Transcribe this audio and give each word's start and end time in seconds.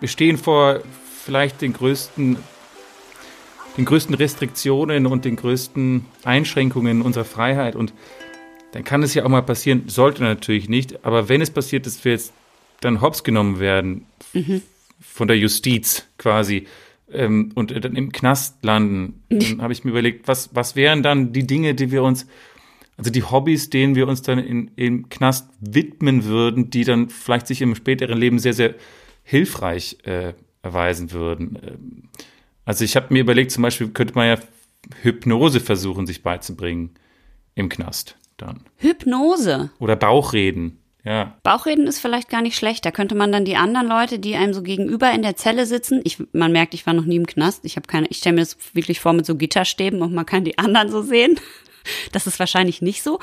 wir 0.00 0.08
stehen 0.08 0.38
vor 0.38 0.80
vielleicht 1.24 1.60
den 1.60 1.72
größten, 1.72 2.38
den 3.76 3.84
größten 3.84 4.14
Restriktionen 4.14 5.06
und 5.06 5.24
den 5.24 5.36
größten 5.36 6.06
Einschränkungen 6.24 7.02
unserer 7.02 7.24
Freiheit. 7.24 7.76
Und 7.76 7.92
dann 8.72 8.84
kann 8.84 9.02
es 9.02 9.14
ja 9.14 9.24
auch 9.24 9.28
mal 9.28 9.42
passieren, 9.42 9.84
sollte 9.88 10.22
natürlich 10.22 10.68
nicht, 10.68 11.04
aber 11.04 11.28
wenn 11.28 11.40
es 11.40 11.50
passiert, 11.50 11.86
dass 11.86 12.04
wir 12.04 12.12
jetzt 12.12 12.32
dann 12.80 13.00
hops 13.00 13.24
genommen 13.24 13.60
werden 13.60 14.06
mhm. 14.32 14.62
von 15.00 15.28
der 15.28 15.36
Justiz 15.36 16.06
quasi 16.18 16.66
ähm, 17.12 17.52
und 17.54 17.72
dann 17.84 17.96
im 17.96 18.10
Knast 18.10 18.64
landen, 18.64 19.22
dann 19.28 19.60
habe 19.60 19.72
ich 19.72 19.84
mir 19.84 19.90
überlegt, 19.90 20.28
was, 20.28 20.54
was 20.54 20.76
wären 20.76 21.02
dann 21.02 21.32
die 21.32 21.46
Dinge, 21.46 21.74
die 21.74 21.90
wir 21.90 22.02
uns 22.02 22.26
also 23.00 23.10
die 23.10 23.22
Hobbys, 23.22 23.70
denen 23.70 23.94
wir 23.94 24.06
uns 24.06 24.20
dann 24.20 24.38
in, 24.38 24.70
im 24.76 25.08
Knast 25.08 25.48
widmen 25.58 26.26
würden, 26.26 26.68
die 26.68 26.84
dann 26.84 27.08
vielleicht 27.08 27.46
sich 27.46 27.62
im 27.62 27.74
späteren 27.74 28.18
Leben 28.18 28.38
sehr, 28.38 28.52
sehr 28.52 28.74
hilfreich 29.22 29.98
äh, 30.04 30.34
erweisen 30.62 31.12
würden. 31.12 31.58
Ähm, 31.62 32.08
also 32.64 32.84
ich 32.84 32.96
habe 32.96 33.06
mir 33.10 33.20
überlegt, 33.20 33.50
zum 33.50 33.62
Beispiel 33.62 33.88
könnte 33.88 34.14
man 34.14 34.28
ja 34.28 34.38
Hypnose 35.02 35.60
versuchen, 35.60 36.06
sich 36.06 36.22
beizubringen 36.22 36.94
im 37.54 37.68
Knast 37.68 38.16
dann. 38.36 38.64
Hypnose? 38.76 39.70
Oder 39.78 39.96
Bauchreden. 39.96 40.78
Ja. 41.04 41.38
Bauchreden 41.42 41.86
ist 41.86 41.98
vielleicht 41.98 42.28
gar 42.28 42.42
nicht 42.42 42.56
schlecht. 42.56 42.84
Da 42.84 42.90
könnte 42.90 43.14
man 43.14 43.32
dann 43.32 43.44
die 43.44 43.56
anderen 43.56 43.88
Leute, 43.88 44.18
die 44.18 44.36
einem 44.36 44.52
so 44.52 44.62
gegenüber 44.62 45.10
in 45.12 45.22
der 45.22 45.36
Zelle 45.36 45.64
sitzen. 45.64 46.00
Ich, 46.04 46.22
man 46.32 46.52
merkt, 46.52 46.74
ich 46.74 46.86
war 46.86 46.92
noch 46.92 47.06
nie 47.06 47.16
im 47.16 47.26
Knast. 47.26 47.64
Ich 47.64 47.76
habe 47.76 47.86
keine, 47.86 48.06
ich 48.08 48.18
stelle 48.18 48.34
mir 48.34 48.42
das 48.42 48.56
wirklich 48.74 49.00
vor 49.00 49.14
mit 49.14 49.24
so 49.24 49.34
Gitterstäben 49.36 50.02
und 50.02 50.12
man 50.12 50.26
kann 50.26 50.44
die 50.44 50.58
anderen 50.58 50.90
so 50.90 51.02
sehen. 51.02 51.38
Das 52.12 52.26
ist 52.26 52.38
wahrscheinlich 52.38 52.82
nicht 52.82 53.02
so. 53.02 53.20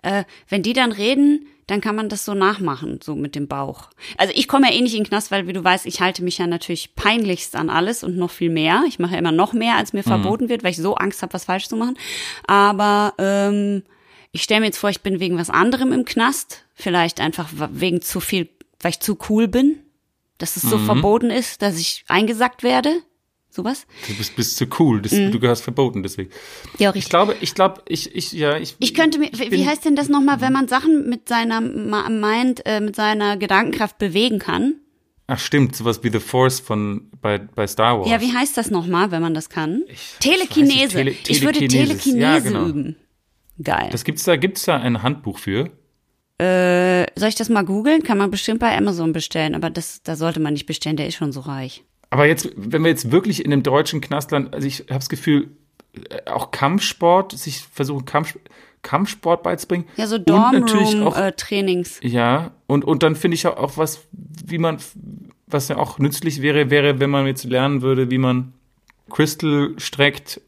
Äh, 0.00 0.24
wenn 0.48 0.62
die 0.62 0.72
dann 0.72 0.92
reden, 0.92 1.46
dann 1.68 1.82
kann 1.82 1.94
man 1.94 2.08
das 2.08 2.24
so 2.24 2.34
nachmachen, 2.34 2.98
so 3.02 3.14
mit 3.14 3.34
dem 3.34 3.46
Bauch. 3.46 3.90
Also 4.16 4.32
ich 4.34 4.48
komme 4.48 4.68
ja 4.68 4.74
eh 4.74 4.80
nicht 4.80 4.94
in 4.94 5.02
den 5.02 5.08
Knast, 5.08 5.30
weil 5.30 5.46
wie 5.46 5.52
du 5.52 5.62
weißt, 5.62 5.84
ich 5.84 6.00
halte 6.00 6.24
mich 6.24 6.38
ja 6.38 6.46
natürlich 6.46 6.94
peinlichst 6.96 7.54
an 7.54 7.68
alles 7.68 8.02
und 8.02 8.16
noch 8.16 8.30
viel 8.30 8.48
mehr. 8.50 8.84
Ich 8.88 8.98
mache 8.98 9.12
ja 9.12 9.18
immer 9.18 9.32
noch 9.32 9.52
mehr, 9.52 9.76
als 9.76 9.92
mir 9.92 10.00
mhm. 10.00 10.08
verboten 10.08 10.48
wird, 10.48 10.64
weil 10.64 10.70
ich 10.70 10.78
so 10.78 10.94
Angst 10.94 11.20
habe, 11.20 11.34
was 11.34 11.44
falsch 11.44 11.68
zu 11.68 11.76
machen. 11.76 11.98
Aber 12.46 13.12
ähm, 13.18 13.82
ich 14.32 14.42
stelle 14.42 14.60
mir 14.60 14.66
jetzt 14.66 14.78
vor, 14.78 14.88
ich 14.88 15.02
bin 15.02 15.20
wegen 15.20 15.36
was 15.36 15.50
anderem 15.50 15.92
im 15.92 16.06
Knast. 16.06 16.64
Vielleicht 16.74 17.20
einfach 17.20 17.50
wegen 17.52 18.00
zu 18.00 18.20
viel, 18.20 18.48
weil 18.80 18.92
ich 18.92 19.00
zu 19.00 19.18
cool 19.28 19.46
bin. 19.46 19.78
Dass 20.38 20.56
es 20.56 20.62
so 20.62 20.78
mhm. 20.78 20.86
verboten 20.86 21.30
ist, 21.30 21.60
dass 21.60 21.78
ich 21.78 22.04
eingesackt 22.08 22.62
werde. 22.62 23.02
Sowas? 23.50 23.86
Du 24.06 24.14
bist, 24.14 24.36
bist 24.36 24.56
zu 24.56 24.66
cool, 24.78 25.00
das, 25.00 25.12
mm. 25.12 25.30
du 25.30 25.40
gehörst 25.40 25.62
verboten, 25.62 26.02
deswegen. 26.02 26.30
Ja, 26.78 26.90
richtig. 26.90 27.04
Ich 27.04 27.10
glaube, 27.10 27.36
ich 27.40 27.54
glaube, 27.54 27.82
ich, 27.88 28.14
ich, 28.14 28.32
ja, 28.32 28.58
ich. 28.58 28.76
Ich 28.78 28.94
könnte 28.94 29.18
mir, 29.18 29.30
wie 29.32 29.66
heißt 29.66 29.84
denn 29.84 29.96
das 29.96 30.08
nochmal, 30.08 30.40
wenn 30.40 30.52
man 30.52 30.68
Sachen 30.68 31.08
mit 31.08 31.28
seiner 31.28 31.60
Mind, 31.60 32.64
äh, 32.66 32.80
mit 32.80 32.94
seiner 32.94 33.36
Gedankenkraft 33.36 33.98
bewegen 33.98 34.38
kann? 34.38 34.74
Ach 35.30 35.38
stimmt, 35.38 35.76
sowas 35.76 36.02
wie 36.02 36.10
The 36.10 36.20
Force 36.20 36.60
von 36.60 37.10
bei, 37.20 37.38
bei 37.38 37.66
Star 37.66 37.98
Wars. 37.98 38.08
Ja, 38.08 38.20
wie 38.20 38.32
heißt 38.32 38.56
das 38.56 38.70
nochmal, 38.70 39.10
wenn 39.10 39.20
man 39.20 39.34
das 39.34 39.50
kann? 39.50 39.82
Ich, 39.86 40.16
Telekinese. 40.20 40.84
Ich, 40.84 40.92
Tele 40.92 41.16
ich 41.28 41.42
würde 41.42 41.58
Telekinese 41.66 42.18
ja, 42.18 42.38
genau. 42.38 42.66
üben. 42.66 42.96
Geil. 43.62 43.88
Das 43.92 44.04
gibt's 44.04 44.24
da, 44.24 44.36
gibt's 44.36 44.64
da 44.64 44.76
ein 44.76 45.02
Handbuch 45.02 45.38
für? 45.38 45.70
Äh, 46.38 47.06
soll 47.16 47.28
ich 47.28 47.34
das 47.34 47.48
mal 47.48 47.64
googeln? 47.64 48.04
Kann 48.04 48.16
man 48.16 48.30
bestimmt 48.30 48.60
bei 48.60 48.76
Amazon 48.76 49.12
bestellen, 49.12 49.54
aber 49.54 49.70
das, 49.70 50.02
da 50.02 50.16
sollte 50.16 50.40
man 50.40 50.52
nicht 50.52 50.66
bestellen, 50.66 50.96
der 50.96 51.08
ist 51.08 51.16
schon 51.16 51.32
so 51.32 51.40
reich. 51.40 51.84
Aber 52.10 52.26
jetzt, 52.26 52.50
wenn 52.56 52.82
wir 52.82 52.90
jetzt 52.90 53.10
wirklich 53.10 53.44
in 53.44 53.50
dem 53.50 53.62
deutschen 53.62 54.00
Knastland, 54.00 54.54
also 54.54 54.66
ich 54.66 54.80
habe 54.80 54.94
das 54.94 55.08
Gefühl, 55.08 55.50
äh, 55.92 56.30
auch 56.30 56.50
Kampfsport, 56.50 57.32
sich 57.32 57.60
versuchen 57.60 58.04
Kampf, 58.04 58.38
Kampfsport 58.82 59.42
beizubringen. 59.42 59.84
Ja, 59.96 60.06
so 60.06 60.18
Dormroom-Trainings. 60.18 62.00
Äh, 62.00 62.08
ja, 62.08 62.52
und, 62.66 62.84
und 62.84 63.02
dann 63.02 63.16
finde 63.16 63.34
ich 63.34 63.46
auch 63.46 63.76
was, 63.76 64.06
wie 64.12 64.58
man, 64.58 64.78
was 65.46 65.68
ja 65.68 65.76
auch 65.76 65.98
nützlich 65.98 66.42
wäre, 66.42 66.70
wäre, 66.70 67.00
wenn 67.00 67.10
man 67.10 67.26
jetzt 67.26 67.44
lernen 67.44 67.82
würde, 67.82 68.10
wie 68.10 68.18
man 68.18 68.54
Crystal 69.10 69.74
streckt 69.78 70.40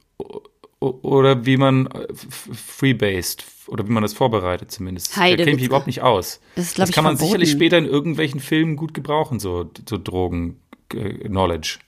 oder 0.79 1.45
wie 1.45 1.57
man 1.57 1.87
äh, 1.89 2.07
freebased 2.15 3.45
oder 3.67 3.87
wie 3.87 3.93
man 3.93 4.03
das 4.03 4.15
vorbereitet 4.15 4.71
zumindest. 4.71 5.17
Heide, 5.17 5.37
da 5.37 5.45
kenne 5.45 5.57
ich 5.57 5.61
mich 5.63 5.67
überhaupt 5.67 5.87
nicht 5.87 6.03
aus. 6.03 6.41
Das, 6.57 6.69
ist, 6.69 6.79
das 6.79 6.93
kann 6.93 7.05
man 7.05 7.17
verboten. 7.17 7.41
sicherlich 7.41 7.51
später 7.51 7.79
in 7.79 7.87
irgendwelchen 7.87 8.41
Filmen 8.41 8.77
gut 8.77 8.95
gebrauchen, 8.95 9.41
so, 9.41 9.71
so 9.89 9.99
Drogen. 9.99 10.61
Knowledge. 10.91 11.79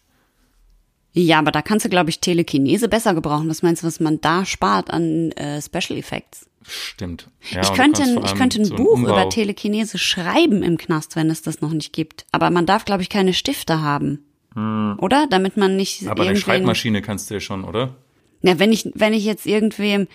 Ja, 1.14 1.38
aber 1.38 1.50
da 1.50 1.60
kannst 1.60 1.84
du, 1.84 1.90
glaube 1.90 2.10
ich, 2.10 2.20
Telekinese 2.20 2.88
besser 2.88 3.14
gebrauchen. 3.14 3.48
Was 3.48 3.62
meinst 3.62 3.82
du, 3.82 3.86
was 3.86 4.00
man 4.00 4.20
da 4.20 4.46
spart 4.46 4.90
an 4.90 5.30
äh, 5.32 5.60
Special 5.60 5.98
Effects? 5.98 6.48
Stimmt. 6.66 7.28
Ja, 7.50 7.60
ich 7.60 7.72
könnte, 7.74 8.02
ich 8.24 8.34
könnte 8.34 8.60
ein 8.60 8.64
so 8.64 8.76
Buch 8.76 8.98
über 8.98 9.28
Telekinese 9.28 9.98
schreiben 9.98 10.62
im 10.62 10.78
Knast, 10.78 11.16
wenn 11.16 11.28
es 11.28 11.42
das 11.42 11.60
noch 11.60 11.72
nicht 11.72 11.92
gibt. 11.92 12.24
Aber 12.32 12.50
man 12.50 12.66
darf, 12.66 12.84
glaube 12.84 13.02
ich, 13.02 13.08
keine 13.08 13.34
Stifte 13.34 13.82
haben. 13.82 14.24
Hm. 14.54 14.96
Oder? 15.00 15.26
Damit 15.28 15.56
man 15.56 15.76
nicht. 15.76 16.06
Aber 16.06 16.22
eine 16.22 16.36
Schreibmaschine 16.36 17.02
kannst 17.02 17.30
du 17.30 17.34
ja 17.34 17.40
schon, 17.40 17.64
oder? 17.64 17.96
Ja, 18.42 18.58
wenn 18.58 18.72
ich, 18.72 18.90
wenn 18.94 19.12
ich 19.12 19.24
jetzt 19.24 19.46
irgendwem, 19.46 20.08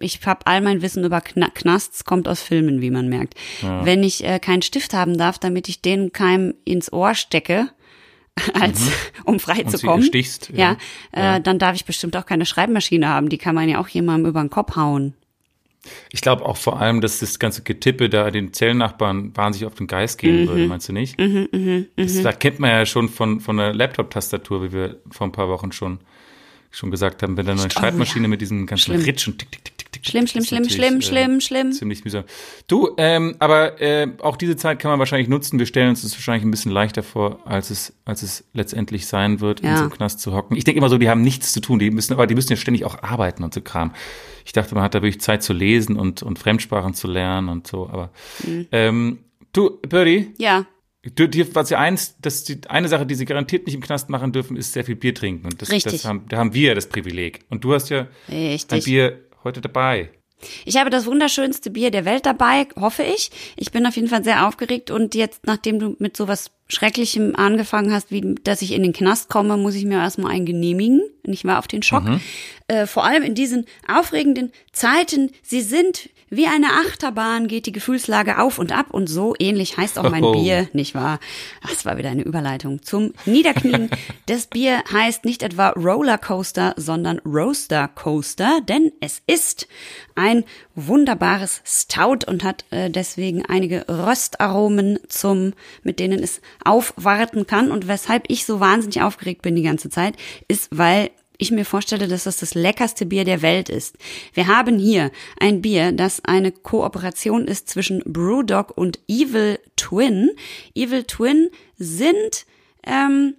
ich 0.00 0.18
habe 0.26 0.46
all 0.46 0.60
mein 0.60 0.82
Wissen 0.82 1.04
über 1.04 1.20
Knasts, 1.20 2.04
kommt 2.04 2.26
aus 2.26 2.42
Filmen, 2.42 2.80
wie 2.80 2.90
man 2.90 3.08
merkt. 3.08 3.34
Ja. 3.62 3.84
Wenn 3.84 4.02
ich 4.02 4.24
äh, 4.24 4.40
keinen 4.40 4.62
Stift 4.62 4.94
haben 4.94 5.16
darf, 5.16 5.38
damit 5.38 5.68
ich 5.68 5.80
den 5.80 6.12
keinem 6.12 6.54
ins 6.64 6.92
Ohr 6.92 7.14
stecke, 7.14 7.70
als 8.54 8.80
mhm. 8.80 8.92
um 9.24 9.40
frei 9.40 9.64
und 9.64 9.70
zu 9.70 9.84
kommen. 9.84 10.02
Stichst, 10.02 10.50
ja, 10.52 10.56
ja, 10.56 10.76
äh, 11.12 11.20
ja, 11.20 11.38
dann 11.38 11.58
darf 11.58 11.74
ich 11.74 11.84
bestimmt 11.84 12.16
auch 12.16 12.26
keine 12.26 12.46
Schreibmaschine 12.46 13.08
haben. 13.08 13.28
Die 13.28 13.38
kann 13.38 13.54
man 13.54 13.68
ja 13.68 13.80
auch 13.80 13.88
jemandem 13.88 14.30
über 14.30 14.40
den 14.40 14.50
Kopf 14.50 14.76
hauen. 14.76 15.14
Ich 16.10 16.20
glaube 16.20 16.44
auch 16.44 16.56
vor 16.56 16.80
allem, 16.80 17.00
dass 17.00 17.20
das 17.20 17.38
ganze 17.38 17.62
Getippe 17.62 18.08
da 18.08 18.30
den 18.30 18.52
Zellnachbarn 18.52 19.36
wahnsinnig 19.36 19.66
auf 19.66 19.76
den 19.76 19.86
Geist 19.86 20.18
gehen 20.18 20.42
mhm. 20.42 20.48
würde, 20.48 20.66
meinst 20.66 20.88
du 20.88 20.92
nicht? 20.92 21.18
Mhm, 21.18 21.48
mh, 21.52 21.84
das, 21.96 22.14
mhm. 22.14 22.22
das 22.24 22.38
kennt 22.40 22.58
man 22.58 22.70
ja 22.70 22.86
schon 22.86 23.08
von, 23.08 23.40
von 23.40 23.56
der 23.56 23.72
Laptop-Tastatur, 23.72 24.64
wie 24.64 24.72
wir 24.72 24.96
vor 25.10 25.28
ein 25.28 25.32
paar 25.32 25.48
Wochen 25.48 25.72
schon 25.72 26.00
schon 26.70 26.90
gesagt 26.90 27.22
haben, 27.22 27.36
wenn 27.36 27.46
dann 27.46 27.58
eine 27.58 27.70
Schreibmaschine 27.70 28.24
ja. 28.24 28.28
mit 28.28 28.40
diesem 28.40 28.66
ganzen 28.66 28.92
schlimm. 28.92 29.00
Ritschen, 29.02 29.38
tick, 29.38 29.50
tick, 29.50 29.64
tick, 29.64 29.78
tick, 29.78 29.85
tick. 30.06 30.12
Schlimm, 30.12 30.26
schlimm, 30.26 30.44
schlimm, 30.44 30.70
schlimm, 30.70 30.98
äh, 30.98 31.02
schlimm, 31.02 31.40
schlimm. 31.40 31.72
Ziemlich 31.72 32.04
mühsam. 32.04 32.24
Du, 32.66 32.90
ähm, 32.96 33.36
aber 33.38 33.80
äh, 33.80 34.08
auch 34.22 34.36
diese 34.36 34.56
Zeit 34.56 34.78
kann 34.78 34.90
man 34.90 34.98
wahrscheinlich 34.98 35.28
nutzen. 35.28 35.58
Wir 35.58 35.66
stellen 35.66 35.90
uns 35.90 36.02
das 36.02 36.12
wahrscheinlich 36.12 36.44
ein 36.44 36.50
bisschen 36.50 36.72
leichter 36.72 37.02
vor, 37.02 37.40
als 37.44 37.70
es, 37.70 37.92
als 38.04 38.22
es 38.22 38.44
letztendlich 38.52 39.06
sein 39.06 39.40
wird, 39.40 39.62
ja. 39.62 39.70
in 39.70 39.76
so 39.76 39.82
einem 39.82 39.92
Knast 39.92 40.20
zu 40.20 40.32
hocken. 40.32 40.56
Ich 40.56 40.64
denke 40.64 40.78
immer 40.78 40.88
so, 40.88 40.98
die 40.98 41.08
haben 41.08 41.22
nichts 41.22 41.52
zu 41.52 41.60
tun. 41.60 41.78
Die 41.78 41.90
müssen, 41.90 42.12
aber 42.12 42.26
die 42.26 42.34
müssen 42.34 42.50
ja 42.50 42.56
ständig 42.56 42.84
auch 42.84 43.02
arbeiten 43.02 43.44
und 43.44 43.52
so 43.52 43.60
Kram. 43.60 43.92
Ich 44.44 44.52
dachte, 44.52 44.74
man 44.74 44.84
hat 44.84 44.94
da 44.94 45.02
wirklich 45.02 45.20
Zeit 45.20 45.42
zu 45.42 45.52
lesen 45.52 45.96
und, 45.96 46.22
und 46.22 46.38
Fremdsprachen 46.38 46.94
zu 46.94 47.08
lernen 47.08 47.48
und 47.48 47.66
so. 47.66 47.88
Aber 47.88 48.10
mhm. 48.44 48.66
ähm, 48.72 49.18
du, 49.52 49.78
Birdie? 49.82 50.32
Ja. 50.38 50.66
Die, 51.04 51.54
was 51.54 51.70
ja 51.70 51.78
eins, 51.78 52.16
das 52.20 52.42
die 52.44 52.58
eine 52.68 52.88
Sache, 52.88 53.06
die 53.06 53.14
sie 53.14 53.26
garantiert 53.26 53.66
nicht 53.66 53.74
im 53.76 53.80
Knast 53.80 54.08
machen 54.08 54.32
dürfen, 54.32 54.56
ist 54.56 54.72
sehr 54.72 54.84
viel 54.84 54.96
Bier 54.96 55.14
trinken. 55.14 55.46
Und 55.46 55.62
das, 55.62 55.70
Richtig. 55.70 55.92
das 55.92 56.04
haben, 56.04 56.26
da 56.28 56.38
haben 56.38 56.52
wir 56.52 56.74
das 56.74 56.88
Privileg. 56.88 57.44
Und 57.48 57.62
du 57.62 57.74
hast 57.74 57.90
ja 57.90 58.08
Richtig. 58.28 58.72
ein 58.72 58.84
Bier 58.84 59.25
heute 59.46 59.60
dabei. 59.60 60.10
Ich 60.64 60.76
habe 60.76 60.90
das 60.90 61.06
wunderschönste 61.06 61.70
Bier 61.70 61.90
der 61.90 62.04
Welt 62.04 62.26
dabei, 62.26 62.68
hoffe 62.78 63.02
ich. 63.02 63.30
Ich 63.56 63.72
bin 63.72 63.86
auf 63.86 63.96
jeden 63.96 64.08
Fall 64.08 64.22
sehr 64.22 64.46
aufgeregt 64.46 64.90
und 64.90 65.14
jetzt, 65.14 65.46
nachdem 65.46 65.78
du 65.78 65.96
mit 65.98 66.16
sowas 66.16 66.50
Schrecklichem 66.68 67.36
angefangen 67.36 67.92
hast, 67.92 68.10
wie 68.10 68.34
dass 68.42 68.62
ich 68.62 68.72
in 68.72 68.82
den 68.82 68.92
Knast 68.92 69.28
komme, 69.28 69.56
muss 69.56 69.74
ich 69.74 69.84
mir 69.84 69.98
erstmal 69.98 70.32
einen 70.32 70.46
genehmigen. 70.46 71.00
Nicht 71.24 71.44
mal 71.44 71.58
auf 71.58 71.68
den 71.68 71.82
Schock. 71.82 72.04
Mhm. 72.04 72.20
Äh, 72.68 72.86
vor 72.86 73.04
allem 73.04 73.22
in 73.22 73.34
diesen 73.34 73.66
aufregenden 73.88 74.52
Zeiten. 74.72 75.30
Sie 75.42 75.60
sind 75.60 76.10
wie 76.28 76.48
eine 76.48 76.72
Achterbahn 76.72 77.46
geht 77.46 77.66
die 77.66 77.72
Gefühlslage 77.72 78.40
auf 78.40 78.58
und 78.58 78.72
ab 78.76 78.86
und 78.90 79.06
so 79.06 79.36
ähnlich 79.38 79.76
heißt 79.76 79.96
auch 79.96 80.10
mein 80.10 80.24
oh. 80.24 80.32
Bier, 80.32 80.68
nicht 80.72 80.92
wahr? 80.96 81.20
Das 81.62 81.84
war 81.84 81.98
wieder 81.98 82.10
eine 82.10 82.22
Überleitung 82.22 82.82
zum 82.82 83.12
Niederknien. 83.26 83.90
das 84.26 84.48
Bier 84.48 84.82
heißt 84.92 85.24
nicht 85.24 85.44
etwa 85.44 85.68
Rollercoaster, 85.68 86.74
sondern 86.76 87.20
Roaster 87.20 87.86
Coaster, 87.86 88.60
denn 88.68 88.90
es 88.98 89.22
ist 89.28 89.68
ein 90.16 90.42
wunderbares 90.74 91.62
Stout 91.64 92.26
und 92.26 92.42
hat 92.42 92.64
äh, 92.70 92.90
deswegen 92.90 93.46
einige 93.46 93.84
Röstaromen 93.88 94.98
zum, 95.08 95.52
mit 95.84 96.00
denen 96.00 96.24
es 96.24 96.40
aufwarten 96.66 97.46
kann 97.46 97.70
und 97.70 97.88
weshalb 97.88 98.24
ich 98.28 98.44
so 98.44 98.60
wahnsinnig 98.60 99.02
aufgeregt 99.02 99.42
bin 99.42 99.56
die 99.56 99.62
ganze 99.62 99.90
Zeit, 99.90 100.16
ist, 100.48 100.68
weil 100.76 101.10
ich 101.38 101.50
mir 101.50 101.64
vorstelle, 101.64 102.08
dass 102.08 102.24
das 102.24 102.38
das 102.38 102.54
leckerste 102.54 103.06
Bier 103.06 103.24
der 103.24 103.42
Welt 103.42 103.68
ist. 103.68 103.96
Wir 104.32 104.46
haben 104.46 104.78
hier 104.78 105.10
ein 105.38 105.62
Bier, 105.62 105.92
das 105.92 106.24
eine 106.24 106.52
Kooperation 106.52 107.46
ist 107.46 107.68
zwischen 107.68 108.02
Brewdog 108.06 108.72
und 108.76 108.98
Evil 109.08 109.58
Twin. 109.76 110.30
Evil 110.74 111.04
Twin 111.04 111.50
sind 111.76 112.46
ähm, 112.84 113.34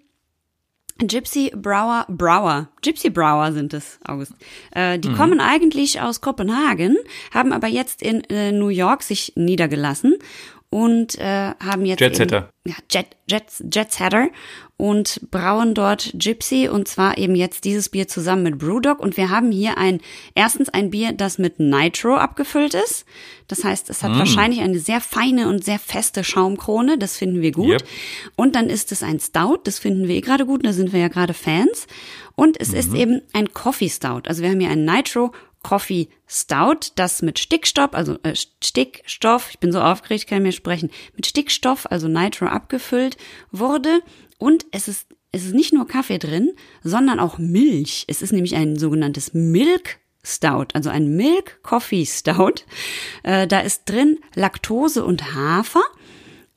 Gypsy 0.99 1.51
Brower, 1.55 2.05
Brower, 2.09 2.69
Gypsy 2.81 3.09
Brower 3.09 3.51
sind 3.51 3.73
es, 3.73 3.99
August. 4.05 4.33
Äh, 4.71 4.97
die 4.97 5.09
mhm. 5.09 5.15
kommen 5.15 5.39
eigentlich 5.39 6.01
aus 6.01 6.21
Kopenhagen, 6.21 6.97
haben 7.31 7.53
aber 7.53 7.67
jetzt 7.67 8.01
in 8.01 8.23
äh, 8.25 8.51
New 8.51 8.69
York 8.69 9.03
sich 9.03 9.33
niedergelassen 9.35 10.15
und 10.77 11.17
äh, 11.17 11.55
haben 11.59 11.87
jetzt 11.87 12.01
Jetsetter. 12.01 12.51
Eben, 12.63 12.75
ja, 12.75 12.75
Jet, 12.91 13.07
Jet, 13.27 13.45
Jetsetter 13.73 14.27
und 14.77 15.21
brauen 15.31 15.73
dort 15.73 16.11
Gypsy 16.13 16.69
und 16.69 16.87
zwar 16.87 17.17
eben 17.17 17.33
jetzt 17.33 17.63
dieses 17.63 17.89
Bier 17.89 18.07
zusammen 18.07 18.43
mit 18.43 18.59
Brewdog 18.59 18.99
und 18.99 19.17
wir 19.17 19.31
haben 19.31 19.51
hier 19.51 19.79
ein 19.79 20.01
erstens 20.35 20.69
ein 20.69 20.91
Bier, 20.91 21.13
das 21.13 21.39
mit 21.39 21.59
Nitro 21.59 22.15
abgefüllt 22.15 22.75
ist. 22.75 23.05
Das 23.47 23.63
heißt, 23.63 23.89
es 23.89 24.03
hat 24.03 24.11
Mm. 24.11 24.19
wahrscheinlich 24.19 24.61
eine 24.61 24.77
sehr 24.77 25.01
feine 25.01 25.49
und 25.49 25.65
sehr 25.65 25.79
feste 25.79 26.23
Schaumkrone, 26.23 26.99
das 26.99 27.17
finden 27.17 27.41
wir 27.41 27.53
gut. 27.53 27.71
Yep. 27.71 27.83
Und 28.35 28.55
dann 28.55 28.69
ist 28.69 28.91
es 28.91 29.01
ein 29.01 29.19
Stout, 29.19 29.61
das 29.63 29.79
finden 29.79 30.07
wir 30.07 30.15
eh 30.15 30.21
gerade 30.21 30.45
gut, 30.45 30.63
da 30.63 30.73
sind 30.73 30.93
wir 30.93 30.99
ja 30.99 31.07
gerade 31.07 31.33
Fans. 31.33 31.87
Und 32.35 32.61
es 32.61 32.71
ist 32.71 32.93
eben 32.93 33.23
ein 33.33 33.51
Coffee 33.51 33.89
Stout. 33.89 34.21
Also 34.27 34.43
wir 34.43 34.51
haben 34.51 34.59
hier 34.59 34.69
ein 34.69 34.85
Nitro 34.85 35.31
Coffee 35.63 36.09
Stout, 36.27 36.91
das 36.95 37.21
mit 37.21 37.39
Stickstoff, 37.39 37.93
also 37.93 38.17
äh, 38.23 38.35
Stickstoff, 38.35 39.49
ich 39.51 39.59
bin 39.59 39.71
so 39.71 39.81
aufgeregt, 39.81 40.27
kann 40.27 40.39
ich 40.39 40.43
mir 40.43 40.51
sprechen, 40.51 40.91
mit 41.15 41.25
Stickstoff, 41.25 41.85
also 41.89 42.07
Nitro 42.07 42.45
abgefüllt 42.45 43.17
wurde. 43.51 44.01
Und 44.37 44.65
es 44.71 44.87
ist, 44.87 45.07
es 45.31 45.45
ist 45.45 45.53
nicht 45.53 45.73
nur 45.73 45.87
Kaffee 45.87 46.19
drin, 46.19 46.53
sondern 46.83 47.19
auch 47.19 47.37
Milch. 47.37 48.05
Es 48.07 48.21
ist 48.21 48.31
nämlich 48.31 48.55
ein 48.55 48.77
sogenanntes 48.77 49.33
Milk 49.33 49.99
Stout, 50.23 50.67
also 50.73 50.89
ein 50.89 51.15
Milk 51.15 51.61
Coffee 51.63 52.05
Stout. 52.05 52.63
Äh, 53.23 53.47
da 53.47 53.59
ist 53.59 53.83
drin 53.85 54.19
Laktose 54.35 55.05
und 55.05 55.33
Hafer. 55.33 55.83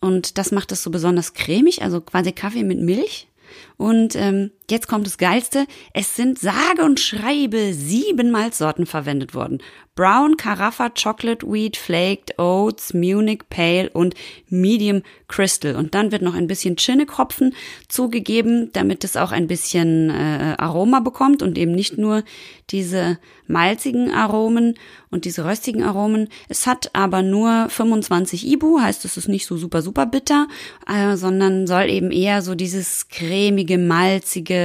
Und 0.01 0.39
das 0.39 0.51
macht 0.51 0.73
es 0.73 0.83
so 0.83 0.91
besonders 0.91 1.35
cremig, 1.35 1.83
also 1.83 2.01
quasi 2.01 2.33
Kaffee 2.33 2.65
mit 2.65 2.81
Milch. 2.81 3.29
Und 3.77 4.17
ähm, 4.17 4.53
jetzt 4.71 4.89
kommt 4.89 5.07
das 5.07 5.19
Geilste. 5.19 5.67
Es 5.93 6.17
sind 6.17 6.39
sage 6.39 6.85
und 6.85 7.01
schreibe 7.01 7.73
sieben 7.73 8.31
Malzsorten 8.31 8.87
verwendet 8.87 9.35
worden. 9.35 9.59
Brown, 9.95 10.37
Carafa, 10.37 10.89
Chocolate 10.91 11.47
Wheat, 11.47 11.77
Flaked, 11.77 12.39
Oats, 12.39 12.95
Munich 12.95 13.43
Pale 13.51 13.91
und 13.91 14.15
Medium 14.49 15.03
Crystal. 15.29 15.77
Und 15.77 15.95
dann 15.95 16.11
wird 16.11 16.23
noch 16.23 16.35
ein 16.35 16.47
bisschen 16.47 16.77
Chinnekropfen 16.77 17.55
zugegeben, 17.89 18.71
damit 18.73 19.05
es 19.05 19.17
auch 19.17 19.31
ein 19.31 19.47
bisschen 19.47 20.09
äh, 20.09 20.55
Aroma 20.57 21.01
bekommt 21.01 21.43
und 21.43 21.59
eben 21.59 21.73
nicht 21.73 21.99
nur 21.99 22.23
diese 22.71 23.19
malzigen 23.47 24.13
Aromen 24.13 24.79
und 25.11 25.25
diese 25.25 25.45
röstigen 25.45 25.83
Aromen. 25.83 26.29
Es 26.49 26.67
hat 26.67 26.91
aber 26.95 27.23
nur 27.23 27.69
25 27.69 28.47
Ibu, 28.47 28.81
heißt 28.81 29.05
es 29.05 29.17
ist 29.17 29.29
nicht 29.29 29.45
so 29.45 29.57
super, 29.57 29.83
super 29.83 30.07
bitter, 30.07 30.47
äh, 30.87 31.17
sondern 31.17 31.67
soll 31.67 31.91
eben 31.91 32.11
eher 32.11 32.43
so 32.43 32.55
dieses 32.55 33.09
cremige, 33.09 33.77
malzige, 33.77 34.60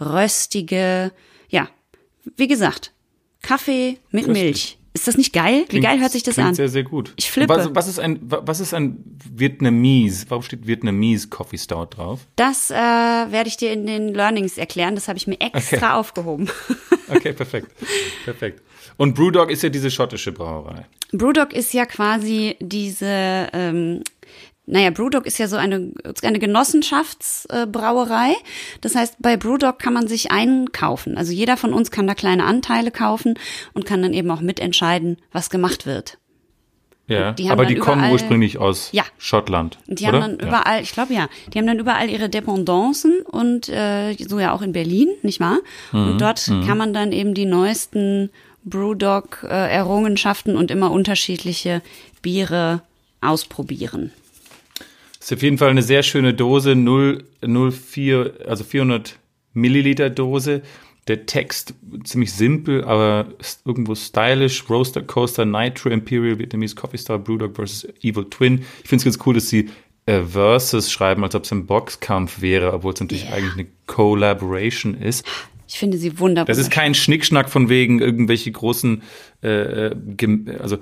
röstige, 0.00 1.12
ja, 1.48 1.68
wie 2.36 2.48
gesagt, 2.48 2.92
Kaffee 3.42 3.98
mit 4.10 4.24
Köstlich. 4.26 4.44
Milch. 4.44 4.76
Ist 4.92 5.06
das 5.06 5.16
nicht 5.16 5.32
geil? 5.32 5.66
Wie 5.68 5.78
geil 5.78 6.00
hört 6.00 6.10
sich 6.10 6.24
das 6.24 6.36
an? 6.36 6.52
sehr, 6.56 6.68
sehr 6.68 6.82
gut. 6.82 7.12
Ich 7.16 7.30
flippe. 7.30 7.54
Was, 7.54 7.72
was, 7.76 7.86
ist 7.86 8.00
ein, 8.00 8.18
was 8.22 8.58
ist 8.58 8.74
ein 8.74 8.96
Vietnamese? 9.32 10.26
Warum 10.28 10.42
steht 10.42 10.66
Vietnamese 10.66 11.28
Coffee 11.28 11.58
Stout 11.58 11.90
drauf? 11.96 12.26
Das 12.34 12.72
äh, 12.72 12.74
werde 12.74 13.46
ich 13.48 13.56
dir 13.56 13.72
in 13.72 13.86
den 13.86 14.12
Learnings 14.14 14.58
erklären. 14.58 14.96
Das 14.96 15.06
habe 15.06 15.16
ich 15.16 15.28
mir 15.28 15.40
extra 15.40 15.76
Okay. 15.76 15.86
aufgehoben. 15.98 16.48
Okay, 17.12 17.32
perfekt. 17.32 17.72
perfekt. 18.24 18.62
Und 18.96 19.14
Brewdog 19.16 19.50
ist 19.50 19.64
ja 19.64 19.68
diese 19.68 19.90
schottische 19.90 20.30
Brauerei. 20.30 20.86
Brewdog 21.10 21.52
ist 21.52 21.72
ja 21.74 21.84
quasi 21.84 22.56
diese, 22.60 23.48
ähm, 23.52 24.04
naja, 24.66 24.90
Brewdog 24.90 25.26
ist 25.26 25.38
ja 25.38 25.48
so 25.48 25.56
eine, 25.56 25.90
eine 26.22 26.38
Genossenschaftsbrauerei. 26.38 28.34
Das 28.80 28.94
heißt, 28.94 29.16
bei 29.18 29.36
Brewdog 29.36 29.78
kann 29.78 29.92
man 29.92 30.06
sich 30.08 30.30
einkaufen. 30.30 31.16
Also 31.18 31.32
jeder 31.32 31.56
von 31.56 31.72
uns 31.72 31.90
kann 31.90 32.06
da 32.06 32.14
kleine 32.14 32.44
Anteile 32.44 32.90
kaufen 32.90 33.34
und 33.72 33.84
kann 33.86 34.00
dann 34.02 34.12
eben 34.14 34.30
auch 34.30 34.40
mitentscheiden, 34.40 35.16
was 35.32 35.50
gemacht 35.50 35.86
wird. 35.86 36.18
Ja, 37.08 37.32
die 37.32 37.50
aber 37.50 37.64
dann 37.64 37.74
die 37.74 37.80
kommen 37.80 37.98
überall- 38.02 38.12
ursprünglich 38.12 38.58
aus 38.58 38.90
Ja. 38.92 39.02
Schottland. 39.18 39.78
Und 39.88 39.98
die 39.98 40.04
oder? 40.06 40.22
haben 40.22 40.38
dann 40.38 40.38
Ja. 40.38 40.46
überall, 40.46 40.80
ich 40.82 40.92
glaube 40.92 41.12
ja, 41.14 41.26
die 41.52 41.58
haben 41.58 41.66
dann 41.66 41.80
überall 41.80 42.08
ihre 42.08 42.28
Dependancen 42.28 43.22
und 43.22 43.68
äh, 43.68 44.14
so 44.28 44.38
ja 44.38 44.52
auch 44.52 44.62
in 44.62 44.70
Berlin, 44.72 45.08
nicht 45.22 45.40
wahr? 45.40 45.58
Mhm, 45.90 46.12
Und 46.12 46.20
dort 46.20 46.44
kann 46.46 46.78
man 46.78 46.92
dann 46.92 47.10
eben 47.10 47.34
die 47.34 47.46
neuesten 47.46 48.30
Brewdog-Errungenschaften 48.64 50.54
und 50.56 50.70
immer 50.70 50.92
unterschiedliche 50.92 51.82
Biere 52.22 52.82
ausprobieren. 53.20 54.12
Ist 55.20 55.32
auf 55.32 55.42
jeden 55.42 55.58
Fall 55.58 55.68
eine 55.68 55.82
sehr 55.82 56.02
schöne 56.02 56.32
Dose, 56.34 56.74
0, 56.74 57.24
04, 57.42 58.32
also 58.46 58.64
400 58.64 59.18
Milliliter 59.52 60.08
Dose. 60.10 60.62
Der 61.08 61.26
Text 61.26 61.74
ziemlich 62.04 62.32
simpel, 62.32 62.84
aber 62.84 63.26
irgendwo 63.64 63.94
stylish. 63.94 64.68
Roaster 64.70 65.02
Coaster 65.02 65.44
Nitro 65.44 65.90
Imperial 65.90 66.38
Vietnamese 66.38 66.74
Coffee 66.74 66.98
Star 66.98 67.18
Brewdog 67.18 67.56
versus 67.56 67.86
Evil 68.02 68.26
Twin. 68.30 68.64
Ich 68.82 68.88
finde 68.88 68.96
es 68.96 69.04
ganz 69.04 69.18
cool, 69.26 69.34
dass 69.34 69.48
sie 69.48 69.68
äh, 70.06 70.22
Versus 70.22 70.90
schreiben, 70.90 71.22
als 71.24 71.34
ob 71.34 71.44
es 71.44 71.52
ein 71.52 71.66
Boxkampf 71.66 72.40
wäre, 72.40 72.72
obwohl 72.72 72.92
es 72.94 73.00
natürlich 73.00 73.24
Ja. 73.24 73.32
eigentlich 73.32 73.54
eine 73.54 73.66
Collaboration 73.86 74.94
ist. 74.94 75.26
Ich 75.68 75.78
finde 75.78 75.98
sie 75.98 76.18
wunderbar. 76.18 76.46
Das 76.46 76.58
ist 76.58 76.70
kein 76.70 76.94
Schnickschnack 76.94 77.48
von 77.48 77.68
wegen 77.68 78.00
irgendwelche 78.00 78.50
großen, 78.50 79.02
äh, 79.42 79.86
äh, 79.88 80.56
also 80.58 80.78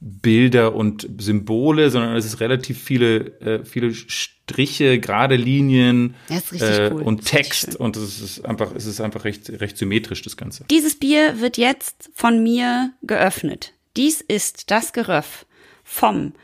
Bilder 0.00 0.74
und 0.74 1.08
Symbole, 1.18 1.90
sondern 1.90 2.16
es 2.16 2.26
ist 2.26 2.40
relativ 2.40 2.82
viele, 2.82 3.40
äh, 3.40 3.64
viele 3.64 3.94
Striche, 3.94 5.00
gerade 5.00 5.36
Linien 5.36 6.14
äh, 6.28 6.90
cool. 6.92 7.02
und 7.02 7.24
Text 7.24 7.76
und 7.76 7.96
es 7.96 8.20
ist 8.20 8.44
einfach, 8.44 8.74
es 8.74 8.84
ist 8.86 9.00
einfach 9.00 9.24
recht, 9.24 9.48
recht 9.48 9.78
symmetrisch 9.78 10.22
das 10.22 10.36
Ganze. 10.36 10.64
Dieses 10.70 10.98
Bier 10.98 11.40
wird 11.40 11.56
jetzt 11.56 12.10
von 12.14 12.42
mir 12.42 12.92
geöffnet. 13.02 13.72
Dies 13.96 14.20
ist 14.20 14.70
das 14.70 14.92
Geröff 14.92 15.46
vom 15.82 16.34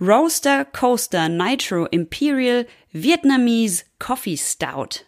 Roaster 0.00 0.66
Coaster 0.66 1.28
Nitro 1.28 1.86
Imperial 1.86 2.66
Vietnamese 2.92 3.84
Coffee 3.98 4.36
Stout. 4.36 5.04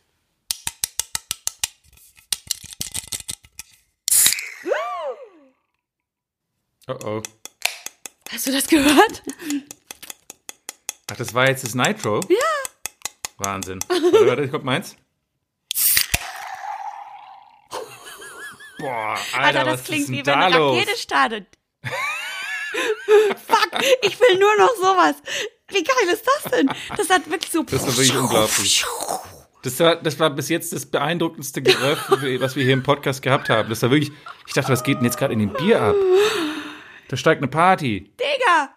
Oh 6.88 6.96
oh. 7.04 7.22
Hast 8.32 8.46
du 8.46 8.52
das 8.52 8.66
gehört? 8.66 9.22
Ach, 11.10 11.16
das 11.16 11.34
war 11.34 11.48
jetzt 11.48 11.64
das 11.64 11.74
Nitro? 11.74 12.20
Ja. 12.28 12.36
Wahnsinn. 13.38 13.80
Warte, 13.88 14.26
warte, 14.26 14.48
kommt 14.48 14.64
meins. 14.64 14.96
Boah, 18.78 19.18
Alter, 19.34 19.38
Alter, 19.38 19.64
das 19.64 19.80
was 19.80 19.84
klingt 19.84 20.02
ist 20.04 20.10
wie 20.10 20.16
wenn 20.18 20.24
da 20.24 20.46
eine 20.46 20.56
los? 20.56 20.76
Rakete 20.78 20.96
startet. 20.96 21.46
Fuck, 23.46 23.82
ich 24.02 24.20
will 24.20 24.38
nur 24.38 24.56
noch 24.56 24.74
sowas. 24.76 25.16
Wie 25.68 25.82
geil 25.82 26.12
ist 26.12 26.24
das 26.26 26.52
denn? 26.52 26.70
Das 26.96 27.10
hat 27.10 27.28
wirklich 27.30 27.50
so. 27.50 27.62
Das 27.64 27.82
war 27.82 27.96
wirklich 27.96 28.16
unglaublich. 28.16 28.84
Das 29.62 29.78
war, 29.80 29.96
das 29.96 30.18
war 30.18 30.30
bis 30.30 30.48
jetzt 30.48 30.72
das 30.72 30.86
beeindruckendste 30.86 31.60
Geröff, 31.62 32.06
was 32.40 32.56
wir 32.56 32.64
hier 32.64 32.72
im 32.72 32.82
Podcast 32.82 33.22
gehabt 33.22 33.50
haben. 33.50 33.68
Das 33.68 33.82
war 33.82 33.90
wirklich, 33.90 34.12
ich 34.46 34.54
dachte, 34.54 34.72
was 34.72 34.82
geht 34.82 34.98
denn 34.98 35.04
jetzt 35.04 35.18
gerade 35.18 35.34
in 35.34 35.40
dem 35.40 35.52
Bier 35.52 35.82
ab? 35.82 35.96
Da 37.10 37.16
steigt 37.16 37.42
eine 37.42 37.48
Party. 37.50 38.08
Digga, 38.20 38.72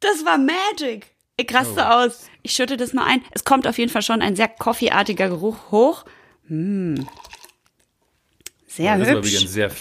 das 0.00 0.24
war 0.24 0.38
Magic. 0.38 1.06
Ich 1.36 1.52
raste 1.54 1.80
Oh. 1.86 2.06
aus. 2.06 2.30
Ich 2.42 2.52
schütte 2.52 2.78
das 2.78 2.94
mal 2.94 3.04
ein. 3.04 3.22
Es 3.32 3.44
kommt 3.44 3.66
auf 3.66 3.76
jeden 3.76 3.90
Fall 3.92 4.00
schon 4.00 4.22
ein 4.22 4.36
sehr 4.36 4.48
koffeeartiger 4.48 5.28
Geruch 5.28 5.70
hoch. 5.70 6.04
Mm. 6.48 6.94
Sehr 8.66 8.96
das, 8.96 9.06
wirklich 9.08 9.34
ein 9.36 9.40
hübsch. 9.42 9.50
sehr, 9.52 9.68
das 9.68 9.76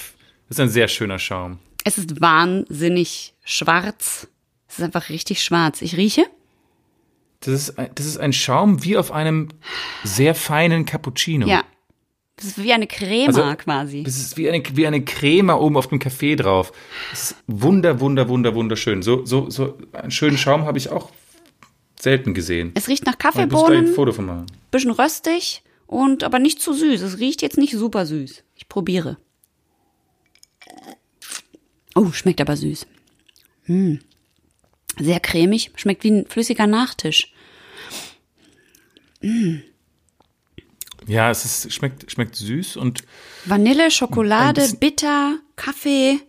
ist 0.50 0.60
ein 0.60 0.70
sehr 0.70 0.90
schöner 0.90 1.18
Schaum. 1.18 1.60
Es 1.86 1.98
ist 1.98 2.20
wahnsinnig 2.20 3.36
schwarz. 3.46 4.28
Es 4.68 4.80
ist 4.80 4.84
einfach 4.84 5.08
richtig 5.08 5.42
schwarz. 5.42 5.82
Ich 5.82 5.96
rieche. 5.96 6.26
Das 7.40 7.54
ist, 7.54 7.80
ein, 7.80 7.90
das 7.96 8.06
ist 8.06 8.18
ein 8.18 8.34
Schaum 8.34 8.84
wie 8.84 8.98
auf 8.98 9.14
einem 9.14 9.48
sehr 10.04 10.36
feinen 10.36 10.86
Cappuccino. 10.86 11.48
Ja. 11.48 11.64
Das 12.42 12.58
ist 12.58 12.64
wie 12.64 12.74
eine 12.74 12.88
Crema 12.88 13.28
Also, 13.28 13.56
quasi. 13.56 14.02
Das 14.04 14.18
ist 14.18 14.36
wie 14.36 14.50
eine, 14.50 14.64
wie 14.74 14.88
eine 14.88 15.06
Creme 15.06 15.52
oben 15.52 15.78
auf 15.78 15.88
dem 15.88 16.00
Kaffee 16.00 16.36
drauf. 16.36 16.72
Das 17.12 17.32
ist 17.32 17.36
wunder, 17.46 18.00
wunder, 18.00 18.30
wunder, 18.30 18.56
wunderschön. 18.56 19.04
So, 19.04 19.24
so, 19.26 19.52
so 19.52 19.78
einen 19.94 20.10
schönen 20.10 20.40
Schaum 20.40 20.66
habe 20.66 20.80
ich 20.80 20.90
auch 20.90 21.12
selten 22.00 22.34
gesehen. 22.34 22.72
Es 22.74 22.88
riecht 22.88 23.06
nach 23.06 23.14
muss 23.14 23.36
ich 23.36 23.40
ein 23.42 23.50
Kaffeebohnen, 23.50 23.94
Foto 23.94 24.12
von 24.12 24.26
machen. 24.26 24.46
bisschen 24.72 24.90
röstig 24.90 25.62
und 25.86 26.24
aber 26.24 26.40
nicht 26.40 26.60
zu 26.60 26.74
süß. 26.74 27.02
Es 27.02 27.20
riecht 27.20 27.44
jetzt 27.44 27.58
nicht 27.58 27.74
super 27.74 28.08
süß. 28.08 28.44
Ich 28.56 28.68
probiere. 28.68 29.18
Oh, 31.94 32.12
schmeckt 32.12 32.42
aber 32.42 32.58
süß. 32.58 32.88
Hm. 33.66 34.00
Sehr 35.00 35.20
cremig, 35.20 35.72
schmeckt 35.76 36.04
wie 36.04 36.12
ein 36.12 36.26
flüssiger 36.26 36.66
Nachtisch. 36.66 37.34
Ja, 41.12 41.30
es 41.30 41.44
ist, 41.44 41.74
schmeckt, 41.74 42.10
schmeckt 42.10 42.38
süß 42.38 42.78
und 42.78 43.04
Vanille, 43.44 43.92
Schokolade, 43.92 44.66
bitter, 44.80 45.40
Kaffee. 45.58 46.22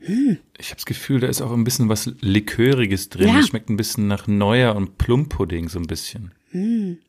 ich 0.00 0.70
habe 0.70 0.76
das 0.76 0.86
Gefühl, 0.86 1.20
da 1.20 1.26
ist 1.26 1.42
auch 1.42 1.52
ein 1.52 1.62
bisschen 1.64 1.90
was 1.90 2.10
Liköriges 2.20 3.10
drin. 3.10 3.28
Ja. 3.28 3.40
Es 3.40 3.48
schmeckt 3.48 3.68
ein 3.68 3.76
bisschen 3.76 4.06
nach 4.06 4.26
Neuer 4.26 4.74
und 4.76 4.96
Plumpudding 4.96 5.68
so 5.68 5.78
ein 5.78 5.86
bisschen. 5.86 6.32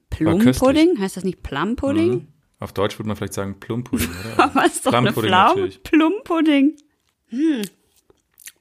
Plumpudding? 0.09 0.99
Heißt 0.99 1.15
das 1.15 1.23
nicht 1.23 1.41
Plumpudding? 1.41 2.27
Auf 2.59 2.73
Deutsch 2.73 2.99
würde 2.99 3.07
man 3.07 3.15
vielleicht 3.15 3.33
sagen 3.33 3.57
Plumpudding, 3.57 4.09
oder? 4.35 4.43
Aber 4.43 4.65
ist 4.65 4.85
doch 4.85 4.91
eine 4.91 5.13
Plumpudding 5.13 5.29
Pflaume. 5.29 5.69
Plumpudding. 5.83 6.75
Hm. 7.29 7.61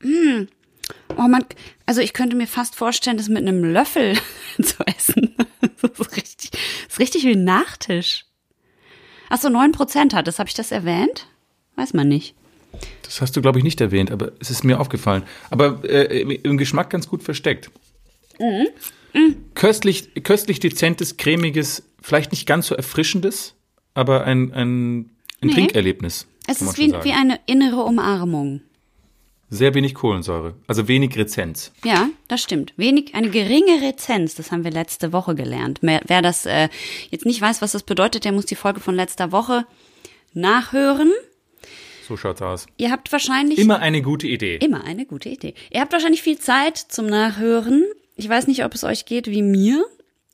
Hm. 0.01 0.49
Oh 1.17 1.29
man, 1.29 1.45
also 1.87 2.01
ich 2.01 2.13
könnte 2.13 2.37
mir 2.37 2.47
fast 2.47 2.75
vorstellen, 2.75 3.17
das 3.17 3.29
mit 3.29 3.43
einem 3.43 3.65
Löffel 3.65 4.19
zu 4.63 4.87
essen. 4.87 5.35
Das 5.81 5.93
ist 5.99 6.17
richtig, 6.17 6.51
das 6.51 6.61
ist 6.89 6.99
richtig 6.99 7.25
wie 7.25 7.33
ein 7.33 7.45
Nachtisch. 7.45 8.25
Ach 9.29 9.41
so, 9.41 9.49
neun 9.49 9.73
Prozent 9.73 10.15
hat 10.15 10.29
es. 10.29 10.39
Habe 10.39 10.49
ich 10.49 10.55
das 10.55 10.71
erwähnt? 10.71 11.27
Weiß 11.77 11.95
man 11.95 12.09
nicht. 12.09 12.35
Das 13.03 13.21
hast 13.21 13.37
du, 13.37 13.41
glaube 13.41 13.59
ich, 13.59 13.65
nicht 13.65 13.81
erwähnt, 13.81 14.11
aber 14.11 14.33
es 14.41 14.51
ist 14.51 14.65
mir 14.65 14.81
aufgefallen. 14.81 15.23
Aber 15.51 15.83
äh, 15.85 16.21
im 16.21 16.59
Geschmack 16.59 16.91
ganz 16.91 17.09
gut 17.09 17.23
versteckt. 17.23 17.71
Mhm. 18.39 18.69
Mhm. 19.13 19.37
Köstlich, 19.55 20.11
köstlich 20.23 20.61
dezentes, 20.61 21.17
cremiges, 21.17 21.85
vielleicht 22.03 22.33
nicht 22.33 22.47
ganz 22.47 22.67
so 22.67 22.75
erfrischendes, 22.75 23.55
aber 23.95 24.25
ein, 24.25 24.53
ein, 24.53 24.99
ein 24.99 25.11
nee. 25.43 25.53
Trinkerlebnis. 25.53 26.27
Es 26.47 26.61
ist 26.63 26.79
wie, 26.79 26.93
wie 26.93 27.13
eine 27.13 27.41
innere 27.47 27.83
Umarmung. 27.83 28.61
Sehr 29.49 29.75
wenig 29.75 29.95
Kohlensäure, 29.95 30.55
also 30.67 30.89
wenig 30.89 31.17
Rezenz. 31.17 31.73
Ja, 31.85 32.09
das 32.27 32.43
stimmt. 32.43 32.73
Wenig, 32.77 33.15
eine 33.15 33.31
geringe 33.31 33.81
Rezenz, 33.81 34.35
das 34.35 34.51
haben 34.51 34.65
wir 34.65 34.73
letzte 34.73 35.13
Woche 35.13 35.37
gelernt. 35.37 35.79
Wer 35.83 36.23
das 36.23 36.47
äh, 36.47 36.69
jetzt 37.11 37.27
nicht 37.27 37.41
weiß, 37.41 37.63
was 37.63 37.73
das 37.73 37.85
bedeutet, 37.85 38.25
der 38.25 38.33
muss 38.33 38.47
die 38.47 38.57
Folge 38.57 38.81
von 38.81 38.97
letzter 38.97 39.31
Woche 39.31 39.65
nachhören. 40.33 41.13
So 42.07 42.17
schaut's 42.17 42.43
aus. 42.43 42.67
Ihr 42.77 42.91
habt 42.91 43.11
wahrscheinlich. 43.13 43.59
Immer 43.59 43.81
eine 43.81 44.03
gute 44.03 44.27
Idee. 44.27 44.57
Immer 44.57 44.85
eine 44.85 45.07
gute 45.07 45.29
Idee. 45.29 45.55
Ihr 45.71 45.81
habt 45.81 45.93
wahrscheinlich 45.93 46.23
viel 46.23 46.39
Zeit 46.39 46.77
zum 46.77 47.07
Nachhören. 47.07 47.85
Ich 48.17 48.29
weiß 48.29 48.49
nicht, 48.49 48.65
ob 48.65 48.75
es 48.75 48.85
euch 48.85 49.07
geht 49.07 49.29
wie 49.29 49.43
mir. 49.43 49.85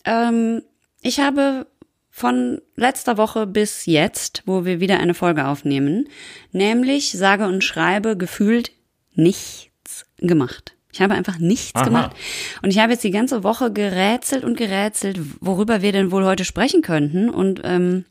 Ähm, 0.04 0.62
ich 1.02 1.20
habe 1.20 1.66
von 2.10 2.60
letzter 2.76 3.16
Woche 3.16 3.46
bis 3.46 3.86
jetzt, 3.86 4.42
wo 4.46 4.64
wir 4.64 4.80
wieder 4.80 5.00
eine 5.00 5.14
Folge 5.14 5.46
aufnehmen, 5.46 6.08
nämlich 6.52 7.12
sage 7.12 7.46
und 7.46 7.64
schreibe 7.64 8.16
gefühlt 8.18 8.70
nichts 9.14 10.06
gemacht. 10.18 10.74
Ich 10.92 11.00
habe 11.00 11.14
einfach 11.14 11.38
nichts 11.38 11.74
Aha. 11.74 11.84
gemacht. 11.84 12.16
Und 12.62 12.70
ich 12.70 12.78
habe 12.78 12.92
jetzt 12.92 13.04
die 13.04 13.10
ganze 13.10 13.42
Woche 13.42 13.72
gerätselt 13.72 14.44
und 14.44 14.58
gerätselt, 14.58 15.18
worüber 15.40 15.80
wir 15.80 15.92
denn 15.92 16.10
wohl 16.10 16.24
heute 16.24 16.44
sprechen 16.44 16.82
könnten 16.82 17.30
und 17.30 17.62
ähm, 17.64 18.04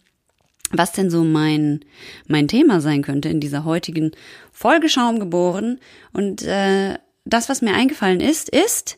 was 0.71 0.91
denn 0.93 1.09
so 1.09 1.23
mein, 1.23 1.81
mein 2.27 2.47
Thema 2.47 2.81
sein 2.81 3.03
könnte 3.03 3.29
in 3.29 3.39
dieser 3.39 3.65
heutigen 3.65 4.11
Folge 4.51 4.89
Schaum 4.89 5.19
geboren. 5.19 5.79
Und 6.11 6.41
äh, 6.43 6.97
das, 7.25 7.49
was 7.49 7.61
mir 7.61 7.73
eingefallen 7.73 8.19
ist, 8.19 8.49
ist 8.49 8.97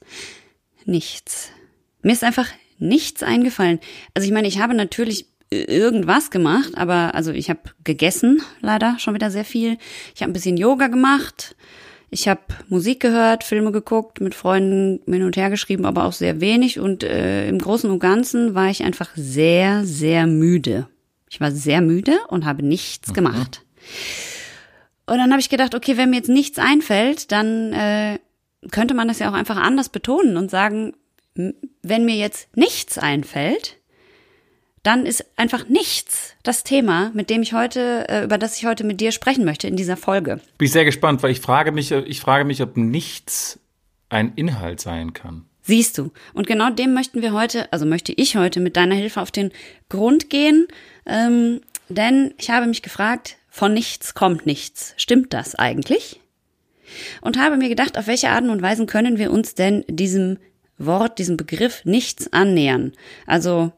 nichts. 0.86 1.51
Mir 2.01 2.13
ist 2.13 2.24
einfach 2.24 2.48
nichts 2.77 3.24
eingefallen. 3.24 3.79
Also 4.13 4.25
ich 4.27 4.33
meine, 4.33 4.48
ich 4.48 4.60
habe 4.60 4.74
natürlich 4.74 5.27
irgendwas 5.50 6.31
gemacht, 6.31 6.72
aber 6.75 7.15
also 7.15 7.31
ich 7.31 7.50
habe 7.50 7.62
gegessen, 7.83 8.41
leider 8.62 8.98
schon 9.00 9.13
wieder 9.13 9.31
sehr 9.31 9.45
viel. 9.45 9.77
Ich 10.15 10.22
habe 10.22 10.31
ein 10.31 10.33
bisschen 10.33 10.57
Yoga 10.57 10.88
gemacht, 10.88 11.55
ich 12.13 12.27
habe 12.27 12.41
Musik 12.70 13.00
gehört, 13.00 13.43
Filme 13.43 13.72
geguckt, 13.72 14.22
mit 14.22 14.36
Freunden 14.36 15.01
hin 15.12 15.24
und 15.24 15.36
her 15.36 15.50
geschrieben, 15.50 15.86
aber 15.86 16.05
auch 16.05 16.13
sehr 16.13 16.39
wenig. 16.39 16.79
Und 16.79 17.03
äh, 17.03 17.48
im 17.50 17.58
Großen 17.58 17.89
und 17.89 18.00
Ganzen 18.00 18.53
war 18.53 18.70
ich 18.70 18.84
einfach 18.84 19.10
sehr, 19.15 19.84
sehr 19.84 20.27
müde. 20.27 20.88
Ich 21.29 21.41
war 21.41 21.51
sehr 21.51 21.82
müde 21.82 22.20
und 22.27 22.46
habe 22.46 22.63
nichts 22.63 23.10
mhm. 23.10 23.13
gemacht. 23.13 23.65
Und 25.08 25.17
dann 25.17 25.32
habe 25.32 25.41
ich 25.41 25.50
gedacht, 25.50 25.74
okay, 25.74 25.98
wenn 25.98 26.12
mir 26.12 26.17
jetzt 26.17 26.29
nichts 26.29 26.60
einfällt, 26.60 27.32
dann 27.32 27.74
äh, 27.74 28.20
könnte 28.70 28.93
man 28.93 29.08
das 29.08 29.17
ja 29.17 29.29
auch 29.29 29.34
einfach 29.34 29.58
anders 29.58 29.89
betonen 29.89 30.38
und 30.38 30.51
sagen, 30.51 30.93
wenn 31.34 32.05
mir 32.05 32.15
jetzt 32.15 32.55
nichts 32.55 33.00
einfällt, 33.00 33.79
dann 34.84 35.06
ist 35.06 35.25
einfach 35.38 35.68
nichts 35.70 36.36
das 36.44 36.63
Thema, 36.63 37.12
mit 37.13 37.30
dem 37.30 37.42
ich 37.42 37.54
heute, 37.54 38.08
äh, 38.10 38.24
über 38.25 38.38
das 38.38 38.58
ich 38.58 38.66
heute 38.66 38.84
mit 38.84 39.00
dir 39.00 39.12
sprechen 39.12 39.46
möchte 39.46 39.68
in 39.68 39.78
dieser 39.78 39.98
Folge. 39.98 40.42
Bin 40.58 40.66
ich 40.66 40.72
sehr 40.74 40.86
gespannt, 40.86 41.24
weil 41.24 41.32
ich 41.32 41.40
frage 41.40 41.72
mich, 41.72 41.92
ich 41.92 42.20
frage 42.20 42.44
mich, 42.44 42.62
ob 42.62 42.75
nichts 42.75 43.60
ein 44.10 44.34
Inhalt 44.36 44.82
sein 44.82 45.13
kann. 45.13 45.46
Siehst 45.62 45.98
du. 45.98 46.12
Und 46.34 46.46
genau 46.46 46.70
dem 46.70 46.94
möchten 46.94 47.22
wir 47.22 47.32
heute, 47.32 47.72
also 47.72 47.86
möchte 47.86 48.12
ich 48.12 48.36
heute 48.36 48.60
mit 48.60 48.75
deiner 48.75 48.96
Hilfe 48.96 49.22
auf 49.22 49.32
den 49.32 49.52
Grund 49.88 50.30
gehen, 50.30 50.68
ähm, 51.06 51.62
denn 51.88 52.34
ich 52.38 52.50
habe 52.50 52.68
mich 52.68 52.82
gefragt, 52.82 53.38
von 53.50 53.74
nichts 53.74 54.13
kommt 54.13 54.46
nichts. 54.46 54.94
Stimmt 54.98 55.34
das 55.34 55.56
eigentlich? 55.56 56.20
Und 57.22 57.40
habe 57.40 57.56
mir 57.56 57.70
gedacht, 57.70 57.98
auf 57.98 58.08
welche 58.08 58.30
Arten 58.30 58.50
und 58.50 58.62
Weisen 58.62 58.88
können 58.88 59.18
wir 59.18 59.32
uns 59.32 59.56
denn 59.56 59.86
diesem 59.88 60.38
Wort, 60.78 61.18
diesem 61.18 61.38
Begriff 61.38 61.86
nichts 61.86 62.32
annähern? 62.34 62.92
Also 63.25 63.72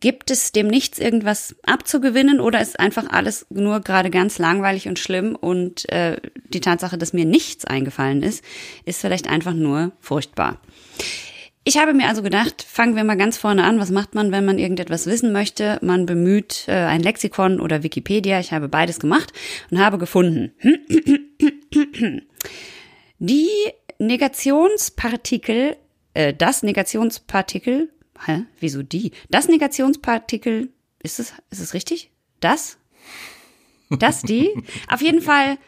Gibt 0.00 0.30
es 0.30 0.52
dem 0.52 0.68
nichts 0.68 0.98
irgendwas 0.98 1.56
abzugewinnen 1.64 2.40
oder 2.40 2.60
ist 2.60 2.78
einfach 2.78 3.10
alles 3.10 3.46
nur 3.50 3.80
gerade 3.80 4.10
ganz 4.10 4.38
langweilig 4.38 4.86
und 4.88 4.98
schlimm 4.98 5.34
und 5.34 5.88
äh, 5.90 6.18
die 6.48 6.60
Tatsache, 6.60 6.98
dass 6.98 7.12
mir 7.12 7.24
nichts 7.24 7.64
eingefallen 7.64 8.22
ist, 8.22 8.44
ist 8.84 9.00
vielleicht 9.00 9.28
einfach 9.28 9.54
nur 9.54 9.92
furchtbar. 10.00 10.60
Ich 11.64 11.76
habe 11.76 11.92
mir 11.92 12.08
also 12.08 12.22
gedacht, 12.22 12.62
fangen 12.62 12.96
wir 12.96 13.04
mal 13.04 13.18
ganz 13.18 13.36
vorne 13.36 13.64
an. 13.64 13.78
Was 13.78 13.90
macht 13.90 14.14
man, 14.14 14.32
wenn 14.32 14.46
man 14.46 14.58
irgendetwas 14.58 15.04
wissen 15.04 15.32
möchte? 15.32 15.78
Man 15.82 16.06
bemüht 16.06 16.64
äh, 16.66 16.72
ein 16.72 17.02
Lexikon 17.02 17.60
oder 17.60 17.82
Wikipedia. 17.82 18.40
Ich 18.40 18.52
habe 18.52 18.68
beides 18.68 19.00
gemacht 19.00 19.34
und 19.70 19.78
habe 19.78 19.98
gefunden. 19.98 20.52
Die 23.18 23.50
Negationspartikel, 23.98 25.76
äh, 26.14 26.32
das 26.32 26.62
Negationspartikel 26.62 27.90
Hä? 28.24 28.44
Wieso 28.60 28.82
die? 28.82 29.12
Das 29.30 29.48
Negationspartikel, 29.48 30.70
ist 31.02 31.18
es, 31.20 31.32
ist 31.50 31.60
es 31.60 31.74
richtig? 31.74 32.10
Das? 32.40 32.78
Das 33.90 34.22
die? 34.22 34.50
Auf 34.88 35.00
jeden 35.00 35.22
Fall, 35.22 35.58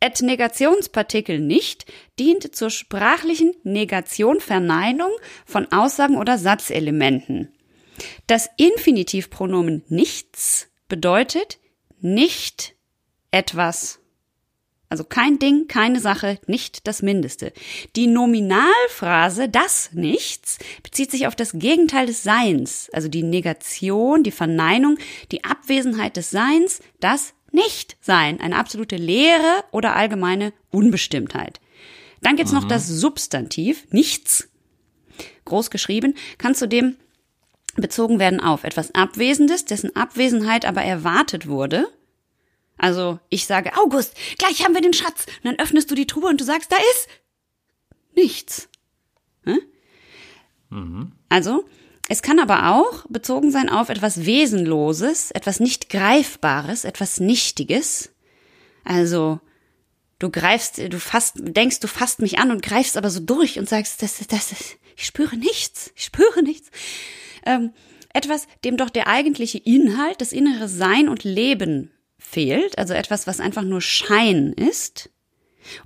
et 0.00 0.22
Negationspartikel 0.22 1.38
nicht 1.38 1.84
dient 2.18 2.54
zur 2.54 2.70
sprachlichen 2.70 3.54
Negation, 3.62 4.40
Verneinung 4.40 5.10
von 5.44 5.70
Aussagen 5.72 6.16
oder 6.16 6.38
Satzelementen. 6.38 7.52
Das 8.26 8.48
Infinitivpronomen 8.56 9.84
nichts 9.88 10.68
bedeutet 10.88 11.58
nicht 12.00 12.74
etwas. 13.30 13.99
Also 14.90 15.04
kein 15.04 15.38
Ding, 15.38 15.68
keine 15.68 16.00
Sache, 16.00 16.40
nicht 16.48 16.88
das 16.88 17.00
Mindeste. 17.00 17.52
Die 17.94 18.08
Nominalphrase 18.08 19.48
das 19.48 19.90
Nichts 19.92 20.58
bezieht 20.82 21.12
sich 21.12 21.28
auf 21.28 21.36
das 21.36 21.52
Gegenteil 21.52 22.06
des 22.06 22.24
Seins, 22.24 22.90
also 22.92 23.06
die 23.06 23.22
Negation, 23.22 24.24
die 24.24 24.32
Verneinung, 24.32 24.98
die 25.30 25.44
Abwesenheit 25.44 26.16
des 26.16 26.30
Seins, 26.30 26.80
das 26.98 27.34
Nichtsein, 27.52 28.40
eine 28.40 28.56
absolute 28.56 28.96
Leere 28.96 29.64
oder 29.70 29.94
allgemeine 29.94 30.52
Unbestimmtheit. 30.70 31.60
Dann 32.20 32.34
gibt's 32.34 32.52
mhm. 32.52 32.58
noch 32.58 32.68
das 32.68 32.88
Substantiv, 32.88 33.86
nichts, 33.92 34.48
groß 35.44 35.70
geschrieben, 35.70 36.14
kann 36.36 36.56
zudem 36.56 36.96
bezogen 37.76 38.18
werden 38.18 38.40
auf 38.40 38.64
etwas 38.64 38.92
Abwesendes, 38.96 39.66
dessen 39.66 39.94
Abwesenheit 39.94 40.64
aber 40.64 40.82
erwartet 40.82 41.46
wurde, 41.46 41.86
also 42.80 43.20
ich 43.28 43.46
sage, 43.46 43.76
August, 43.76 44.14
gleich 44.38 44.64
haben 44.64 44.74
wir 44.74 44.80
den 44.80 44.94
Schatz. 44.94 45.26
Und 45.42 45.44
dann 45.44 45.58
öffnest 45.58 45.90
du 45.90 45.94
die 45.94 46.06
Truhe 46.06 46.30
und 46.30 46.40
du 46.40 46.44
sagst, 46.44 46.72
da 46.72 46.76
ist 46.76 47.08
nichts. 48.16 48.70
Hm? 49.44 49.60
Mhm. 50.70 51.12
Also, 51.28 51.68
es 52.08 52.22
kann 52.22 52.38
aber 52.38 52.74
auch 52.74 53.04
bezogen 53.10 53.50
sein 53.50 53.68
auf 53.68 53.90
etwas 53.90 54.24
Wesenloses, 54.24 55.30
etwas 55.30 55.60
nicht 55.60 55.90
Greifbares, 55.90 56.84
etwas 56.84 57.20
Nichtiges. 57.20 58.12
Also, 58.82 59.40
du 60.18 60.30
greifst, 60.30 60.78
du 60.78 60.98
fasst, 60.98 61.34
denkst, 61.36 61.80
du 61.80 61.86
fasst 61.86 62.20
mich 62.20 62.38
an 62.38 62.50
und 62.50 62.62
greifst 62.62 62.96
aber 62.96 63.10
so 63.10 63.20
durch 63.20 63.58
und 63.58 63.68
sagst, 63.68 64.00
das, 64.00 64.16
das, 64.26 64.48
das 64.48 64.54
ich 64.96 65.04
spüre 65.04 65.36
nichts, 65.36 65.92
ich 65.96 66.04
spüre 66.04 66.42
nichts. 66.42 66.70
Ähm, 67.44 67.74
etwas, 68.14 68.46
dem 68.64 68.78
doch 68.78 68.88
der 68.88 69.06
eigentliche 69.06 69.58
Inhalt, 69.58 70.22
das 70.22 70.32
innere 70.32 70.66
Sein 70.66 71.10
und 71.10 71.24
Leben 71.24 71.90
fehlt, 72.30 72.78
also 72.78 72.94
etwas, 72.94 73.26
was 73.26 73.40
einfach 73.40 73.62
nur 73.62 73.80
Schein 73.80 74.52
ist. 74.52 75.10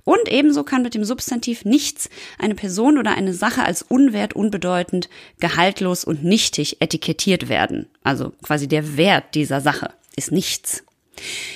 Und 0.03 0.29
ebenso 0.29 0.63
kann 0.63 0.83
mit 0.83 0.93
dem 0.93 1.03
Substantiv 1.03 1.65
nichts 1.65 2.09
eine 2.39 2.55
Person 2.55 2.97
oder 2.97 3.15
eine 3.15 3.33
Sache 3.33 3.63
als 3.63 3.81
unwert, 3.81 4.33
unbedeutend, 4.33 5.09
gehaltlos 5.39 6.05
und 6.05 6.23
nichtig 6.23 6.81
etikettiert 6.81 7.49
werden. 7.49 7.87
Also 8.03 8.31
quasi 8.41 8.67
der 8.67 8.97
Wert 8.97 9.35
dieser 9.35 9.61
Sache 9.61 9.93
ist 10.15 10.31
nichts. 10.31 10.83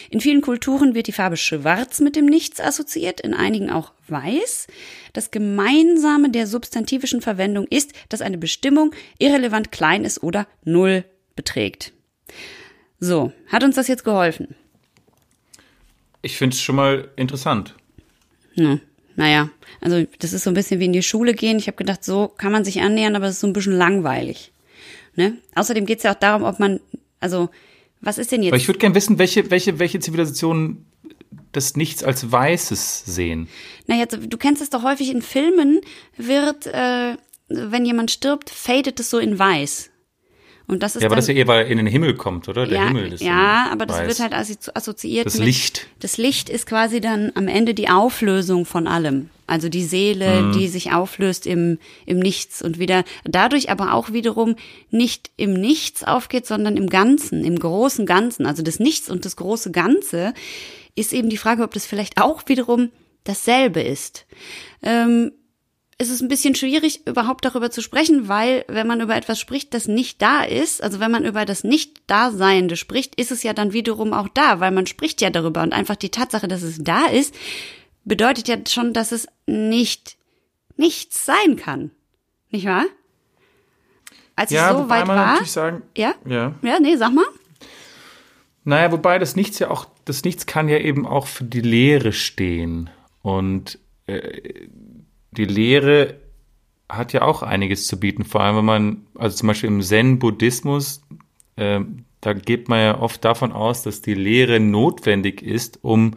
In 0.10 0.22
vielen 0.22 0.42
Kulturen 0.42 0.96
wird 0.96 1.08
die 1.08 1.12
Farbe 1.12 1.38
Schwarz 1.38 2.00
mit 2.00 2.16
dem 2.16 2.26
Nichts 2.26 2.62
assoziiert, 2.62 3.20
in 3.22 3.34
einigen 3.34 3.70
auch 3.70 3.92
Weiß. 4.08 4.68
Das 5.14 5.32
Gemeinsame 5.32 6.30
der 6.30 6.48
substantivischen 6.48 7.22
Verwendung 7.22 7.68
ist, 7.70 7.92
dass 8.08 8.22
eine 8.22 8.38
Bestimmung 8.38 8.94
irrelevant 9.18 9.72
klein 9.72 10.06
ist 10.06 10.24
oder 10.24 10.48
null 10.64 11.04
beträgt. 11.36 11.94
So, 13.00 13.32
hat 13.48 13.64
uns 13.64 13.76
das 13.76 13.88
jetzt 13.88 14.04
geholfen? 14.04 14.56
Ich 16.22 16.38
finde 16.38 16.54
es 16.54 16.62
schon 16.62 16.76
mal 16.76 17.10
interessant. 17.16 17.76
Ja, 18.56 18.80
naja, 19.16 19.50
also 19.82 20.06
das 20.20 20.34
ist 20.34 20.44
so 20.44 20.50
ein 20.50 20.54
bisschen 20.54 20.80
wie 20.80 20.86
in 20.86 20.94
die 20.94 21.04
Schule 21.04 21.34
gehen. 21.34 21.58
Ich 21.58 21.68
habe 21.68 21.78
gedacht, 21.78 22.04
so 22.04 22.28
kann 22.28 22.52
man 22.52 22.64
sich 22.64 22.82
annähern, 22.82 23.16
aber 23.16 23.26
es 23.26 23.36
ist 23.36 23.42
so 23.42 23.48
ein 23.48 23.54
bisschen 23.54 23.78
langweilig. 23.78 24.52
Ne? 25.16 25.38
Außerdem 25.56 25.86
geht 25.86 25.98
es 25.98 26.04
ja 26.04 26.14
auch 26.14 26.20
darum, 26.20 26.44
ob 26.44 26.60
man, 26.60 26.80
also 27.20 27.50
was 28.02 28.18
ist 28.18 28.32
denn 28.32 28.44
jetzt? 28.44 28.54
Aber 28.54 28.58
ich 28.62 28.68
würde 28.68 28.80
gerne 28.80 28.96
wissen, 28.96 29.20
welche, 29.20 29.52
welche, 29.52 29.80
welche 29.80 30.00
Zivilisationen 30.00 30.86
das 31.52 31.76
Nichts 31.76 32.04
als 32.04 32.32
Weißes 32.32 33.04
sehen. 33.06 33.50
Naja, 33.88 34.06
du 34.06 34.38
kennst 34.38 34.62
es 34.62 34.70
doch 34.70 34.84
häufig 34.84 35.10
in 35.10 35.22
Filmen, 35.22 35.82
wird, 36.16 36.68
äh, 36.68 37.18
wenn 37.50 37.86
jemand 37.86 38.12
stirbt, 38.12 38.50
fadet 38.50 39.00
es 39.00 39.10
so 39.10 39.18
in 39.18 39.38
weiß. 39.38 39.90
Und 40.70 40.84
das 40.84 40.96
ist 40.96 41.02
ja, 41.02 41.08
aber 41.08 41.16
dann, 41.16 41.22
das 41.22 41.28
ja 41.28 41.34
eher, 41.34 41.48
weil 41.48 41.66
er 41.66 41.68
in 41.68 41.78
den 41.78 41.88
Himmel 41.88 42.14
kommt, 42.16 42.48
oder? 42.48 42.66
Der 42.68 42.78
ja, 42.78 42.88
Himmel 42.88 43.12
ist 43.14 43.22
ja, 43.24 43.68
aber 43.72 43.86
das 43.86 43.98
weiß. 43.98 44.08
wird 44.08 44.20
halt 44.20 44.34
assozi- 44.34 44.70
assoziiert 44.74 45.26
Das 45.26 45.36
mit 45.38 45.46
Licht. 45.48 45.88
Das 46.00 46.18
Licht 46.18 46.50
ist 46.50 46.66
quasi 46.68 47.02
dann 47.02 47.32
am 47.36 47.48
Ende 47.48 47.74
die 47.74 47.90
Auflösung 47.90 48.66
von 48.66 48.88
allem. 48.88 49.30
Also 49.48 49.68
die 49.68 49.84
Seele, 49.84 50.44
Mhm. 50.44 50.52
die 50.54 50.68
sich 50.68 50.92
auflöst 50.94 51.48
im, 51.48 51.80
im 52.06 52.20
Nichts 52.20 52.62
und 52.62 52.78
wieder 52.78 53.04
dadurch 53.26 53.72
aber 53.72 53.94
auch 53.94 54.14
wiederum 54.14 54.56
nicht 54.92 55.32
im 55.38 55.54
Nichts 55.54 56.04
aufgeht, 56.04 56.46
sondern 56.46 56.78
im 56.78 56.88
Ganzen, 56.88 57.44
im 57.44 57.58
großen 57.58 58.06
Ganzen. 58.06 58.46
Also 58.46 58.62
das 58.62 58.80
Nichts 58.80 59.10
und 59.10 59.26
das 59.26 59.36
große 59.38 59.72
Ganze 59.72 60.36
ist 60.96 61.14
eben 61.14 61.30
die 61.30 61.38
Frage, 61.38 61.64
ob 61.64 61.74
das 61.74 61.88
vielleicht 61.88 62.22
auch 62.22 62.44
wiederum 62.46 62.90
dasselbe 63.24 63.82
ist. 63.82 64.26
Ähm, 64.84 65.32
es 66.02 66.10
ist 66.10 66.22
ein 66.22 66.30
bisschen 66.30 66.56
schwierig, 66.56 67.06
überhaupt 67.06 67.44
darüber 67.44 67.70
zu 67.72 67.82
sprechen, 67.82 68.30
weil 68.30 68.64
wenn 68.70 68.88
man 68.88 69.02
über 69.02 69.16
etwas 69.18 69.38
spricht, 69.40 69.74
das 69.74 69.88
nicht 69.90 70.22
da 70.22 70.44
ist, 70.44 70.82
also 70.82 71.02
wenn 71.02 71.12
man 71.12 71.26
über 71.26 71.44
das 71.44 71.66
Nicht-Daseiende 71.66 72.78
spricht, 72.78 73.16
ist 73.16 73.32
es 73.32 73.44
ja 73.44 73.52
dann 73.54 73.74
wiederum 73.74 74.14
auch 74.14 74.30
da, 74.30 74.62
weil 74.62 74.72
man 74.72 74.88
spricht 74.88 75.20
ja 75.22 75.30
darüber 75.30 75.62
und 75.62 75.74
einfach 75.74 75.98
die 75.98 76.10
Tatsache, 76.10 76.48
dass 76.48 76.62
es 76.64 76.78
da 76.82 77.06
ist, 77.06 77.36
bedeutet 78.06 78.48
ja 78.48 78.56
schon, 78.68 78.94
dass 78.94 79.12
es 79.12 79.28
nicht 79.46 80.16
nichts 80.78 81.26
sein 81.26 81.58
kann. 81.58 81.92
Nicht 82.50 82.66
wahr? 82.66 82.86
Als 84.38 84.52
Ja, 84.52 84.72
ich 84.72 84.78
so 84.78 84.90
weit 84.90 85.06
man 85.06 85.18
war. 85.18 85.26
natürlich 85.34 85.52
sagen, 85.52 85.82
Ja? 85.98 86.16
ja. 86.26 86.56
Ja, 86.62 86.80
nee, 86.80 86.96
sag 86.96 87.14
mal. 87.14 87.26
Naja, 88.64 88.90
wobei 88.94 89.20
das 89.20 89.36
Nichts 89.36 89.60
ja 89.60 89.70
auch, 89.70 89.86
das 90.06 90.24
Nichts 90.24 90.46
kann 90.46 90.70
ja 90.70 90.78
eben 90.78 91.06
auch 91.06 91.28
für 91.28 91.44
die 91.44 91.60
Leere 91.62 92.14
stehen. 92.14 92.90
Und 93.22 93.80
äh, 94.08 94.70
die 95.32 95.46
Leere 95.46 96.16
hat 96.88 97.14
ja 97.14 97.22
auch 97.22 97.44
einiges 97.44 97.88
zu 97.88 98.00
bieten, 98.00 98.26
vor 98.26 98.42
allem 98.42 98.58
wenn 98.58 98.66
man, 98.66 99.08
also 99.16 99.38
zum 99.38 99.48
Beispiel 99.48 99.70
im 99.70 99.82
Zen-Buddhismus, 99.82 101.02
äh, 101.56 101.82
da 102.22 102.34
geht 102.34 102.68
man 102.68 102.80
ja 102.80 103.00
oft 103.00 103.24
davon 103.24 103.52
aus, 103.52 103.84
dass 103.84 104.02
die 104.02 104.16
Leere 104.16 104.60
notwendig 104.60 105.42
ist, 105.42 105.80
um 105.84 106.16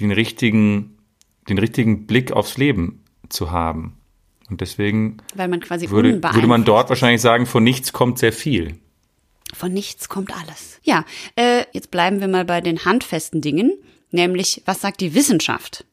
den 0.00 0.12
richtigen, 0.12 0.98
den 1.48 1.58
richtigen 1.58 2.06
Blick 2.06 2.32
aufs 2.32 2.58
Leben 2.58 3.04
zu 3.28 3.50
haben. 3.50 3.96
Und 4.50 4.60
deswegen 4.60 5.18
man 5.36 5.62
würde, 5.62 6.22
würde 6.22 6.46
man 6.46 6.64
dort 6.64 6.88
wahrscheinlich 6.88 7.20
sagen, 7.20 7.46
von 7.46 7.62
nichts 7.62 7.92
kommt 7.92 8.18
sehr 8.18 8.32
viel. 8.32 8.76
Von 9.54 9.72
nichts 9.72 10.08
kommt 10.08 10.32
alles. 10.36 10.80
Ja, 10.82 11.04
äh, 11.36 11.64
jetzt 11.72 11.90
bleiben 11.90 12.20
wir 12.20 12.28
mal 12.28 12.44
bei 12.44 12.60
den 12.60 12.84
handfesten 12.84 13.40
Dingen, 13.40 13.72
nämlich 14.10 14.62
was 14.66 14.80
sagt 14.80 15.00
die 15.00 15.14
Wissenschaft? 15.14 15.84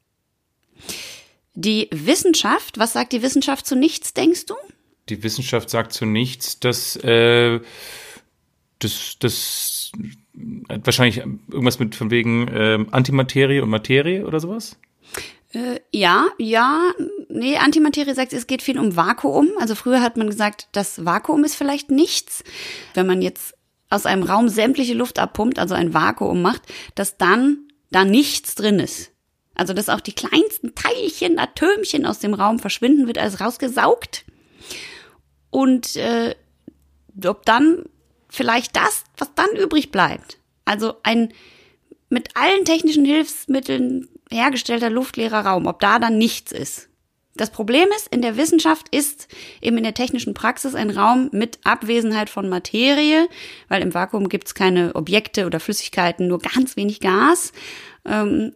Die 1.60 1.90
Wissenschaft, 1.92 2.78
was 2.78 2.94
sagt 2.94 3.14
die 3.14 3.22
Wissenschaft 3.22 3.66
zu 3.66 3.76
nichts, 3.76 4.14
denkst 4.14 4.46
du? 4.46 4.56
die 5.10 5.24
Wissenschaft 5.24 5.70
sagt 5.70 5.94
zu 5.94 6.06
nichts, 6.06 6.60
dass 6.60 6.96
äh, 6.98 7.60
das, 8.80 9.18
das 9.20 9.92
hat 10.70 10.86
wahrscheinlich 10.86 11.18
irgendwas 11.18 11.80
mit 11.80 11.96
von 11.96 12.12
wegen 12.12 12.50
ähm, 12.54 12.88
Antimaterie 12.92 13.62
und 13.62 13.70
Materie 13.70 14.26
oder 14.26 14.40
sowas. 14.40 14.78
Äh, 15.54 15.80
ja, 15.92 16.28
ja, 16.38 16.92
nee, 17.30 17.58
Antimaterie 17.58 18.14
sagt, 18.14 18.34
es 18.34 18.48
geht 18.48 18.62
viel 18.62 18.78
um 18.78 18.96
Vakuum. 18.96 19.50
Also 19.60 19.76
früher 19.76 20.02
hat 20.02 20.18
man 20.18 20.30
gesagt, 20.30 20.68
das 20.74 21.06
Vakuum 21.06 21.44
ist 21.44 21.56
vielleicht 21.56 21.90
nichts. 21.90 22.44
Wenn 22.94 23.08
man 23.08 23.22
jetzt 23.22 23.56
aus 23.90 24.06
einem 24.06 24.24
Raum 24.24 24.50
sämtliche 24.50 24.94
Luft 24.94 25.18
abpumpt, 25.18 25.58
also 25.58 25.74
ein 25.74 25.94
Vakuum 25.94 26.42
macht, 26.42 26.62
dass 26.96 27.18
dann 27.18 27.70
da 27.90 28.04
nichts 28.04 28.56
drin 28.56 28.80
ist. 28.80 29.12
Also 29.58 29.74
dass 29.74 29.90
auch 29.90 30.02
die 30.02 30.14
kleinsten 30.14 30.76
Teilchen, 30.76 31.40
Atömchen 31.40 32.06
aus 32.06 32.20
dem 32.20 32.34
Raum 32.34 32.60
verschwinden, 32.60 33.08
wird 33.08 33.18
alles 33.18 33.42
rausgesaugt. 33.42 34.24
Und 35.50 35.96
äh, 35.96 36.36
ob 37.26 37.46
dann 37.46 37.86
vielleicht 38.30 38.76
das, 38.76 39.04
was 39.18 39.34
dann 39.34 39.50
übrig 39.56 39.92
bleibt, 39.92 40.38
also 40.66 40.96
ein 41.04 41.34
mit 42.10 42.30
allen 42.36 42.64
technischen 42.64 43.04
Hilfsmitteln 43.04 44.08
hergestellter 44.32 44.90
luftleerer 44.90 45.46
Raum, 45.46 45.66
ob 45.66 45.80
da 45.80 46.00
dann 46.00 46.18
nichts 46.18 46.52
ist. 46.52 46.90
Das 47.36 47.52
Problem 47.52 47.88
ist, 47.96 48.08
in 48.08 48.22
der 48.22 48.36
Wissenschaft 48.36 48.88
ist 48.94 49.28
eben 49.62 49.78
in 49.78 49.84
der 49.84 49.94
technischen 49.94 50.34
Praxis 50.34 50.74
ein 50.74 50.90
Raum 50.90 51.30
mit 51.32 51.60
Abwesenheit 51.64 52.30
von 52.30 52.50
Materie, 52.50 53.28
weil 53.68 53.84
im 53.84 53.94
Vakuum 53.94 54.28
gibt 54.28 54.48
es 54.48 54.56
keine 54.56 54.96
Objekte 54.96 55.46
oder 55.46 55.60
Flüssigkeiten, 55.60 56.28
nur 56.28 56.40
ganz 56.40 56.76
wenig 56.76 57.00
Gas. 57.00 57.52
Ähm, 58.06 58.54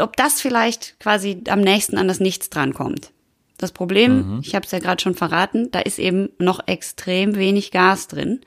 ob 0.00 0.16
das 0.16 0.40
vielleicht 0.40 0.98
quasi 1.00 1.42
am 1.48 1.60
nächsten 1.60 1.98
an 1.98 2.08
das 2.08 2.20
Nichts 2.20 2.50
drankommt. 2.50 3.12
Das 3.58 3.72
Problem, 3.72 4.40
ich 4.42 4.54
habe 4.54 4.64
es 4.64 4.72
ja 4.72 4.78
gerade 4.78 5.02
schon 5.02 5.14
verraten, 5.14 5.70
da 5.70 5.80
ist 5.80 5.98
eben 5.98 6.30
noch 6.38 6.66
extrem 6.66 7.36
wenig 7.36 7.70
Gas 7.70 8.08
drin 8.08 8.40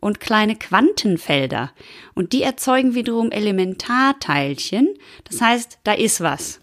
und 0.00 0.20
kleine 0.20 0.56
Quantenfelder. 0.56 1.72
Und 2.14 2.32
die 2.32 2.42
erzeugen 2.42 2.94
wiederum 2.94 3.30
Elementarteilchen. 3.30 4.88
Das 5.24 5.40
heißt, 5.40 5.78
da 5.84 5.92
ist 5.92 6.20
was. 6.20 6.59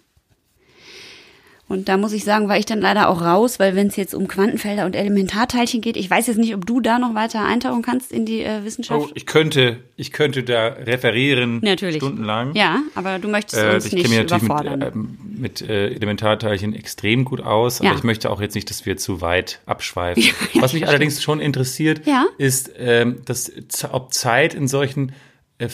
Und 1.70 1.90
da 1.90 1.98
muss 1.98 2.14
ich 2.14 2.24
sagen, 2.24 2.48
war 2.48 2.58
ich 2.58 2.66
dann 2.66 2.80
leider 2.80 3.10
auch 3.10 3.22
raus, 3.22 3.60
weil 3.60 3.76
wenn 3.76 3.88
es 3.88 3.98
jetzt 3.98 4.14
um 4.16 4.30
Quantenfelder 4.30 4.86
und 4.86 4.96
Elementarteilchen 4.96 5.82
geht, 5.82 5.98
ich 5.98 6.10
weiß 6.10 6.28
jetzt 6.28 6.38
nicht, 6.38 6.56
ob 6.56 6.66
du 6.66 6.80
da 6.80 6.98
noch 6.98 7.14
weiter 7.14 7.44
eintauchen 7.46 7.82
kannst 7.82 8.14
in 8.14 8.26
die 8.26 8.42
äh, 8.42 8.64
Wissenschaft. 8.64 9.02
Oh, 9.10 9.12
ich 9.16 9.26
könnte, 9.26 9.80
ich 9.98 10.14
könnte 10.14 10.44
da 10.44 10.68
referieren 10.68 11.60
Natürlich. 11.62 11.98
stundenlang. 11.98 12.56
Ja, 12.56 12.84
aber 12.96 13.20
du 13.20 13.28
möchtest 13.28 13.62
Äh, 13.62 13.74
uns 13.76 13.86
ich 13.86 13.92
nicht 13.94 14.04
kenne 14.06 14.16
mich 14.16 14.24
natürlich 14.24 14.44
überfordern. 14.44 14.80
mit, 14.80 14.96
ähm, 14.96 15.18
mit 15.42 15.62
äh, 15.62 15.88
Elementarteilchen 15.90 16.74
extrem 16.74 17.26
gut 17.26 17.42
aus, 17.42 17.80
Ja. 17.80 17.90
aber 17.90 17.98
ich 17.98 18.04
möchte 18.06 18.30
auch 18.32 18.40
jetzt 18.40 18.56
nicht, 18.56 18.70
dass 18.70 18.86
wir 18.86 18.96
zu 18.96 19.20
weit 19.20 19.60
abschweifen. 19.66 20.24
Was 20.62 20.72
mich 20.72 20.88
allerdings 20.88 21.22
schon 21.22 21.42
interessiert, 21.42 22.08
Ja. 22.08 22.28
ist, 22.38 22.72
ähm, 22.78 23.24
dass, 23.26 23.52
ob 23.92 24.14
Zeit 24.14 24.54
in 24.54 24.70
solchen, 24.70 25.12
äh, 25.58 25.68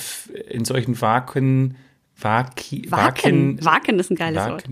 in 0.49 0.65
solchen 0.65 0.99
Vaken, 0.99 1.75
Vaki, 2.19 2.88
Waken. 2.89 3.63
Waken 3.63 3.99
ist 3.99 4.10
ein 4.10 4.15
geiles 4.15 4.43
Wort. 4.47 4.63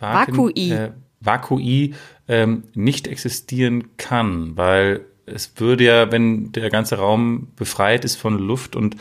Vaken, 0.00 0.34
Vakui. 0.36 0.70
Äh, 0.72 0.90
Vakui 1.20 1.94
ähm, 2.28 2.64
nicht 2.74 3.06
existieren 3.06 3.96
kann, 3.96 4.56
weil 4.56 5.04
es 5.26 5.52
würde 5.56 5.84
ja, 5.84 6.10
wenn 6.10 6.50
der 6.52 6.70
ganze 6.70 6.96
Raum 6.96 7.48
befreit 7.56 8.04
ist 8.04 8.16
von 8.16 8.38
Luft 8.38 8.74
und 8.74 8.96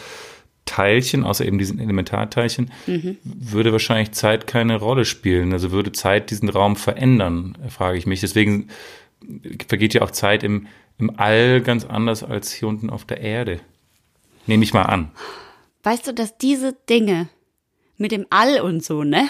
Teilchen, 0.65 1.23
außer 1.23 1.45
eben 1.45 1.57
diesen 1.57 1.79
Elementarteilchen, 1.79 2.71
Mhm. 2.85 3.17
würde 3.23 3.71
wahrscheinlich 3.71 4.11
Zeit 4.11 4.45
keine 4.45 4.75
Rolle 4.75 5.05
spielen. 5.05 5.51
Also 5.53 5.71
würde 5.71 5.91
Zeit 5.91 6.29
diesen 6.29 6.47
Raum 6.49 6.75
verändern, 6.75 7.57
frage 7.69 7.97
ich 7.97 8.05
mich. 8.05 8.21
Deswegen 8.21 8.67
vergeht 9.67 9.95
ja 9.95 10.01
auch 10.03 10.11
Zeit 10.11 10.43
im, 10.43 10.67
im 10.99 11.17
All 11.17 11.61
ganz 11.61 11.85
anders 11.85 12.23
als 12.23 12.51
hier 12.51 12.67
unten 12.67 12.89
auf 12.91 13.05
der 13.05 13.21
Erde. 13.21 13.61
Nehme 14.45 14.63
ich 14.63 14.73
mal 14.73 14.83
an. 14.83 15.11
Weißt 15.83 16.05
du, 16.07 16.13
dass 16.13 16.37
diese 16.37 16.75
Dinge 16.87 17.29
mit 17.97 18.11
dem 18.11 18.27
All 18.29 18.61
und 18.61 18.83
so, 18.83 19.03
ne? 19.03 19.27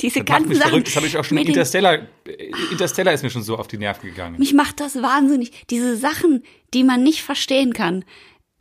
Diese 0.00 0.20
Das 0.20 0.28
macht 0.28 0.28
ganzen 0.28 0.48
mich 0.48 0.58
Sachen. 0.58 0.70
verrückt. 0.70 0.86
Das 0.88 0.96
habe 0.96 1.06
ich 1.06 1.16
auch 1.16 1.24
schon 1.24 1.38
in 1.38 1.46
Interstellar. 1.48 1.98
Interstellar 2.70 3.12
ist 3.14 3.22
mir 3.22 3.30
schon 3.30 3.42
so 3.42 3.56
auf 3.56 3.68
die 3.68 3.78
Nerven 3.78 4.08
gegangen. 4.08 4.38
Mich 4.38 4.54
macht 4.54 4.80
das 4.80 4.96
wahnsinnig. 5.02 5.52
Diese 5.70 5.96
Sachen, 5.96 6.42
die 6.74 6.84
man 6.84 7.02
nicht 7.02 7.22
verstehen 7.22 7.72
kann. 7.72 8.04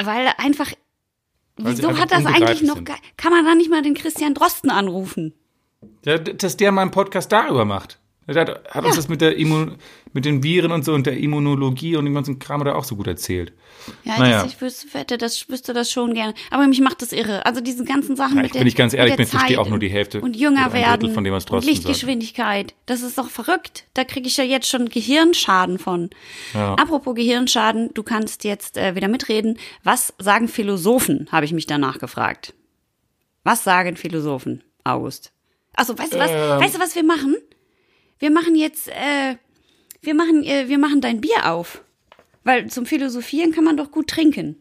Weil 0.02 0.32
einfach. 0.38 0.71
Weil 1.58 1.74
Wieso 1.78 1.89
einfach 1.89 2.02
hat 2.02 2.12
das 2.12 2.26
eigentlich 2.26 2.63
noch. 2.63 2.76
sind. 2.76 2.89
Kann 3.17 3.32
man 3.32 3.45
da 3.45 3.56
nicht 3.56 3.69
mal 3.69 3.82
den 3.82 3.93
Christian 3.93 4.34
Drosten 4.34 4.69
anrufen? 4.71 5.34
Ja, 6.06 6.17
dass 6.17 6.58
der 6.58 6.71
mal 6.71 6.82
einen 6.84 6.91
Podcast 6.91 7.32
darüber 7.32 7.65
macht. 7.65 8.00
Der 8.27 8.41
hat, 8.41 8.63
hat 8.69 8.86
uns 8.86 8.95
das 8.95 9.10
mit 9.10 9.19
der 9.19 9.36
Immun 9.36 9.75
mit 10.13 10.25
den 10.25 10.43
Viren 10.43 10.71
und 10.71 10.86
so 10.86 10.93
und 10.93 11.05
der 11.07 11.17
Immunologie 11.17 11.95
und 11.95 12.05
dem 12.05 12.13
ganzen 12.13 12.38
Kram 12.38 12.63
da 12.63 12.75
auch 12.75 12.84
so 12.84 12.95
gut 12.95 13.07
erzählt. 13.07 13.53
Ja, 14.03 14.19
Naja. 14.19 14.43
das, 14.43 14.53
ich 14.53 14.62
wüsste, 14.62 14.97
hätte 14.97 15.17
das, 15.17 15.49
wüsste 15.49 15.73
das 15.73 15.89
schon 15.89 16.13
gerne. 16.13 16.34
Aber 16.49 16.67
mich 16.67 16.81
macht 16.81 17.01
das 17.01 17.13
irre. 17.13 17.45
Also 17.45 17.62
diese 17.62 17.84
ganzen 17.84 18.15
Sachen 18.15 18.36
Ja, 18.36 18.43
mit 18.43 18.47
ich 18.47 18.51
der 18.51 18.60
bin 18.60 18.65
nicht 18.65 18.77
ganz 18.77 18.93
ehrlich, 18.93 19.13
mit 19.13 19.19
der 19.19 19.23
ich 19.25 19.29
verstehe 19.31 19.57
Zeit 19.57 19.65
auch 19.65 19.69
nur 19.69 19.79
die 19.79 19.89
Hälfte 19.89 20.21
Und 20.21 20.36
jünger 20.36 20.71
werden 20.73 21.13
von 21.13 21.23
dem, 21.23 21.34
was 21.34 21.45
und 21.45 21.51
Drosten 21.51 21.73
sagt. 21.73 21.86
Lichtgeschwindigkeit. 21.88 22.73
Das 22.86 23.01
ist 23.01 23.17
doch 23.17 23.29
verrückt. 23.29 23.86
Da 23.93 24.03
kriege 24.03 24.27
ich 24.27 24.38
ja 24.38 24.43
jetzt 24.43 24.67
schon 24.67 24.89
Gehirnschaden 24.89 25.79
von. 25.79 26.10
Ja. 26.53 26.75
Apropos 26.75 27.15
Gehirnschaden, 27.15 27.89
du 27.93 28.03
kannst 28.03 28.43
jetzt 28.43 28.77
äh, 28.77 28.95
wieder 28.95 29.07
mitreden. 29.07 29.57
Was 29.84 30.13
sagen 30.19 30.47
Philosophen, 30.47 31.27
habe 31.31 31.45
ich 31.45 31.53
mich 31.53 31.65
danach 31.65 31.97
gefragt. 31.99 32.53
Was 33.43 33.63
sagen 33.63 33.97
Philosophen, 33.97 34.63
August? 34.84 35.31
Achso, 35.73 35.97
weißt 35.97 36.13
du 36.13 36.19
was? 36.19 36.29
Ähm. 36.31 36.60
Weißt 36.62 36.75
du, 36.75 36.79
was 36.79 36.95
wir 36.95 37.03
machen? 37.03 37.36
Wir 38.21 38.29
machen 38.29 38.55
jetzt, 38.55 38.88
äh, 38.88 39.36
wir 40.03 40.13
machen, 40.13 40.43
äh, 40.43 40.69
wir 40.69 40.77
machen 40.77 41.01
dein 41.01 41.21
Bier 41.21 41.51
auf. 41.51 41.84
Weil 42.43 42.69
zum 42.69 42.86
Philosophieren 42.86 43.51
kann 43.51 43.63
man 43.63 43.77
doch 43.77 43.89
gut 43.89 44.07
trinken. 44.07 44.57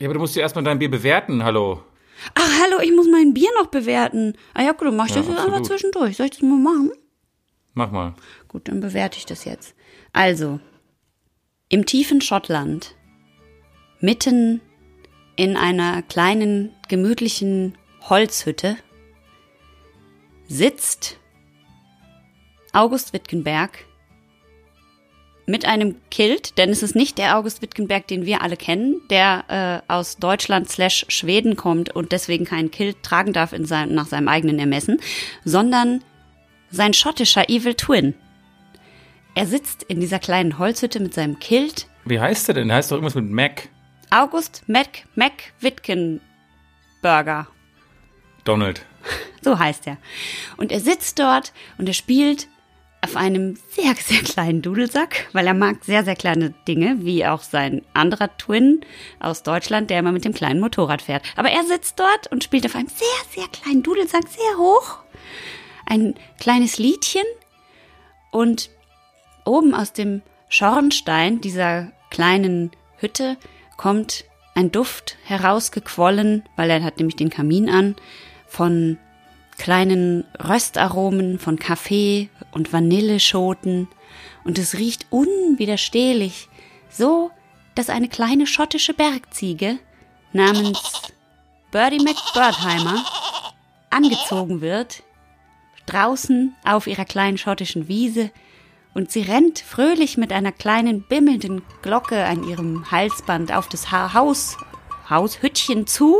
Ja, 0.00 0.08
aber 0.08 0.14
du 0.14 0.20
musst 0.20 0.34
ja 0.34 0.42
erstmal 0.42 0.64
dein 0.64 0.80
Bier 0.80 0.90
bewerten, 0.90 1.44
hallo. 1.44 1.84
Ach, 2.34 2.50
hallo, 2.60 2.80
ich 2.82 2.90
muss 2.90 3.06
mein 3.08 3.34
Bier 3.34 3.50
noch 3.56 3.68
bewerten. 3.68 4.34
Ah 4.52 4.64
ja, 4.64 4.72
gut, 4.72 4.88
dann 4.88 4.96
mach 4.96 5.06
ich 5.06 5.14
Ja, 5.14 5.22
das 5.22 5.28
jetzt 5.28 5.38
einfach 5.38 5.62
zwischendurch. 5.62 6.16
Soll 6.16 6.26
ich 6.26 6.32
das 6.32 6.42
mal 6.42 6.58
machen? 6.58 6.90
Mach 7.74 7.92
mal. 7.92 8.14
Gut, 8.48 8.66
dann 8.66 8.80
bewerte 8.80 9.16
ich 9.16 9.26
das 9.26 9.44
jetzt. 9.44 9.76
Also, 10.12 10.58
im 11.68 11.86
tiefen 11.86 12.20
Schottland, 12.20 12.96
mitten 14.00 14.60
in 15.36 15.56
einer 15.56 16.02
kleinen, 16.02 16.74
gemütlichen 16.88 17.78
Holzhütte, 18.08 18.76
sitzt 20.48 21.17
August 22.72 23.12
Wittgenberg 23.12 23.84
mit 25.48 25.64
einem 25.64 25.96
Kilt, 26.10 26.58
denn 26.58 26.68
es 26.68 26.82
ist 26.82 26.94
nicht 26.94 27.16
der 27.16 27.38
August 27.38 27.62
Wittgenberg, 27.62 28.06
den 28.06 28.26
wir 28.26 28.42
alle 28.42 28.56
kennen, 28.56 29.00
der 29.08 29.82
äh, 29.88 29.92
aus 29.92 30.18
Deutschland 30.18 30.68
slash 30.68 31.06
Schweden 31.08 31.56
kommt 31.56 31.94
und 31.96 32.12
deswegen 32.12 32.44
keinen 32.44 32.70
Kilt 32.70 33.02
tragen 33.02 33.32
darf 33.32 33.54
in 33.54 33.64
sein, 33.64 33.94
nach 33.94 34.06
seinem 34.06 34.28
eigenen 34.28 34.58
Ermessen, 34.58 35.00
sondern 35.44 36.04
sein 36.70 36.92
schottischer 36.92 37.48
Evil 37.48 37.74
Twin. 37.74 38.14
Er 39.34 39.46
sitzt 39.46 39.84
in 39.84 40.00
dieser 40.00 40.18
kleinen 40.18 40.58
Holzhütte 40.58 41.00
mit 41.00 41.14
seinem 41.14 41.38
Kilt. 41.38 41.86
Wie 42.04 42.20
heißt 42.20 42.48
er 42.48 42.54
denn? 42.54 42.68
Der 42.68 42.76
heißt 42.76 42.90
doch 42.90 42.96
irgendwas 42.96 43.14
mit 43.14 43.30
Mac. 43.30 43.68
August 44.10 44.64
Mac, 44.66 45.04
Mac 45.14 45.32
Wittgenberger. 45.60 47.46
Donald. 48.44 48.84
So 49.40 49.56
heißt 49.56 49.86
er. 49.86 49.98
Und 50.56 50.72
er 50.72 50.80
sitzt 50.80 51.20
dort 51.20 51.52
und 51.78 51.86
er 51.86 51.94
spielt 51.94 52.48
auf 53.00 53.16
einem 53.16 53.56
sehr, 53.70 53.94
sehr 53.94 54.22
kleinen 54.22 54.62
Dudelsack, 54.62 55.28
weil 55.32 55.46
er 55.46 55.54
mag 55.54 55.84
sehr, 55.84 56.04
sehr 56.04 56.16
kleine 56.16 56.50
Dinge, 56.66 56.96
wie 57.00 57.24
auch 57.24 57.42
sein 57.42 57.82
anderer 57.94 58.36
Twin 58.38 58.80
aus 59.20 59.42
Deutschland, 59.42 59.90
der 59.90 60.00
immer 60.00 60.12
mit 60.12 60.24
dem 60.24 60.34
kleinen 60.34 60.60
Motorrad 60.60 61.02
fährt. 61.02 61.22
Aber 61.36 61.50
er 61.50 61.64
sitzt 61.64 61.98
dort 61.98 62.26
und 62.32 62.44
spielt 62.44 62.66
auf 62.66 62.74
einem 62.74 62.88
sehr, 62.88 63.06
sehr 63.34 63.48
kleinen 63.48 63.82
Dudelsack, 63.82 64.24
sehr 64.28 64.58
hoch, 64.58 64.98
ein 65.86 66.14
kleines 66.40 66.78
Liedchen 66.78 67.24
und 68.30 68.70
oben 69.44 69.74
aus 69.74 69.92
dem 69.92 70.22
Schornstein 70.48 71.40
dieser 71.40 71.92
kleinen 72.10 72.70
Hütte 72.98 73.36
kommt 73.76 74.24
ein 74.54 74.72
Duft 74.72 75.16
herausgequollen, 75.24 76.42
weil 76.56 76.70
er 76.70 76.82
hat 76.82 76.98
nämlich 76.98 77.16
den 77.16 77.30
Kamin 77.30 77.70
an, 77.70 77.94
von 78.48 78.98
kleinen 79.58 80.24
Röstaromen 80.38 81.38
von 81.38 81.58
Kaffee 81.58 82.30
und 82.52 82.72
Vanilleschoten. 82.72 83.88
Und 84.44 84.58
es 84.58 84.78
riecht 84.78 85.06
unwiderstehlich, 85.10 86.48
so, 86.88 87.30
dass 87.74 87.90
eine 87.90 88.08
kleine 88.08 88.46
schottische 88.46 88.94
Bergziege 88.94 89.78
namens 90.32 90.80
Birdie 91.70 92.02
McBirdheimer 92.02 93.04
angezogen 93.90 94.60
wird, 94.60 95.02
draußen 95.86 96.54
auf 96.64 96.86
ihrer 96.86 97.04
kleinen 97.04 97.38
schottischen 97.38 97.88
Wiese, 97.88 98.30
und 98.94 99.12
sie 99.12 99.20
rennt 99.20 99.60
fröhlich 99.60 100.16
mit 100.16 100.32
einer 100.32 100.50
kleinen 100.50 101.02
bimmelnden 101.02 101.62
Glocke 101.82 102.24
an 102.24 102.42
ihrem 102.42 102.90
Halsband 102.90 103.52
auf 103.52 103.68
das 103.68 103.92
Haus, 103.92 104.56
Haushüttchen 105.08 105.86
zu 105.86 106.16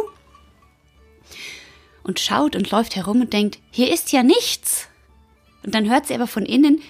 und 2.08 2.18
schaut 2.18 2.56
und 2.56 2.70
läuft 2.70 2.96
herum 2.96 3.20
und 3.20 3.34
denkt, 3.34 3.58
hier 3.70 3.92
ist 3.92 4.12
ja 4.12 4.22
nichts. 4.22 4.88
Und 5.62 5.74
dann 5.74 5.90
hört 5.90 6.06
sie 6.06 6.14
aber 6.14 6.26
von 6.26 6.46
innen 6.46 6.80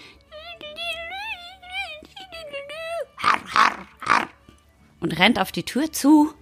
und 5.00 5.18
rennt 5.18 5.40
auf 5.40 5.50
die 5.50 5.64
Tür 5.64 5.92
zu 5.92 6.33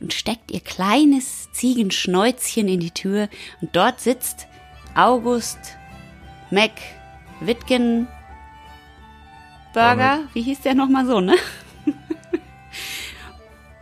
und 0.00 0.12
steckt 0.12 0.50
ihr 0.50 0.60
kleines 0.60 1.50
Ziegenschnäuzchen 1.52 2.68
in 2.68 2.80
die 2.80 2.90
Tür 2.90 3.28
und 3.62 3.74
dort 3.74 4.00
sitzt 4.00 4.48
August 4.94 5.58
Mac 6.50 6.72
Wittgen 7.40 8.06
Burger, 9.72 10.24
wie 10.34 10.42
hieß 10.42 10.60
der 10.60 10.74
nochmal 10.74 11.06
so, 11.06 11.20
ne? 11.20 11.36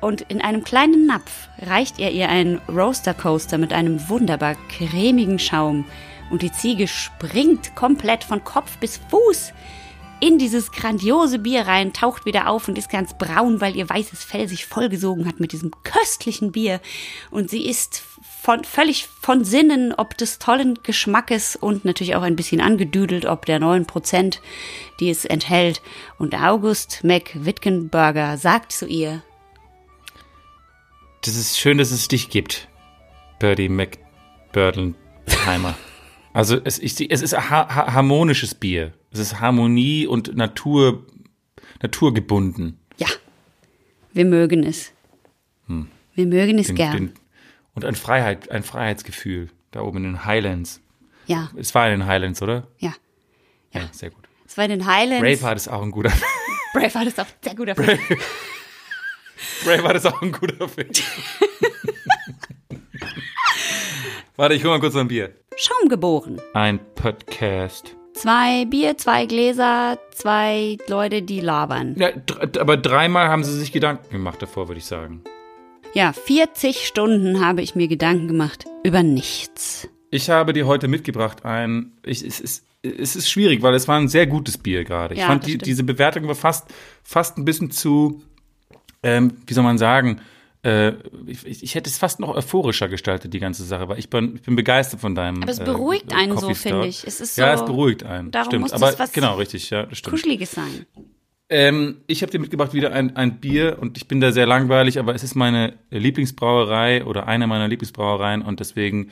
Und 0.02 0.20
in 0.22 0.40
einem 0.40 0.64
kleinen 0.64 1.06
Napf 1.06 1.48
reicht 1.60 2.00
er 2.00 2.10
ihr 2.10 2.28
einen 2.28 2.60
Roaster 2.68 3.14
Coaster 3.14 3.56
mit 3.56 3.72
einem 3.72 4.08
wunderbar 4.08 4.56
cremigen 4.68 5.38
Schaum. 5.38 5.84
Und 6.28 6.42
die 6.42 6.50
Ziege 6.50 6.88
springt 6.88 7.76
komplett 7.76 8.24
von 8.24 8.42
Kopf 8.42 8.76
bis 8.78 9.00
Fuß 9.10 9.52
in 10.18 10.38
dieses 10.38 10.72
grandiose 10.72 11.38
Bier 11.38 11.62
rein, 11.62 11.92
taucht 11.92 12.26
wieder 12.26 12.48
auf 12.48 12.66
und 12.66 12.78
ist 12.78 12.90
ganz 12.90 13.14
braun, 13.14 13.60
weil 13.60 13.76
ihr 13.76 13.88
weißes 13.88 14.24
Fell 14.24 14.48
sich 14.48 14.66
vollgesogen 14.66 15.26
hat 15.26 15.38
mit 15.38 15.52
diesem 15.52 15.70
köstlichen 15.84 16.50
Bier. 16.52 16.80
Und 17.30 17.48
sie 17.48 17.66
ist 17.66 18.02
von, 18.40 18.64
völlig 18.64 19.06
von 19.06 19.44
Sinnen, 19.44 19.92
ob 19.92 20.16
des 20.16 20.40
tollen 20.40 20.80
Geschmackes 20.82 21.54
und 21.54 21.84
natürlich 21.84 22.16
auch 22.16 22.22
ein 22.22 22.36
bisschen 22.36 22.60
angedüdelt, 22.60 23.24
ob 23.24 23.46
der 23.46 23.60
neun 23.60 23.86
Prozent, 23.86 24.40
die 24.98 25.10
es 25.10 25.24
enthält. 25.24 25.80
Und 26.18 26.34
August 26.34 27.04
McWitkenberger 27.04 28.36
sagt 28.36 28.72
zu 28.72 28.86
ihr, 28.86 29.22
das 31.22 31.36
ist 31.36 31.58
schön, 31.58 31.78
dass 31.78 31.90
es 31.90 32.08
dich 32.08 32.28
gibt, 32.28 32.68
Birdie 33.38 33.68
McBurdenheimer. 33.68 35.76
also 36.32 36.60
es, 36.62 36.78
ich, 36.78 37.10
es 37.10 37.22
ist 37.22 37.34
ha 37.34 37.92
harmonisches 37.92 38.54
Bier. 38.54 38.92
Es 39.10 39.18
ist 39.18 39.40
Harmonie 39.40 40.06
und 40.06 40.36
Natur, 40.36 41.06
naturgebunden. 41.80 42.78
Ja, 42.96 43.08
wir 44.12 44.24
mögen 44.24 44.64
es. 44.64 44.92
Hm. 45.66 45.88
Wir 46.14 46.26
mögen 46.26 46.58
es 46.58 46.66
den, 46.66 46.76
gern. 46.76 46.92
Den, 46.92 47.12
und 47.74 47.84
ein 47.84 47.94
Freiheit, 47.94 48.50
ein 48.50 48.62
Freiheitsgefühl 48.62 49.48
da 49.70 49.82
oben 49.82 49.98
in 49.98 50.04
den 50.04 50.24
Highlands. 50.24 50.80
Ja. 51.26 51.50
Es 51.56 51.74
war 51.74 51.86
in 51.86 52.00
den 52.00 52.06
Highlands, 52.06 52.42
oder? 52.42 52.68
Ja. 52.78 52.94
Ja, 53.72 53.82
ja 53.82 53.88
sehr 53.92 54.10
gut. 54.10 54.28
Es 54.44 54.56
war 54.56 54.64
in 54.64 54.70
den 54.70 54.86
Highlands. 54.86 55.22
Braveheart 55.22 55.56
ist 55.56 55.68
auch 55.68 55.82
ein 55.82 55.90
guter. 55.90 56.12
Braveheart 56.74 57.06
ist 57.06 57.20
auch 57.20 57.26
ein 57.26 57.32
sehr 57.42 57.54
guter 57.54 57.76
Film. 57.76 57.98
Braveheart 59.64 59.96
ist 59.96 60.06
auch 60.06 60.20
ein 60.22 60.32
guter 60.32 60.68
Film. 60.68 60.88
Warte, 64.36 64.54
ich 64.54 64.64
hol 64.64 64.70
mal 64.70 64.80
kurz 64.80 64.96
ein 64.96 65.08
Bier. 65.08 65.32
Schaum 65.56 65.88
geboren. 65.88 66.40
Ein 66.54 66.80
Podcast. 66.94 67.96
Zwei 68.14 68.64
Bier, 68.66 68.96
zwei 68.98 69.26
Gläser, 69.26 69.98
zwei 70.12 70.76
Leute, 70.88 71.22
die 71.22 71.40
labern. 71.40 71.94
Ja, 71.98 72.10
aber 72.60 72.76
dreimal 72.76 73.28
haben 73.28 73.44
sie 73.44 73.56
sich 73.58 73.72
Gedanken 73.72 74.10
gemacht 74.10 74.42
davor, 74.42 74.68
würde 74.68 74.78
ich 74.78 74.84
sagen. 74.84 75.22
Ja, 75.94 76.12
40 76.12 76.86
Stunden 76.86 77.44
habe 77.44 77.62
ich 77.62 77.74
mir 77.74 77.88
Gedanken 77.88 78.28
gemacht 78.28 78.64
über 78.82 79.02
nichts. 79.02 79.88
Ich 80.10 80.30
habe 80.30 80.52
dir 80.52 80.66
heute 80.66 80.88
mitgebracht 80.88 81.44
ein. 81.44 81.92
Ich, 82.04 82.22
es, 82.22 82.40
ist, 82.40 82.64
es 82.82 83.16
ist 83.16 83.30
schwierig, 83.30 83.62
weil 83.62 83.74
es 83.74 83.88
war 83.88 83.98
ein 83.98 84.08
sehr 84.08 84.26
gutes 84.26 84.58
Bier 84.58 84.84
gerade. 84.84 85.14
Ich 85.14 85.20
Ja, 85.20 85.26
fand 85.26 85.42
das 85.44 85.50
die, 85.50 85.58
diese 85.58 85.84
Bewertung 85.84 86.26
war 86.28 86.34
fast, 86.34 86.66
fast 87.02 87.38
ein 87.38 87.44
bisschen 87.44 87.70
zu, 87.70 88.22
ähm, 89.02 89.32
wie 89.46 89.54
soll 89.54 89.64
man 89.64 89.78
sagen, 89.78 90.20
äh, 90.64 90.92
ich, 91.26 91.62
ich 91.62 91.74
hätte 91.74 91.90
es 91.90 91.98
fast 91.98 92.20
noch 92.20 92.34
euphorischer 92.34 92.88
gestaltet, 92.88 93.34
die 93.34 93.40
ganze 93.40 93.64
Sache, 93.64 93.88
weil 93.88 93.98
ich 93.98 94.10
bin, 94.10 94.36
ich 94.36 94.42
bin 94.42 94.54
begeistert 94.54 95.00
von 95.00 95.14
deinem. 95.14 95.42
Aber 95.42 95.50
es 95.50 95.58
äh, 95.58 95.64
beruhigt 95.64 96.14
einen 96.14 96.38
so, 96.38 96.54
finde 96.54 96.86
ich. 96.86 97.04
Es 97.04 97.20
ist 97.20 97.34
so 97.34 97.42
ja, 97.42 97.54
es 97.54 97.64
beruhigt 97.64 98.04
einen. 98.04 98.30
darum 98.30 98.46
stimmt. 98.46 98.62
muss 98.62 98.72
Aber 98.72 98.96
was 98.98 99.12
genau, 99.12 99.34
richtig, 99.36 99.70
ja, 99.70 99.84
das 99.84 99.98
stimmt. 99.98 100.12
Kuscheliges 100.12 100.52
sein. 100.52 100.86
Ähm, 101.48 101.98
ich 102.06 102.22
habe 102.22 102.30
dir 102.32 102.38
mitgebracht 102.38 102.72
wieder 102.72 102.92
ein, 102.92 103.16
ein 103.16 103.40
Bier 103.40 103.78
und 103.80 103.96
ich 103.96 104.08
bin 104.08 104.20
da 104.20 104.32
sehr 104.32 104.46
langweilig, 104.46 104.98
aber 104.98 105.14
es 105.14 105.22
ist 105.22 105.34
meine 105.34 105.74
Lieblingsbrauerei 105.90 107.04
oder 107.04 107.26
eine 107.26 107.46
meiner 107.46 107.68
Lieblingsbrauereien 107.68 108.40
und 108.40 108.60
deswegen 108.60 109.10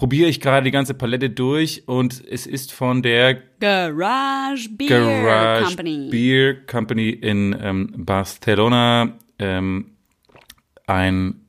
probiere 0.00 0.30
ich 0.30 0.40
gerade 0.40 0.64
die 0.64 0.70
ganze 0.70 0.94
Palette 0.94 1.28
durch 1.28 1.82
und 1.86 2.24
es 2.26 2.46
ist 2.46 2.72
von 2.72 3.02
der 3.02 3.34
Garage 3.60 4.70
Beer 4.70 4.88
Garage 4.88 5.64
Company. 5.66 6.08
Beer 6.10 6.54
Company 6.66 7.10
in 7.10 7.54
ähm, 7.60 7.92
Barcelona. 7.98 9.18
Ähm, 9.38 9.90
ein, 10.86 11.42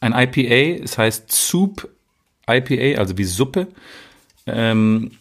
ein 0.00 0.12
IPA, 0.12 0.82
es 0.82 0.98
heißt 0.98 1.30
Soup 1.30 1.88
IPA, 2.50 2.98
also 2.98 3.16
wie 3.18 3.24
Suppe. 3.24 3.68
Ähm, 4.48 5.12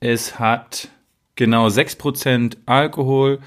es 0.00 0.38
hat 0.38 0.88
genau 1.36 1.66
6% 1.66 2.56
Alkohol, 2.64 3.40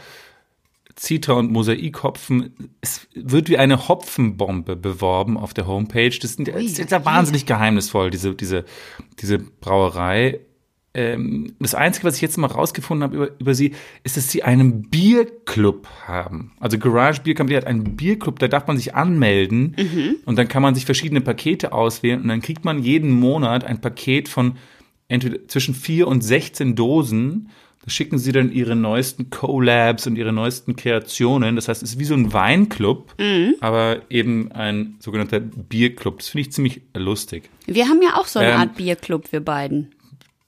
Zitra 0.97 1.33
und 1.33 1.51
Mosaikhopfen. 1.51 2.69
Es 2.81 3.07
wird 3.13 3.49
wie 3.49 3.57
eine 3.57 3.87
Hopfenbombe 3.87 4.75
beworben 4.75 5.37
auf 5.37 5.53
der 5.53 5.67
Homepage. 5.67 6.09
Das, 6.09 6.33
sind, 6.33 6.47
das 6.47 6.63
ist 6.63 6.91
ja 6.91 7.05
wahnsinnig 7.05 7.45
geheimnisvoll, 7.45 8.09
diese, 8.09 8.33
diese, 8.33 8.65
diese 9.19 9.37
Brauerei. 9.37 10.39
Ähm, 10.95 11.53
das 11.59 11.75
Einzige, 11.75 12.07
was 12.07 12.15
ich 12.15 12.23
jetzt 12.23 12.37
mal 12.37 12.47
rausgefunden 12.47 13.03
habe 13.03 13.15
über, 13.15 13.39
über 13.39 13.53
sie, 13.53 13.75
ist, 14.03 14.17
dass 14.17 14.31
sie 14.31 14.41
einen 14.41 14.89
Bierclub 14.89 15.87
haben. 16.05 16.53
Also 16.59 16.79
Garage 16.79 17.21
Beer 17.21 17.35
Company 17.35 17.55
hat 17.55 17.67
einen 17.67 17.95
Bierclub, 17.95 18.39
da 18.39 18.47
darf 18.47 18.65
man 18.65 18.77
sich 18.77 18.95
anmelden 18.95 19.75
und 20.25 20.35
dann 20.39 20.47
kann 20.47 20.63
man 20.63 20.73
sich 20.73 20.85
verschiedene 20.85 21.21
Pakete 21.21 21.73
auswählen 21.73 22.21
und 22.21 22.27
dann 22.27 22.41
kriegt 22.41 22.65
man 22.65 22.81
jeden 22.81 23.11
Monat 23.11 23.63
ein 23.63 23.79
Paket 23.79 24.29
von 24.29 24.53
entweder 25.07 25.47
zwischen 25.47 25.75
4 25.75 26.07
und 26.07 26.23
16 26.23 26.75
Dosen. 26.75 27.49
Schicken 27.87 28.17
sie 28.17 28.31
dann 28.33 28.51
ihre 28.51 28.75
neuesten 28.75 29.29
Collabs 29.29 30.05
und 30.07 30.17
ihre 30.17 30.33
neuesten 30.33 30.75
Kreationen. 30.75 31.55
Das 31.55 31.67
heißt, 31.69 31.81
es 31.81 31.93
ist 31.93 31.99
wie 31.99 32.05
so 32.05 32.13
ein 32.15 32.33
Weinclub, 32.33 33.15
aber 33.61 34.01
eben 34.09 34.51
ein 34.51 34.95
sogenannter 34.99 35.39
Bierclub. 35.39 36.19
Das 36.19 36.27
finde 36.29 36.41
ich 36.41 36.51
ziemlich 36.51 36.81
lustig. 36.95 37.49
Wir 37.65 37.87
haben 37.87 38.01
ja 38.01 38.15
auch 38.15 38.27
so 38.27 38.39
eine 38.39 38.51
Ähm, 38.51 38.59
Art 38.59 38.75
Bierclub, 38.75 39.31
wir 39.31 39.39
beiden. 39.39 39.93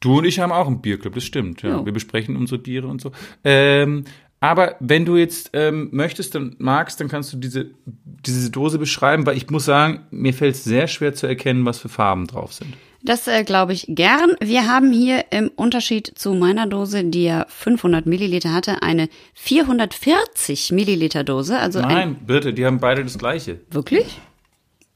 Du 0.01 0.19
und 0.19 0.25
ich 0.25 0.39
haben 0.39 0.51
auch 0.51 0.67
einen 0.67 0.81
Bierclub, 0.81 1.13
das 1.15 1.23
stimmt. 1.23 1.61
Ja. 1.61 1.69
Ja. 1.69 1.85
Wir 1.85 1.91
besprechen 1.93 2.35
unsere 2.35 2.59
Biere 2.59 2.87
und 2.87 3.01
so. 3.01 3.11
Ähm, 3.43 4.05
aber 4.41 4.75
wenn 4.79 5.05
du 5.05 5.17
jetzt 5.17 5.49
ähm, 5.53 5.89
möchtest 5.91 6.35
und 6.35 6.59
magst, 6.61 7.01
dann 7.01 7.09
kannst 7.09 7.33
du 7.33 7.37
diese, 7.37 7.71
diese 7.85 8.49
Dose 8.51 8.79
beschreiben, 8.79 9.25
weil 9.25 9.35
ich 9.35 9.49
muss 9.49 9.65
sagen, 9.65 10.01
mir 10.11 10.33
fällt 10.33 10.55
es 10.55 10.63
sehr 10.63 10.87
schwer 10.87 11.13
zu 11.13 11.27
erkennen, 11.27 11.65
was 11.65 11.79
für 11.79 11.89
Farben 11.89 12.27
drauf 12.27 12.53
sind. 12.53 12.73
Das 13.01 13.27
äh, 13.27 13.43
glaube 13.45 13.71
ich 13.73 13.85
gern. 13.87 14.31
Wir 14.41 14.67
haben 14.67 14.91
hier 14.91 15.25
im 15.31 15.49
Unterschied 15.55 16.11
zu 16.15 16.33
meiner 16.33 16.67
Dose, 16.67 17.03
die 17.05 17.23
ja 17.23 17.45
500 17.47 18.05
Milliliter 18.05 18.51
hatte, 18.53 18.81
eine 18.81 19.07
440 19.35 20.71
Milliliter 20.71 21.23
Dose. 21.23 21.57
Also 21.57 21.79
ein, 21.79 21.87
Nein, 21.87 22.15
bitte, 22.25 22.53
die 22.53 22.65
haben 22.65 22.79
beide 22.79 23.03
das 23.03 23.17
gleiche. 23.17 23.59
wirklich? 23.71 24.19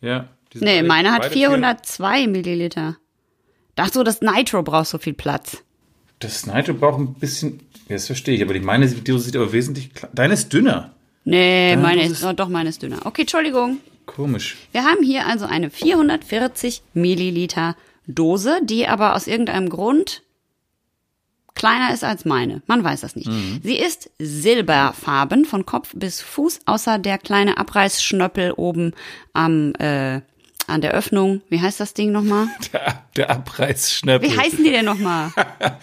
Ja. 0.02 0.28
Nee, 0.56 0.78
beide- 0.78 0.88
meine 0.88 1.12
hat 1.14 1.22
beide 1.24 1.34
402 1.34 2.28
Milliliter. 2.28 2.98
Dachte 3.76 3.94
so, 3.94 4.04
das 4.04 4.22
Nitro 4.22 4.62
braucht 4.64 4.88
so 4.88 4.98
viel 4.98 5.14
Platz. 5.14 5.64
Das 6.20 6.46
Nitro 6.46 6.74
braucht 6.74 7.00
ein 7.00 7.14
bisschen, 7.16 7.62
ja, 7.88 7.96
das 7.96 8.06
verstehe 8.08 8.36
ich, 8.36 8.44
aber 8.44 8.54
die 8.54 8.60
meine 8.60 8.88
Dose 8.88 9.26
sieht 9.26 9.36
aber 9.36 9.52
wesentlich 9.52 9.94
kleiner. 9.94 10.14
Deine 10.14 10.34
ist 10.34 10.52
dünner. 10.54 10.94
Nee, 11.26 11.76
meine 11.78 12.02
das 12.02 12.12
ist, 12.12 12.18
ist- 12.20 12.26
oh, 12.26 12.34
doch, 12.34 12.50
meine 12.50 12.70
ist 12.70 12.82
dünner. 12.84 13.00
Okay, 13.06 13.22
Entschuldigung. 13.22 13.78
Komisch. 14.06 14.58
Wir 14.74 14.84
haben 14.84 15.02
hier 15.04 15.26
also 15.26 15.46
eine 15.46 15.70
440 15.70 16.84
Milliliter 16.94 17.76
Dose, 18.08 18.60
die 18.64 18.88
aber 18.88 19.16
aus 19.16 19.28
irgendeinem 19.28 19.70
Grund 19.70 20.24
kleiner 21.56 21.94
ist 21.94 22.04
als 22.04 22.26
meine. 22.26 22.62
Man 22.68 22.84
weiß 22.84 23.02
das 23.02 23.16
nicht. 23.16 23.30
Sie 23.62 23.78
ist 23.78 24.10
silberfarben 24.20 25.46
von 25.46 25.66
Kopf 25.66 25.92
bis 25.96 26.22
Fuß, 26.22 26.62
außer 26.66 26.98
der 26.98 27.18
kleine 27.18 27.58
Abreißschnöppel 27.58 28.54
oben 28.54 28.94
am 29.34 29.74
äh, 29.76 30.22
an 30.68 30.82
der 30.82 30.94
Öffnung. 30.94 31.42
Wie 31.50 31.62
heißt 31.62 31.80
das 31.80 31.94
Ding 31.94 32.12
nochmal? 32.12 32.48
Der, 32.74 33.04
der 33.18 33.30
Abreißschnäppel. 33.30 34.30
Wie 34.30 34.38
heißen 34.38 34.64
die 34.64 34.72
denn 34.72 34.86
nochmal? 34.86 35.32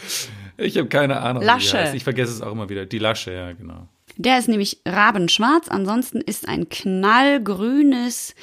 Ich 0.62 0.76
habe 0.76 0.88
keine 0.88 1.20
Ahnung. 1.20 1.42
Lasche. 1.42 1.92
Ich 1.94 2.04
vergesse 2.04 2.34
es 2.34 2.42
auch 2.42 2.52
immer 2.52 2.68
wieder. 2.68 2.84
Die 2.84 2.98
Lasche, 2.98 3.32
ja, 3.32 3.52
genau. 3.52 3.88
Der 4.16 4.38
ist 4.38 4.46
nämlich 4.46 4.82
rabenschwarz. 4.84 5.68
Ansonsten 5.68 6.20
ist 6.20 6.46
ein 6.46 6.68
knallgrünes, 6.68 8.34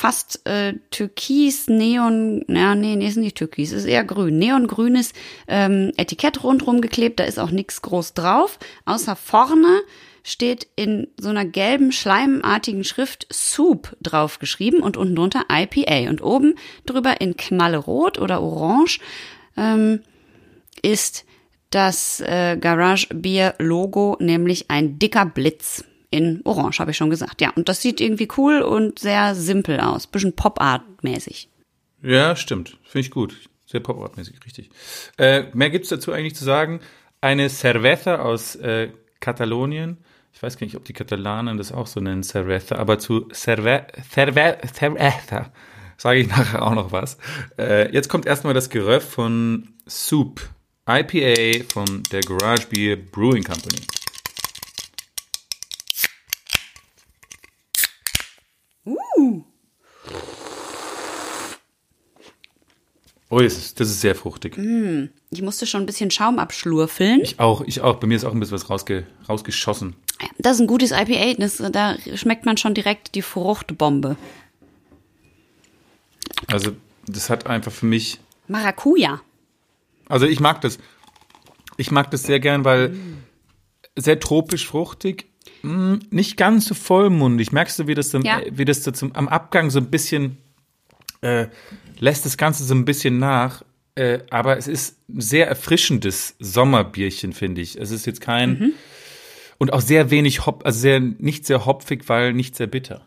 fast 0.00 0.46
äh, 0.46 0.72
türkis, 0.90 1.68
neon, 1.68 2.42
ja, 2.48 2.74
nee, 2.74 2.96
nee, 2.96 3.06
ist 3.06 3.18
nicht 3.18 3.36
türkis, 3.36 3.70
ist 3.70 3.84
eher 3.84 4.02
grün, 4.02 4.38
neongrünes 4.38 5.12
ähm, 5.46 5.92
Etikett 5.98 6.42
rundherum 6.42 6.80
geklebt. 6.80 7.20
Da 7.20 7.24
ist 7.24 7.38
auch 7.38 7.50
nichts 7.50 7.82
groß 7.82 8.14
drauf, 8.14 8.58
außer 8.86 9.14
vorne 9.14 9.82
steht 10.22 10.66
in 10.74 11.08
so 11.20 11.28
einer 11.28 11.44
gelben, 11.44 11.92
schleimartigen 11.92 12.82
Schrift 12.82 13.26
Soup 13.30 13.94
draufgeschrieben 14.00 14.80
und 14.80 14.96
unten 14.96 15.16
drunter 15.16 15.44
IPA. 15.52 16.08
Und 16.08 16.22
oben 16.22 16.54
drüber 16.86 17.20
in 17.20 17.36
knallrot 17.36 18.18
oder 18.18 18.40
orange 18.40 19.00
ähm, 19.58 20.00
ist 20.80 21.26
das 21.68 22.22
äh, 22.22 22.56
Garage 22.58 23.08
Beer 23.12 23.54
Logo, 23.58 24.16
nämlich 24.18 24.70
ein 24.70 24.98
dicker 24.98 25.26
Blitz 25.26 25.84
in 26.10 26.40
Orange, 26.44 26.80
habe 26.80 26.90
ich 26.90 26.96
schon 26.96 27.10
gesagt. 27.10 27.40
Ja, 27.40 27.50
und 27.50 27.68
das 27.68 27.82
sieht 27.82 28.00
irgendwie 28.00 28.28
cool 28.36 28.62
und 28.62 28.98
sehr 28.98 29.34
simpel 29.34 29.80
aus, 29.80 30.06
bisschen 30.06 30.34
Pop-Art-mäßig. 30.34 31.48
Ja, 32.02 32.36
stimmt. 32.36 32.78
Finde 32.82 33.06
ich 33.06 33.10
gut. 33.10 33.36
Sehr 33.66 33.80
pop-art-mäßig, 33.80 34.44
richtig. 34.44 34.70
Äh, 35.16 35.44
mehr 35.52 35.70
gibt's 35.70 35.90
dazu 35.90 36.12
eigentlich 36.12 36.34
zu 36.34 36.44
sagen. 36.44 36.80
Eine 37.20 37.48
Cerveza 37.48 38.16
aus 38.16 38.56
äh, 38.56 38.90
Katalonien. 39.20 39.98
Ich 40.32 40.42
weiß 40.42 40.56
gar 40.56 40.64
nicht, 40.64 40.76
ob 40.76 40.84
die 40.84 40.92
Katalanen 40.92 41.56
das 41.56 41.70
auch 41.70 41.86
so 41.86 42.00
nennen, 42.00 42.22
Cerveza, 42.22 42.76
aber 42.76 42.98
zu 42.98 43.28
Cerve 43.32 43.86
Cerve 44.10 44.58
Cerveza 44.74 45.52
sage 45.96 46.20
ich 46.20 46.28
nachher 46.36 46.62
auch 46.62 46.74
noch 46.74 46.92
was. 46.92 47.18
Äh, 47.58 47.92
jetzt 47.92 48.08
kommt 48.08 48.26
erstmal 48.26 48.54
das 48.54 48.70
Geröff 48.70 49.08
von 49.08 49.74
Soup. 49.88 50.40
IPA 50.88 51.64
von 51.72 52.02
der 52.10 52.22
Garage 52.22 52.66
Beer 52.66 52.96
Brewing 52.96 53.44
Company. 53.44 53.82
Oh, 63.32 63.38
das 63.40 63.56
ist, 63.56 63.78
das 63.80 63.88
ist 63.88 64.00
sehr 64.00 64.16
fruchtig. 64.16 64.58
Ich 65.30 65.40
musste 65.42 65.64
schon 65.66 65.82
ein 65.82 65.86
bisschen 65.86 66.10
Schaum 66.10 66.38
abschlurfeln. 66.40 67.20
Ich 67.20 67.38
auch, 67.38 67.60
ich 67.64 67.80
auch. 67.80 67.96
Bei 68.00 68.08
mir 68.08 68.16
ist 68.16 68.24
auch 68.24 68.32
ein 68.32 68.40
bisschen 68.40 68.54
was 68.56 68.68
rausge 68.68 69.06
rausgeschossen. 69.28 69.94
Das 70.38 70.56
ist 70.56 70.60
ein 70.60 70.66
gutes 70.66 70.90
IPA, 70.90 71.34
das, 71.38 71.62
da 71.72 71.96
schmeckt 72.16 72.44
man 72.44 72.56
schon 72.56 72.74
direkt 72.74 73.14
die 73.14 73.22
Fruchtbombe. 73.22 74.16
Also, 76.48 76.72
das 77.06 77.30
hat 77.30 77.46
einfach 77.46 77.72
für 77.72 77.86
mich. 77.86 78.18
Maracuja. 78.48 79.20
Also, 80.08 80.26
ich 80.26 80.40
mag 80.40 80.60
das. 80.60 80.78
Ich 81.76 81.90
mag 81.90 82.10
das 82.10 82.24
sehr 82.24 82.40
gern, 82.40 82.64
weil 82.64 82.94
sehr 83.96 84.18
tropisch 84.20 84.66
fruchtig. 84.66 85.26
mm, 85.62 85.94
Nicht 86.10 86.36
ganz 86.36 86.66
so 86.66 86.74
vollmundig. 86.74 87.52
Merkst 87.52 87.78
du, 87.78 87.86
wie 87.86 87.94
das, 87.94 88.10
dann, 88.10 88.22
Ja. 88.22 88.40
äh, 88.40 88.50
wie 88.52 88.64
das 88.64 88.82
da 88.82 88.92
zum, 88.92 89.14
am 89.14 89.28
Abgang 89.28 89.70
so 89.70 89.78
ein 89.78 89.90
bisschen 89.90 90.36
äh, 91.22 91.46
lässt 92.00 92.24
das 92.24 92.36
Ganze 92.36 92.64
so 92.64 92.74
ein 92.74 92.84
bisschen 92.84 93.18
nach. 93.18 93.62
Äh, 93.94 94.20
aber 94.30 94.56
es 94.56 94.68
ist 94.68 94.98
ein 95.08 95.20
sehr 95.20 95.48
erfrischendes 95.48 96.36
Sommerbierchen, 96.38 97.32
finde 97.32 97.60
ich. 97.60 97.76
Es 97.76 97.90
ist 97.90 98.06
jetzt 98.06 98.20
kein. 98.20 98.50
Mhm. 98.50 98.72
Und 99.58 99.72
auch 99.72 99.82
sehr 99.82 100.10
wenig 100.10 100.46
Hop, 100.46 100.64
also 100.64 100.80
sehr, 100.80 101.00
nicht 101.00 101.44
sehr 101.44 101.66
hopfig, 101.66 102.08
weil 102.08 102.32
nicht 102.32 102.56
sehr 102.56 102.66
bitter. 102.66 103.06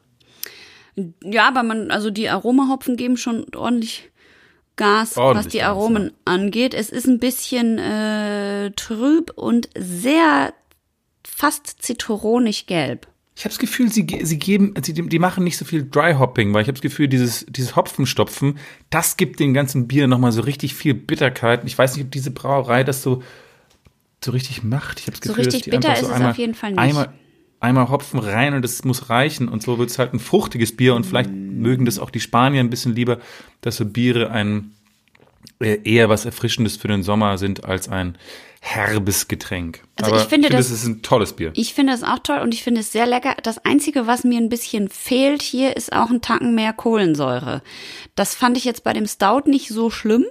Ja, 1.24 1.48
aber 1.48 1.64
man, 1.64 1.90
also 1.90 2.12
die 2.12 2.30
Aromahopfen 2.30 2.96
geben 2.96 3.18
schon 3.18 3.48
ordentlich 3.56 4.12
Gas, 4.76 5.18
Ordentlich 5.18 5.46
was 5.46 5.52
die 5.52 5.58
Gas, 5.60 5.68
Aromen 5.68 6.12
angeht. 6.26 6.74
Es 6.74 6.90
ist 6.90 7.08
ein 7.08 7.20
bisschen 7.20 7.78
äh, 7.80 8.72
trüb 8.72 9.32
und 9.36 9.70
sehr 9.76 10.54
fast 11.24 11.82
zitronig 11.82 12.68
gelb. 12.68 13.08
Ich 13.36 13.46
habe 13.46 13.50
das 13.50 13.60
Gefühl, 13.60 13.92
sie, 13.92 14.06
sie 14.22 14.38
geben, 14.38 14.76
sie, 14.82 14.94
die 14.94 15.20
machen 15.20 15.44
nicht 15.44 15.58
so 15.58 15.66
viel 15.66 15.90
Dry 15.90 16.14
Hopping, 16.14 16.54
weil 16.54 16.62
ich 16.62 16.68
habe 16.68 16.74
das 16.74 16.82
Gefühl, 16.82 17.08
dieses, 17.08 17.46
dieses 17.50 17.76
Hopfenstopfen, 17.76 18.60
das 18.92 19.18
gibt 19.18 19.40
dem 19.40 19.56
ganzen 19.56 19.88
Bier 19.88 20.08
nochmal 20.08 20.32
so 20.32 20.42
richtig 20.42 20.76
viel 20.76 20.94
Bitterkeit. 20.94 21.62
Ich 21.66 21.78
weiß 21.78 21.96
nicht, 21.96 22.06
ob 22.06 22.12
diese 22.12 22.30
Brauerei 22.30 22.84
das 22.84 23.02
so, 23.02 23.24
so 24.24 24.32
richtig 24.32 24.64
macht. 24.64 25.00
Ich 25.00 25.08
habe 25.08 25.18
das 25.18 25.28
So 25.28 25.34
Gefühl, 25.34 25.46
richtig 25.46 25.62
dass 25.62 25.66
die 25.66 25.70
bitter 25.72 25.96
so 25.96 26.02
ist 26.04 26.10
es 26.10 26.16
einmal, 26.16 26.32
auf 26.32 26.38
jeden 26.38 26.54
Fall 26.54 26.72
nicht. 26.72 26.80
Einmal, 26.80 27.14
einmal 27.60 27.90
Hopfen 27.90 28.20
rein 28.20 28.54
und 28.54 28.62
das 28.62 28.84
muss 28.84 29.10
reichen 29.10 29.48
und 29.48 29.64
so 29.64 29.80
wird 29.80 29.90
es 29.90 29.98
halt 29.98 30.14
ein 30.14 30.20
fruchtiges 30.20 30.76
Bier 30.76 30.94
und 30.94 31.06
vielleicht 31.06 31.32
mögen 31.32 31.86
das 31.86 31.98
auch 31.98 32.12
die 32.12 32.20
Spanier 32.20 32.60
ein 32.60 32.70
bisschen 32.70 32.94
lieber, 32.94 33.20
dass 33.62 33.78
so 33.78 33.86
Biere 33.86 34.30
ein 34.30 34.74
äh, 35.60 35.80
eher 35.84 36.10
was 36.10 36.26
Erfrischendes 36.26 36.78
für 36.78 36.88
den 36.88 37.02
Sommer 37.02 37.38
sind 37.38 37.66
als 37.66 37.90
ein 37.90 38.16
herbes 38.66 39.28
Getränk. 39.28 39.82
Also 40.00 40.14
Aber 40.14 40.22
ich 40.22 40.28
finde, 40.30 40.48
das- 40.50 40.68
es 40.68 40.72
ist 40.72 40.86
ein 40.86 41.02
tolles 41.02 41.34
Bier. 41.34 41.52
Ich 41.54 41.74
finde 41.74 41.92
es 41.94 42.02
auch 42.02 42.20
toll 42.20 42.40
und 42.40 42.54
ich 42.54 42.64
finde 42.64 42.80
es 42.80 42.94
sehr 42.94 43.06
lecker. 43.06 43.36
Das 43.44 43.64
Einzige, 43.66 44.08
was 44.08 44.24
mir 44.24 44.38
ein 44.40 44.48
bisschen 44.48 44.88
fehlt 44.88 45.42
hier, 45.42 45.76
ist 45.76 45.92
auch 45.92 46.10
ein 46.10 46.22
Tacken 46.22 46.56
mehr 46.56 46.72
Kohlensäure. 46.72 47.62
Das 48.16 48.36
fand 48.36 48.56
ich 48.58 48.64
jetzt 48.64 48.86
bei 48.86 48.94
dem 48.94 49.06
Stout 49.06 49.42
nicht 49.50 49.68
so 49.68 49.90
schlimm, 49.90 50.26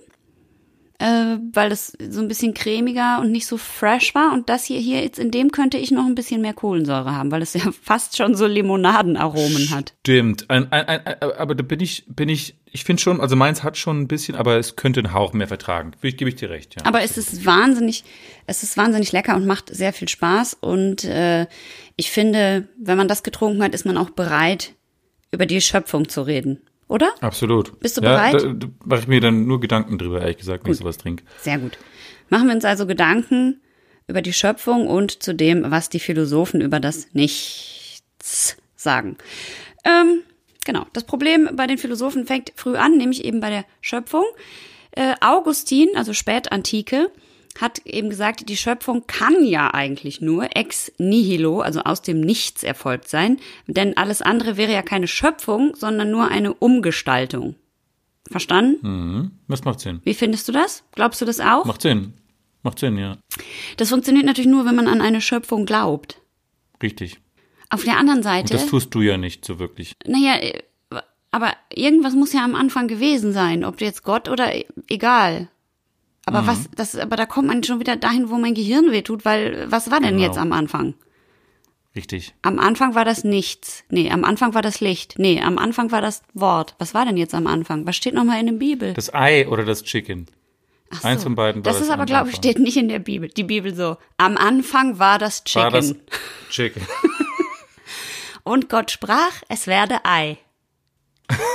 äh, 1.02 1.38
weil 1.52 1.72
es 1.72 1.96
so 2.10 2.20
ein 2.20 2.28
bisschen 2.28 2.54
cremiger 2.54 3.18
und 3.20 3.32
nicht 3.32 3.46
so 3.48 3.56
fresh 3.56 4.14
war. 4.14 4.32
Und 4.32 4.48
das 4.48 4.64
hier, 4.64 4.78
hier 4.78 5.02
jetzt 5.02 5.18
in 5.18 5.32
dem 5.32 5.50
könnte 5.50 5.76
ich 5.76 5.90
noch 5.90 6.06
ein 6.06 6.14
bisschen 6.14 6.40
mehr 6.40 6.54
Kohlensäure 6.54 7.12
haben, 7.12 7.32
weil 7.32 7.42
es 7.42 7.54
ja 7.54 7.72
fast 7.82 8.16
schon 8.16 8.36
so 8.36 8.46
Limonadenaromen 8.46 9.70
hat. 9.70 9.94
Stimmt. 10.00 10.48
Ein, 10.48 10.70
ein, 10.70 10.86
ein, 10.86 11.22
aber 11.36 11.56
da 11.56 11.64
bin 11.64 11.80
ich, 11.80 12.04
bin 12.06 12.28
ich, 12.28 12.54
ich 12.70 12.84
finde 12.84 13.02
schon, 13.02 13.20
also 13.20 13.34
meins 13.34 13.64
hat 13.64 13.76
schon 13.76 14.02
ein 14.02 14.06
bisschen, 14.06 14.36
aber 14.36 14.58
es 14.58 14.76
könnte 14.76 15.00
einen 15.00 15.12
Hauch 15.12 15.32
mehr 15.32 15.48
vertragen. 15.48 15.90
Ich, 16.02 16.16
gebe 16.16 16.30
ich 16.30 16.36
dir 16.36 16.50
recht, 16.50 16.76
ja. 16.76 16.86
Aber 16.86 17.02
es 17.02 17.18
ist 17.18 17.44
wahnsinnig, 17.44 18.04
es 18.46 18.62
ist 18.62 18.76
wahnsinnig 18.76 19.10
lecker 19.10 19.34
und 19.34 19.44
macht 19.44 19.74
sehr 19.74 19.92
viel 19.92 20.08
Spaß. 20.08 20.58
Und 20.60 21.02
äh, 21.02 21.48
ich 21.96 22.12
finde, 22.12 22.68
wenn 22.78 22.96
man 22.96 23.08
das 23.08 23.24
getrunken 23.24 23.64
hat, 23.64 23.74
ist 23.74 23.84
man 23.84 23.96
auch 23.96 24.10
bereit, 24.10 24.74
über 25.32 25.46
die 25.46 25.60
Schöpfung 25.60 26.08
zu 26.08 26.22
reden. 26.22 26.60
Oder? 26.92 27.14
Absolut. 27.22 27.80
Bist 27.80 27.96
du 27.96 28.02
ja, 28.02 28.10
bereit? 28.10 28.34
Da, 28.34 28.52
da 28.52 28.68
mache 28.84 29.00
ich 29.00 29.08
mir 29.08 29.22
dann 29.22 29.46
nur 29.46 29.60
Gedanken 29.60 29.96
drüber, 29.96 30.20
ehrlich 30.20 30.36
gesagt, 30.36 30.62
wenn 30.66 30.72
ich 30.72 30.78
sowas 30.78 30.98
trinke. 30.98 31.24
Sehr 31.40 31.56
gut. 31.56 31.78
Machen 32.28 32.48
wir 32.48 32.54
uns 32.54 32.66
also 32.66 32.86
Gedanken 32.86 33.62
über 34.08 34.20
die 34.20 34.34
Schöpfung 34.34 34.86
und 34.86 35.22
zu 35.22 35.34
dem, 35.34 35.70
was 35.70 35.88
die 35.88 36.00
Philosophen 36.00 36.60
über 36.60 36.80
das 36.80 37.08
Nichts 37.14 38.58
sagen. 38.76 39.16
Ähm, 39.84 40.20
genau. 40.66 40.84
Das 40.92 41.04
Problem 41.04 41.48
bei 41.54 41.66
den 41.66 41.78
Philosophen 41.78 42.26
fängt 42.26 42.52
früh 42.56 42.76
an, 42.76 42.98
nämlich 42.98 43.24
eben 43.24 43.40
bei 43.40 43.48
der 43.48 43.64
Schöpfung. 43.80 44.24
Äh, 44.90 45.14
Augustin, 45.22 45.88
also 45.94 46.12
Spätantike, 46.12 47.10
hat 47.60 47.84
eben 47.86 48.08
gesagt, 48.10 48.48
die 48.48 48.56
Schöpfung 48.56 49.06
kann 49.06 49.44
ja 49.44 49.72
eigentlich 49.74 50.20
nur 50.20 50.56
ex 50.56 50.90
nihilo, 50.98 51.60
also 51.60 51.80
aus 51.80 52.02
dem 52.02 52.20
Nichts 52.20 52.62
erfolgt 52.62 53.08
sein, 53.08 53.38
denn 53.66 53.96
alles 53.96 54.22
andere 54.22 54.56
wäre 54.56 54.72
ja 54.72 54.82
keine 54.82 55.06
Schöpfung, 55.06 55.74
sondern 55.76 56.10
nur 56.10 56.28
eine 56.28 56.54
Umgestaltung. 56.54 57.56
Verstanden? 58.30 59.38
Das 59.48 59.64
macht 59.64 59.80
Sinn. 59.80 60.00
Wie 60.04 60.14
findest 60.14 60.48
du 60.48 60.52
das? 60.52 60.84
Glaubst 60.92 61.20
du 61.20 61.24
das 61.24 61.40
auch? 61.40 61.64
Macht 61.64 61.82
Sinn. 61.82 62.14
Macht 62.62 62.78
Sinn, 62.78 62.96
ja. 62.96 63.18
Das 63.76 63.90
funktioniert 63.90 64.24
natürlich 64.24 64.50
nur, 64.50 64.64
wenn 64.64 64.76
man 64.76 64.88
an 64.88 65.00
eine 65.00 65.20
Schöpfung 65.20 65.66
glaubt. 65.66 66.20
Richtig. 66.82 67.18
Auf 67.68 67.84
der 67.84 67.98
anderen 67.98 68.18
Und 68.18 68.24
Seite, 68.24 68.52
das 68.54 68.66
tust 68.66 68.94
du 68.94 69.00
ja 69.00 69.16
nicht 69.16 69.44
so 69.44 69.58
wirklich. 69.58 69.94
naja, 70.06 70.36
äh, 70.36 70.62
aber 71.30 71.52
irgendwas 71.74 72.14
muss 72.14 72.32
ja 72.32 72.44
am 72.44 72.54
Anfang 72.54 72.88
gewesen 72.88 73.32
sein, 73.32 73.64
ob 73.64 73.80
jetzt 73.80 74.02
Gott 74.04 74.28
oder 74.28 74.54
e- 74.54 74.66
egal. 74.88 75.48
Aber 76.24 76.46
was, 76.46 76.68
das, 76.76 76.96
aber 76.96 77.16
da 77.16 77.26
kommt 77.26 77.48
man 77.48 77.64
schon 77.64 77.80
wieder 77.80 77.96
dahin, 77.96 78.30
wo 78.30 78.36
mein 78.36 78.54
Gehirn 78.54 78.92
wehtut, 78.92 79.24
weil 79.24 79.66
was 79.70 79.90
war 79.90 80.00
denn 80.00 80.16
Genau. 80.16 80.22
jetzt 80.28 80.38
am 80.38 80.52
Anfang? 80.52 80.94
Richtig. 81.94 82.32
Am 82.42 82.58
Anfang 82.58 82.94
war 82.94 83.04
das 83.04 83.22
nichts. 83.24 83.84
Nee, 83.90 84.10
am 84.10 84.24
Anfang 84.24 84.54
war 84.54 84.62
das 84.62 84.80
Licht. 84.80 85.18
Nee, 85.18 85.42
am 85.42 85.58
Anfang 85.58 85.90
war 85.90 86.00
das 86.00 86.22
Wort. 86.32 86.74
Was 86.78 86.94
war 86.94 87.04
denn 87.04 87.16
jetzt 87.18 87.34
am 87.34 87.46
Anfang? 87.46 87.86
Was 87.86 87.96
steht 87.96 88.14
nochmal 88.14 88.40
in 88.40 88.46
der 88.46 88.52
Bibel? 88.54 88.94
Das 88.94 89.12
Ei 89.12 89.46
oder 89.48 89.64
das 89.64 89.82
Chicken. 89.82 90.26
Ach 90.90 91.02
so. 91.02 91.08
Eins 91.08 91.22
von 91.22 91.34
beiden 91.34 91.64
war 91.64 91.72
Das 91.72 91.82
ist 91.82 91.90
aber, 91.90 92.06
glaube 92.06 92.30
ich, 92.30 92.36
steht 92.36 92.58
nicht 92.58 92.76
in 92.76 92.88
der 92.88 92.98
Bibel. 92.98 93.28
Die 93.28 93.44
Bibel 93.44 93.74
so. 93.74 93.96
Am 94.16 94.36
Anfang 94.38 94.98
war 94.98 95.18
das 95.18 95.44
Chicken. 95.44 95.62
War 95.64 95.70
das 95.70 95.94
Chicken. 96.50 96.82
Und 98.44 98.68
Gott 98.68 98.90
sprach, 98.90 99.32
es 99.48 99.66
werde 99.66 100.04
Ei. 100.04 100.38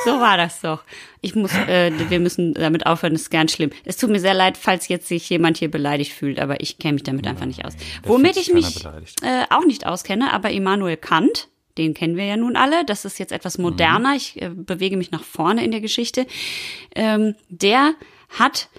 So 0.06 0.20
war 0.20 0.38
das 0.38 0.62
doch. 0.62 0.84
Ich 1.22 1.36
muss, 1.36 1.54
äh, 1.54 1.92
wir 2.10 2.20
müssen 2.20 2.54
damit 2.54 2.86
aufhören, 2.86 3.14
das 3.14 3.24
ist 3.24 3.30
ganz 3.30 3.52
schlimm. 3.52 3.72
Es 3.84 3.98
tut 3.98 4.10
mir 4.10 4.20
sehr 4.20 4.34
leid, 4.34 4.58
falls 4.58 4.88
jetzt 4.88 5.08
sich 5.08 5.30
jemand 5.30 5.58
hier 5.58 5.70
beleidigt 5.70 6.14
fühlt, 6.14 6.40
aber 6.40 6.62
ich 6.62 6.78
kenne 6.78 6.94
mich 6.94 7.04
damit 7.04 7.28
einfach 7.28 7.46
nicht 7.46 7.66
aus. 7.66 7.74
Womit 8.04 8.38
ich 8.38 8.54
mich 8.54 8.86
äh, 8.86 9.44
auch 9.50 9.66
nicht 9.66 9.86
auskenne, 9.86 10.32
aber 10.34 10.52
Immanuel 10.52 10.98
Kant, 10.98 11.50
den 11.78 11.94
kennen 11.94 12.16
wir 12.16 12.26
ja 12.26 12.38
nun 12.38 12.56
alle, 12.56 12.86
das 12.86 13.06
ist 13.06 13.20
jetzt 13.20 13.32
etwas 13.32 13.58
moderner, 13.58 14.16
ich 14.16 14.42
äh, 14.42 14.50
bewege 14.50 14.98
mich 14.98 15.12
nach 15.12 15.24
vorne 15.24 15.64
in 15.64 15.72
der 15.72 15.82
Geschichte, 15.82 16.26
ähm, 16.96 17.36
der 17.50 17.94
hat 18.30 18.70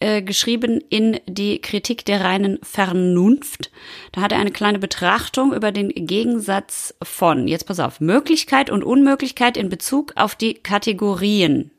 äh, 0.00 0.22
geschrieben 0.22 0.82
in 0.88 1.20
die 1.26 1.60
Kritik 1.60 2.04
der 2.04 2.22
reinen 2.22 2.58
Vernunft. 2.62 3.70
Da 4.12 4.22
hat 4.22 4.32
er 4.32 4.38
eine 4.38 4.50
kleine 4.50 4.78
Betrachtung 4.78 5.52
über 5.52 5.72
den 5.72 5.90
Gegensatz 5.90 6.94
von, 7.02 7.46
jetzt 7.46 7.66
pass 7.66 7.80
auf, 7.80 8.00
Möglichkeit 8.00 8.70
und 8.70 8.82
Unmöglichkeit 8.82 9.56
in 9.56 9.68
Bezug 9.68 10.12
auf 10.16 10.34
die 10.34 10.54
Kategorien 10.54 11.70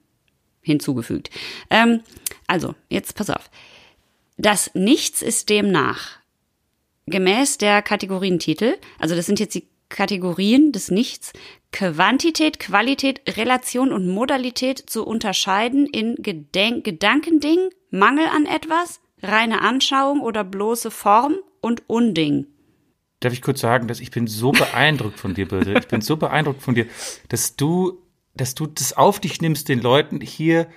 hinzugefügt. 0.61 1.31
Ähm, 1.69 2.01
also, 2.47 2.75
jetzt 2.89 3.15
pass 3.15 3.29
auf. 3.29 3.49
Das 4.37 4.71
Nichts 4.73 5.21
ist 5.21 5.49
demnach 5.49 6.21
gemäß 7.07 7.57
der 7.57 7.81
Kategorientitel, 7.81 8.75
also 8.99 9.15
das 9.15 9.25
sind 9.25 9.39
jetzt 9.39 9.55
die 9.55 9.67
Kategorien 9.91 10.71
des 10.71 10.89
Nichts, 10.91 11.33
Quantität, 11.71 12.59
Qualität, 12.59 13.21
Relation 13.37 13.93
und 13.93 14.07
Modalität 14.07 14.83
zu 14.89 15.05
unterscheiden 15.05 15.85
in 15.85 16.15
Gedenk 16.15 16.83
Gedankending, 16.83 17.69
Mangel 17.91 18.25
an 18.25 18.45
etwas, 18.45 18.99
reine 19.21 19.61
Anschauung 19.61 20.21
oder 20.21 20.43
bloße 20.43 20.91
Form 20.91 21.35
und 21.61 21.83
Unding. 21.87 22.47
Darf 23.19 23.33
ich 23.33 23.41
kurz 23.41 23.61
sagen, 23.61 23.87
dass 23.87 23.99
ich 23.99 24.09
bin 24.09 24.25
so 24.25 24.51
beeindruckt 24.51 25.19
von 25.19 25.35
dir, 25.35 25.47
Birte. 25.47 25.75
Ich 25.77 25.87
bin 25.87 26.01
so 26.01 26.17
beeindruckt 26.17 26.63
von 26.63 26.73
dir, 26.73 26.87
dass 27.29 27.55
du, 27.55 28.01
dass 28.33 28.55
du 28.55 28.65
das 28.65 28.93
auf 28.93 29.19
dich 29.19 29.41
nimmst, 29.41 29.69
den 29.69 29.79
Leuten 29.79 30.19
hier 30.21 30.67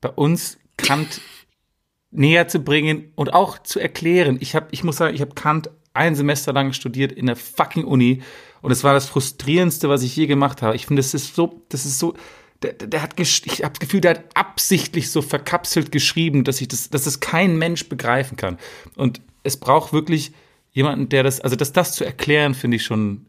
bei 0.00 0.08
uns 0.08 0.58
Kant 0.78 1.20
näher 2.10 2.48
zu 2.48 2.60
bringen 2.60 3.12
und 3.16 3.34
auch 3.34 3.58
zu 3.58 3.80
erklären. 3.80 4.38
Ich 4.40 4.54
habe, 4.54 4.68
ich 4.70 4.82
muss 4.82 4.96
sagen, 4.96 5.14
ich 5.14 5.20
habe 5.20 5.34
Kant 5.34 5.70
ein 5.94 6.14
Semester 6.14 6.52
lang 6.52 6.72
studiert 6.72 7.12
in 7.12 7.26
der 7.26 7.36
fucking 7.36 7.84
Uni 7.84 8.22
und 8.60 8.70
es 8.72 8.84
war 8.84 8.92
das 8.94 9.06
frustrierendste, 9.08 9.88
was 9.88 10.02
ich 10.02 10.14
je 10.16 10.26
gemacht 10.26 10.62
habe. 10.62 10.76
Ich 10.76 10.86
finde, 10.86 11.00
das 11.00 11.14
ist 11.14 11.34
so, 11.34 11.62
das 11.68 11.86
ist 11.86 11.98
so, 11.98 12.14
der, 12.62 12.72
der 12.72 13.02
hat, 13.02 13.18
ich 13.18 13.62
habe 13.62 13.72
das 13.72 13.80
Gefühl, 13.80 14.00
der 14.00 14.12
hat 14.12 14.24
absichtlich 14.34 15.10
so 15.10 15.22
verkapselt 15.22 15.92
geschrieben, 15.92 16.44
dass 16.44 16.60
ich 16.60 16.68
das, 16.68 16.90
dass 16.90 17.06
es 17.06 17.20
kein 17.20 17.56
Mensch 17.56 17.88
begreifen 17.88 18.36
kann. 18.36 18.58
Und 18.96 19.20
es 19.42 19.56
braucht 19.58 19.92
wirklich 19.92 20.32
jemanden, 20.72 21.08
der 21.08 21.22
das, 21.22 21.40
also 21.40 21.56
das, 21.56 21.72
das 21.72 21.92
zu 21.92 22.04
erklären, 22.04 22.54
finde 22.54 22.76
ich 22.76 22.84
schon 22.84 23.26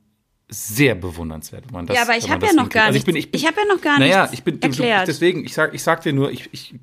sehr 0.47 0.95
bewundernswert. 0.95 1.65
Wenn 1.67 1.73
man 1.73 1.87
das, 1.87 1.97
ja, 1.97 2.03
aber 2.03 2.17
ich 2.17 2.23
wenn 2.23 2.29
man 2.29 2.33
habe 2.35 2.45
das 2.45 2.55
ja 2.55 2.61
noch 2.63 2.69
gar 2.69 2.85
Also 2.85 2.93
nichts. 2.93 3.07
ich 3.09 3.13
bin, 3.13 3.15
ich 3.15 3.33
ich 3.33 3.47
habe 3.47 3.57
ja 3.59 3.73
noch 3.73 3.81
gar 3.81 3.99
naja, 3.99 4.21
nichts 4.21 4.33
ich 4.37 4.43
bin 4.43 4.61
erklärt. 4.61 5.07
deswegen, 5.07 5.43
ich 5.43 5.53
sag, 5.53 5.73
ich 5.73 5.83
sag 5.83 6.01
dir 6.01 6.13
nur, 6.13 6.31
ich, 6.31 6.49
ich 6.51 6.75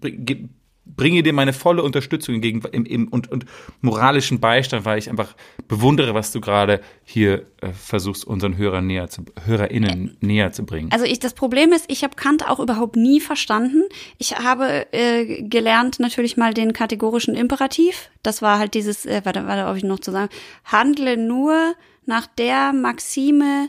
bringe 0.85 1.23
dir 1.23 1.33
meine 1.33 1.53
volle 1.53 1.83
Unterstützung 1.83 2.35
entgegen 2.35 2.63
im, 2.73 2.85
im, 2.85 3.09
und, 3.09 3.31
und 3.31 3.45
moralischen 3.81 4.41
Beistand, 4.41 4.85
weil 4.85 4.99
ich 4.99 5.09
einfach 5.09 5.35
bewundere, 5.69 6.15
was 6.15 6.33
du 6.33 6.41
gerade 6.41 6.81
hier 7.05 7.47
äh, 7.61 7.73
versuchst, 7.73 8.25
unseren 8.25 8.57
Hörern 8.57 8.87
näher 8.87 9.09
zu, 9.09 9.25
HörerInnen 9.45 10.17
näher 10.21 10.53
zu 10.53 10.65
bringen. 10.65 10.91
Also 10.93 11.05
ich, 11.05 11.21
das 11.21 11.35
Problem 11.35 11.73
ist, 11.73 11.85
ich 11.89 12.03
habe 12.03 12.17
Kant 12.17 12.49
auch 12.49 12.59
überhaupt 12.59 12.97
nie 12.97 13.21
verstanden. 13.21 13.85
Ich 14.19 14.37
habe 14.39 14.93
äh, 14.93 15.43
gelernt 15.43 16.01
natürlich 16.01 16.37
mal 16.37 16.53
den 16.53 16.73
kategorischen 16.73 17.35
Imperativ. 17.35 18.11
Das 18.23 18.43
war 18.43 18.59
halt 18.59 18.75
dieses, 18.75 19.07
äh, 19.07 19.23
warte, 19.25 19.47
warte, 19.47 19.71
ob 19.71 19.77
ich 19.77 19.85
noch 19.85 20.01
zu 20.01 20.11
sagen, 20.11 20.31
handle 20.65 21.17
nur 21.17 21.75
nach 22.07 22.27
der 22.27 22.73
Maxime, 22.73 23.69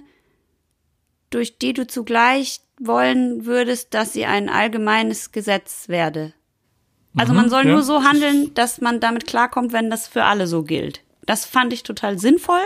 durch 1.29 1.57
die 1.57 1.73
du 1.73 1.87
zugleich 1.87 2.61
wollen 2.79 3.45
würdest, 3.45 3.93
dass 3.93 4.13
sie 4.13 4.25
ein 4.25 4.49
allgemeines 4.49 5.31
Gesetz 5.31 5.89
werde. 5.89 6.33
Also 7.15 7.33
man 7.33 7.49
soll 7.49 7.65
ja. 7.65 7.71
nur 7.71 7.83
so 7.83 8.03
handeln, 8.03 8.53
dass 8.55 8.81
man 8.81 8.99
damit 8.99 9.27
klarkommt, 9.27 9.71
wenn 9.71 9.89
das 9.89 10.07
für 10.07 10.23
alle 10.23 10.47
so 10.47 10.63
gilt. 10.63 11.01
Das 11.25 11.45
fand 11.45 11.71
ich 11.71 11.83
total 11.83 12.17
sinnvoll 12.17 12.61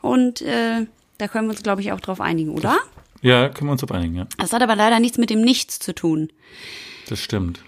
und 0.00 0.40
äh, 0.42 0.86
da 1.18 1.28
können 1.28 1.46
wir 1.46 1.52
uns, 1.52 1.62
glaube 1.62 1.82
ich, 1.82 1.92
auch 1.92 2.00
drauf 2.00 2.20
einigen, 2.20 2.50
oder? 2.50 2.78
ja, 3.22 3.48
können 3.48 3.68
wir 3.68 3.72
uns 3.72 3.84
auf 3.84 3.92
einigen, 3.92 4.16
ja. 4.16 4.26
Das 4.36 4.52
hat 4.52 4.62
aber 4.62 4.76
leider 4.76 5.00
nichts 5.00 5.16
mit 5.16 5.30
dem 5.30 5.40
Nichts 5.40 5.78
zu 5.78 5.94
tun. 5.94 6.28
Das 7.08 7.20
stimmt. 7.20 7.62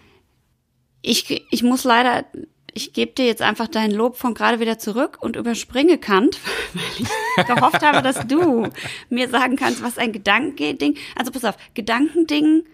Ich, 1.01 1.47
ich 1.51 1.63
muss 1.63 1.85
leider, 1.85 2.25
ich 2.73 2.93
gebe 2.93 3.13
dir 3.13 3.27
jetzt 3.27 3.43
einfach 3.43 3.69
dein 3.69 3.93
Lob 3.93 4.17
von 4.17 4.35
gerade 4.35 4.59
wieder 4.59 4.79
zurück 4.79 5.19
und 5.21 5.37
überspringe 5.37 5.99
Kant, 5.99 6.41
weil 6.73 6.83
ich 6.99 7.47
gehofft 7.47 7.83
habe, 7.83 8.03
dass 8.03 8.27
du 8.27 8.69
mir 9.11 9.29
sagen 9.29 9.57
kannst, 9.57 9.83
was 9.83 9.97
ein 9.97 10.13
Gedankending, 10.13 10.97
also 11.15 11.31
pass 11.31 11.45
auf, 11.45 11.57
Gedankending, 11.75 12.65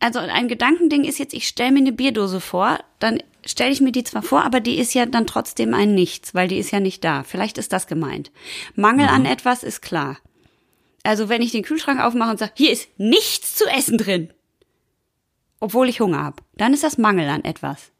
also 0.00 0.18
ein 0.20 0.48
Gedankending 0.48 1.04
ist 1.04 1.18
jetzt, 1.18 1.34
ich 1.34 1.48
stelle 1.48 1.72
mir 1.72 1.78
eine 1.80 1.92
Bierdose 1.92 2.40
vor, 2.40 2.78
dann 2.98 3.22
stelle 3.44 3.70
ich 3.72 3.80
mir 3.80 3.92
die 3.92 4.04
zwar 4.04 4.22
vor, 4.22 4.44
aber 4.44 4.60
die 4.60 4.78
ist 4.78 4.94
ja 4.94 5.06
dann 5.06 5.26
trotzdem 5.26 5.74
ein 5.74 5.94
Nichts, 5.94 6.34
weil 6.34 6.48
die 6.48 6.58
ist 6.58 6.70
ja 6.70 6.80
nicht 6.80 7.02
da. 7.04 7.22
Vielleicht 7.24 7.58
ist 7.58 7.72
das 7.72 7.86
gemeint. 7.86 8.30
Mangel 8.74 9.08
an 9.08 9.24
etwas 9.26 9.62
ist 9.62 9.80
klar. 9.80 10.18
Also 11.02 11.28
wenn 11.28 11.42
ich 11.42 11.52
den 11.52 11.62
Kühlschrank 11.62 12.00
aufmache 12.00 12.30
und 12.30 12.38
sage, 12.38 12.52
hier 12.56 12.70
ist 12.72 12.88
nichts 12.98 13.54
zu 13.54 13.64
essen 13.66 13.98
drin, 13.98 14.30
obwohl 15.60 15.88
ich 15.88 16.00
Hunger 16.00 16.22
habe, 16.22 16.42
dann 16.56 16.74
ist 16.74 16.84
das 16.84 16.98
Mangel 16.98 17.28
an 17.28 17.44
etwas. 17.44 17.90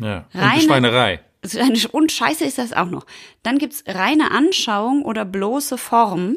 Ja. 0.00 0.26
Und 0.32 0.40
Reine- 0.40 0.60
Schweinerei. 0.62 1.20
Eine- 1.58 1.78
Und 1.92 2.10
scheiße 2.12 2.44
ist 2.44 2.58
das 2.58 2.72
auch 2.72 2.90
noch. 2.90 3.06
Dann 3.42 3.58
gibt's 3.58 3.84
reine 3.86 4.30
Anschauung 4.32 5.02
oder 5.04 5.24
bloße 5.24 5.78
Form. 5.78 6.36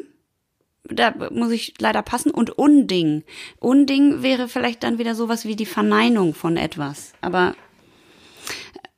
Da 0.84 1.14
muss 1.30 1.50
ich 1.50 1.74
leider 1.78 2.02
passen. 2.02 2.30
Und 2.30 2.50
Unding. 2.58 3.22
Unding 3.58 4.22
wäre 4.22 4.48
vielleicht 4.48 4.82
dann 4.82 4.98
wieder 4.98 5.14
sowas 5.14 5.44
wie 5.44 5.56
die 5.56 5.66
Verneinung 5.66 6.34
von 6.34 6.56
etwas. 6.56 7.12
Aber, 7.20 7.54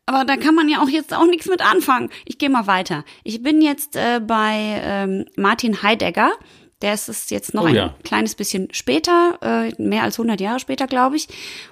aber 0.07 0.25
da 0.25 0.37
kann 0.37 0.55
man 0.55 0.69
ja 0.69 0.83
auch 0.83 0.89
jetzt 0.89 1.13
auch 1.13 1.27
nichts 1.27 1.49
mit 1.49 1.61
anfangen. 1.61 2.11
Ich 2.25 2.39
gehe 2.39 2.51
mal 2.51 2.67
weiter. 2.67 3.05
Ich 3.25 3.43
bin 3.43 3.61
jetzt 3.61 3.97
äh, 3.97 4.21
bei 4.21 4.81
ähm, 4.83 5.27
Martin 5.37 5.83
Heidegger. 5.83 6.33
Der 6.83 6.95
ist 6.95 7.09
es 7.09 7.31
jetzt 7.31 7.55
noch 7.55 7.63
Oh 7.63 7.67
ein 7.67 7.75
ja. 7.75 7.95
kleines 8.03 8.35
bisschen 8.35 8.69
später, 8.73 9.39
äh, 9.41 9.83
mehr 9.83 10.03
als 10.03 10.19
100 10.19 10.41
Jahre 10.41 10.59
später, 10.59 10.87
glaube 10.87 11.17
ich. 11.17 11.29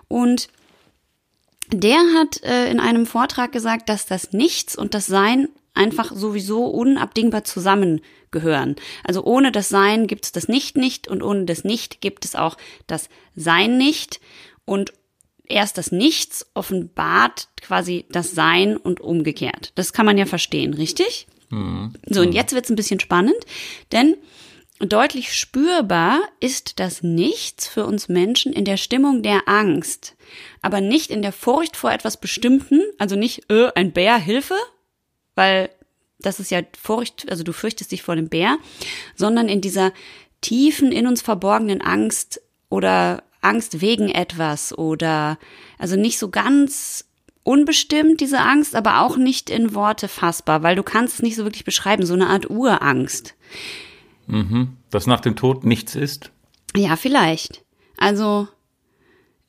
Und 0.06 0.48
der 1.72 1.98
hat 2.14 2.42
äh, 2.42 2.70
in 2.70 2.80
einem 2.80 3.06
Vortrag 3.06 3.52
gesagt, 3.52 3.88
dass 3.88 4.06
das 4.06 4.32
Nichts 4.32 4.76
und 4.76 4.94
das 4.94 5.06
Sein 5.06 5.48
einfach 5.74 6.12
sowieso 6.14 6.66
unabdingbar 6.66 7.44
zusammengehören. 7.44 8.76
Also 9.04 9.24
ohne 9.24 9.52
das 9.52 9.68
Sein 9.68 10.06
gibt 10.06 10.24
es 10.24 10.32
das 10.32 10.48
Nicht 10.48 10.76
nicht 10.76 11.08
und 11.08 11.22
ohne 11.22 11.44
das 11.44 11.64
Nicht 11.64 12.00
gibt 12.00 12.24
es 12.24 12.34
auch 12.34 12.56
das 12.86 13.08
Sein 13.34 13.78
nicht. 13.78 14.20
Und 14.64 14.92
erst 15.46 15.78
das 15.78 15.92
Nichts 15.92 16.46
offenbart 16.54 17.48
quasi 17.60 18.06
das 18.10 18.32
Sein 18.32 18.76
und 18.76 19.00
umgekehrt. 19.00 19.72
Das 19.74 19.92
kann 19.92 20.06
man 20.06 20.18
ja 20.18 20.26
verstehen, 20.26 20.74
richtig? 20.74 21.26
So, 22.06 22.20
und 22.20 22.32
jetzt 22.32 22.54
wird's 22.54 22.70
ein 22.70 22.76
bisschen 22.76 23.00
spannend, 23.00 23.38
denn 23.92 24.16
deutlich 24.78 25.34
spürbar 25.34 26.20
ist 26.38 26.78
das 26.78 27.02
Nichts 27.02 27.66
für 27.66 27.84
uns 27.84 28.08
Menschen 28.08 28.52
in 28.52 28.64
der 28.64 28.76
Stimmung 28.76 29.22
der 29.22 29.48
Angst, 29.48 30.16
aber 30.62 30.80
nicht 30.80 31.10
in 31.10 31.22
der 31.22 31.32
Furcht 31.32 31.76
vor 31.76 31.92
etwas 31.92 32.18
Bestimmten, 32.18 32.80
also 32.98 33.16
nicht, 33.16 33.50
äh, 33.50 33.70
ein 33.74 33.92
Bär, 33.92 34.16
Hilfe, 34.16 34.54
weil 35.40 35.70
das 36.18 36.38
ist 36.38 36.50
ja 36.50 36.60
Furcht, 36.78 37.30
also 37.30 37.42
du 37.42 37.54
fürchtest 37.54 37.92
dich 37.92 38.02
vor 38.02 38.14
dem 38.14 38.28
Bär, 38.28 38.58
sondern 39.16 39.48
in 39.48 39.62
dieser 39.62 39.92
tiefen, 40.42 40.92
in 40.92 41.06
uns 41.06 41.22
verborgenen 41.22 41.80
Angst 41.80 42.42
oder 42.68 43.22
Angst 43.40 43.80
wegen 43.80 44.10
etwas 44.10 44.76
oder 44.76 45.38
also 45.78 45.96
nicht 45.96 46.18
so 46.18 46.28
ganz 46.28 47.06
unbestimmt 47.42 48.20
diese 48.20 48.40
Angst, 48.40 48.76
aber 48.76 49.00
auch 49.00 49.16
nicht 49.16 49.48
in 49.48 49.74
Worte 49.74 50.08
fassbar, 50.08 50.62
weil 50.62 50.76
du 50.76 50.82
kannst 50.82 51.14
es 51.14 51.22
nicht 51.22 51.36
so 51.36 51.44
wirklich 51.44 51.64
beschreiben, 51.64 52.04
so 52.04 52.12
eine 52.12 52.28
Art 52.28 52.50
Urangst. 52.50 53.34
Dass 54.90 55.06
nach 55.06 55.20
dem 55.20 55.36
Tod 55.36 55.64
nichts 55.64 55.94
ist. 55.94 56.30
Ja, 56.76 56.96
vielleicht. 56.96 57.64
Also 57.96 58.46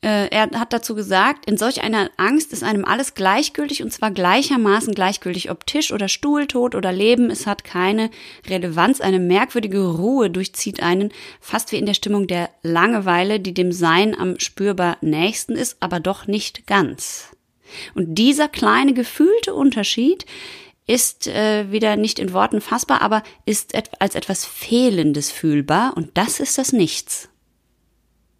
er 0.08 0.50
hat 0.58 0.72
dazu 0.72 0.96
gesagt, 0.96 1.48
in 1.48 1.56
solch 1.56 1.82
einer 1.82 2.10
Angst 2.16 2.52
ist 2.52 2.64
einem 2.64 2.84
alles 2.84 3.14
gleichgültig 3.14 3.84
und 3.84 3.92
zwar 3.92 4.10
gleichermaßen 4.10 4.94
gleichgültig, 4.94 5.50
ob 5.50 5.64
Tisch 5.64 5.92
oder 5.92 6.08
Stuhl, 6.08 6.46
Tod 6.48 6.74
oder 6.74 6.92
Leben. 6.92 7.30
Es 7.30 7.46
hat 7.46 7.62
keine 7.62 8.10
Relevanz. 8.48 9.00
Eine 9.00 9.20
merkwürdige 9.20 9.86
Ruhe 9.86 10.28
durchzieht 10.28 10.82
einen, 10.82 11.12
fast 11.40 11.70
wie 11.70 11.76
in 11.76 11.86
der 11.86 11.94
Stimmung 11.94 12.26
der 12.26 12.50
Langeweile, 12.62 13.38
die 13.38 13.54
dem 13.54 13.70
Sein 13.70 14.18
am 14.18 14.40
spürbar 14.40 14.98
nächsten 15.02 15.52
ist, 15.52 15.76
aber 15.78 16.00
doch 16.00 16.26
nicht 16.26 16.66
ganz. 16.66 17.28
Und 17.94 18.16
dieser 18.16 18.48
kleine 18.48 18.94
gefühlte 18.94 19.54
Unterschied 19.54 20.26
ist 20.86 21.28
äh, 21.28 21.70
wieder 21.70 21.96
nicht 21.96 22.18
in 22.18 22.32
Worten 22.32 22.60
fassbar, 22.60 23.02
aber 23.02 23.22
ist 23.46 23.72
et 23.74 23.90
als 24.00 24.14
etwas 24.14 24.44
Fehlendes 24.44 25.30
fühlbar 25.30 25.96
und 25.96 26.10
das 26.14 26.40
ist 26.40 26.58
das 26.58 26.72
Nichts. 26.72 27.28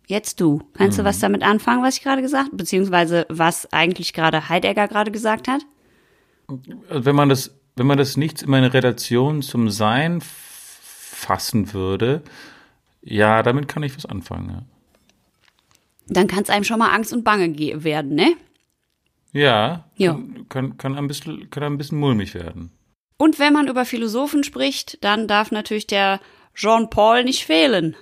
Jetzt 0.07 0.41
du. 0.41 0.63
Kannst 0.75 0.99
mhm. 0.99 1.03
du 1.03 1.09
was 1.09 1.19
damit 1.21 1.43
anfangen, 1.43 1.83
was 1.83 1.97
ich 1.97 2.03
gerade 2.03 2.23
gesagt 2.23 2.47
habe? 2.47 2.57
Beziehungsweise 2.57 3.27
was 3.29 3.73
eigentlich 3.73 4.13
gerade 4.13 4.49
Heidegger 4.49 4.89
gerade 4.89 5.11
gesagt 5.11 5.49
hat? 5.49 5.63
Wenn 6.89 7.15
man 7.15 7.29
das, 7.29 7.55
wenn 7.77 7.87
man 7.87 7.99
das 7.99 8.17
Nichts 8.17 8.43
in 8.43 8.51
meine 8.51 8.75
Relation 8.75 9.43
zum 9.43 9.71
Sein 9.71 10.21
fassen 10.23 11.73
würde, 11.73 12.23
ja, 13.01 13.43
damit 13.43 13.69
kann 13.69 13.83
ich 13.83 13.97
was 13.97 14.07
anfangen, 14.07 14.51
ja. 14.51 14.63
Dann 16.09 16.27
kann 16.27 16.43
es 16.43 16.51
einem 16.51 16.65
schon 16.65 16.79
mal 16.79 16.91
Angst 16.91 17.13
und 17.13 17.25
Bange 17.25 17.57
werden, 17.85 18.15
ne? 18.15 18.35
Ja, 19.33 19.89
ja. 19.97 20.13
Kann, 20.13 20.49
kann, 20.49 20.77
kann, 20.77 20.97
ein 20.97 21.09
bisschen, 21.09 21.49
kann 21.49 21.63
ein 21.63 21.79
bisschen 21.79 21.99
mulmig 21.99 22.35
werden. 22.35 22.73
Und 23.17 23.39
wenn 23.39 23.53
man 23.53 23.69
über 23.69 23.85
Philosophen 23.85 24.45
spricht, 24.45 25.03
dann 25.05 25.29
darf 25.29 25.53
natürlich 25.53 25.87
der 25.87 26.21
Jean-Paul 26.55 27.25
nicht 27.25 27.45
fehlen. 27.45 27.97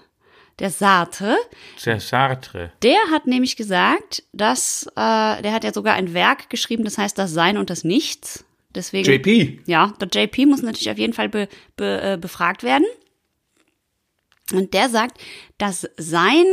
Der 0.61 0.71
Sartre. 0.71 1.37
Der 1.85 2.01
Sartre. 2.01 2.73
Der 2.83 2.99
hat 3.11 3.27
nämlich 3.27 3.57
gesagt, 3.57 4.23
dass, 4.33 4.87
äh, 4.95 5.43
der 5.43 5.53
hat 5.53 5.65
ja 5.65 5.73
sogar 5.73 5.95
ein 5.95 6.15
Werk 6.15 6.51
geschrieben, 6.51 6.85
das 6.85 6.99
heißt 6.99 7.19
das 7.19 7.33
Sein 7.33 7.57
und 7.57 7.71
das 7.71 7.83
Nichts. 7.83 8.45
Deswegen, 8.75 9.11
JP. 9.11 9.63
Ja, 9.67 9.93
der 10.01 10.09
JP 10.09 10.47
muss 10.47 10.63
natürlich 10.63 10.91
auf 10.91 10.99
jeden 10.99 11.15
Fall 11.15 11.29
be, 11.29 11.49
be, 11.77 12.01
äh, 12.03 12.17
befragt 12.19 12.63
werden. 12.63 12.87
Und 14.53 14.75
der 14.75 14.89
sagt, 14.89 15.19
das 15.59 15.89
Sein 15.97 16.45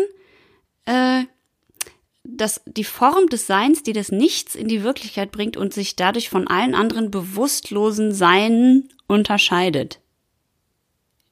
äh, 0.85 1.25
dass 2.29 2.61
die 2.65 2.83
Form 2.83 3.27
des 3.27 3.47
Seins, 3.47 3.83
die 3.83 3.93
das 3.93 4.11
Nichts 4.11 4.55
in 4.55 4.67
die 4.67 4.83
Wirklichkeit 4.83 5.31
bringt 5.31 5.55
und 5.55 5.73
sich 5.73 5.95
dadurch 5.95 6.29
von 6.29 6.47
allen 6.47 6.75
anderen 6.75 7.09
bewusstlosen 7.09 8.13
Seinen 8.13 8.89
unterscheidet. 9.07 10.01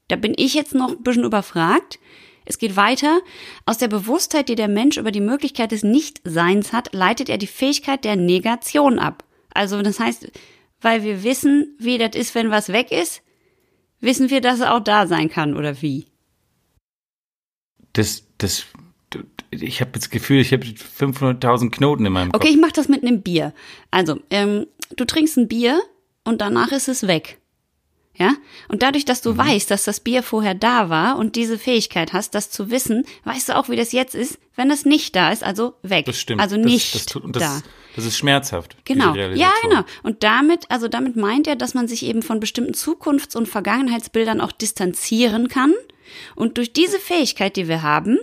Da 0.07 0.15
bin 0.15 0.34
ich 0.38 0.53
jetzt 0.53 0.73
noch 0.73 0.91
ein 0.91 1.03
bisschen 1.03 1.26
überfragt. 1.26 1.99
Es 2.45 2.57
geht 2.57 2.75
weiter. 2.75 3.19
Aus 3.65 3.77
der 3.77 3.87
Bewusstheit, 3.87 4.49
die 4.49 4.55
der 4.55 4.67
Mensch 4.67 4.97
über 4.97 5.11
die 5.11 5.21
Möglichkeit 5.21 5.71
des 5.71 5.83
Nichtseins 5.83 6.73
hat, 6.73 6.93
leitet 6.93 7.29
er 7.29 7.37
die 7.37 7.47
Fähigkeit 7.47 8.05
der 8.05 8.15
Negation 8.15 8.99
ab. 8.99 9.23
Also 9.53 9.81
das 9.81 9.99
heißt, 9.99 10.31
weil 10.81 11.03
wir 11.03 11.23
wissen, 11.23 11.75
wie 11.79 11.97
das 11.97 12.15
ist, 12.15 12.35
wenn 12.35 12.51
was 12.51 12.69
weg 12.69 12.91
ist, 12.91 13.21
wissen 13.99 14.29
wir, 14.29 14.41
dass 14.41 14.59
es 14.59 14.65
auch 14.65 14.81
da 14.81 15.07
sein 15.07 15.29
kann, 15.29 15.55
oder 15.55 15.81
wie? 15.81 16.05
Das, 17.93 18.23
das 18.37 18.65
ich 19.51 19.81
habe 19.81 19.91
das 19.91 20.09
Gefühl, 20.09 20.39
ich 20.39 20.51
habe 20.51 20.65
500.000 20.65 21.71
Knoten 21.71 22.05
in 22.05 22.13
meinem 22.13 22.31
Kopf. 22.31 22.41
Okay, 22.41 22.53
ich 22.53 22.59
mache 22.59 22.73
das 22.73 22.89
mit 22.89 23.03
einem 23.03 23.21
Bier. 23.21 23.53
Also, 23.91 24.19
ähm, 24.29 24.67
du 24.95 25.05
trinkst 25.05 25.37
ein 25.37 25.47
Bier 25.47 25.81
und 26.23 26.41
danach 26.41 26.71
ist 26.71 26.87
es 26.87 27.07
weg. 27.07 27.39
Ja? 28.18 28.34
Und 28.70 28.82
dadurch, 28.82 29.05
dass 29.05 29.22
du 29.22 29.34
mhm. 29.34 29.38
weißt, 29.38 29.70
dass 29.70 29.84
das 29.84 29.99
Bier 29.99 30.24
vorher 30.24 30.55
da 30.55 30.89
war 30.89 31.18
und 31.18 31.36
diese 31.36 31.57
Fähigkeit 31.57 32.13
hast, 32.13 32.36
das 32.36 32.49
zu 32.49 32.72
wissen, 32.72 33.05
weißt 33.26 33.49
du 33.49 33.57
auch, 33.57 33.70
wie 33.70 33.76
das 33.76 33.91
jetzt 33.91 34.16
ist, 34.16 34.39
wenn 34.55 34.72
es 34.72 34.86
nicht 34.86 35.16
da 35.16 35.32
ist, 35.32 35.43
also 35.43 35.76
weg. 35.84 36.05
Das 36.05 36.20
stimmt. 36.20 36.41
Also 36.41 36.57
nicht 36.57 36.95
das, 36.95 37.05
das, 37.05 37.22
das, 37.28 37.43
da. 37.43 37.61
Das 37.95 38.05
ist 38.05 38.18
schmerzhaft. 38.18 38.76
Genau. 38.86 39.16
Ja, 39.16 39.53
genau. 39.61 39.84
Und 40.03 40.24
damit, 40.24 40.70
also 40.70 40.88
damit 40.88 41.16
meint 41.16 41.47
er, 41.47 41.55
dass 41.55 41.74
man 41.74 41.88
sich 41.88 42.03
eben 42.03 42.22
von 42.22 42.39
bestimmten 42.39 42.74
Zukunfts- 42.74 43.36
und 43.36 43.47
Vergangenheitsbildern 43.47 44.41
auch 44.41 44.51
distanzieren 44.51 45.47
kann. 45.47 45.74
Und 46.36 46.57
durch 46.57 46.74
diese 46.74 46.99
Fähigkeit, 46.99 47.55
die 47.55 47.68
wir 47.68 47.84
haben, 47.84 48.20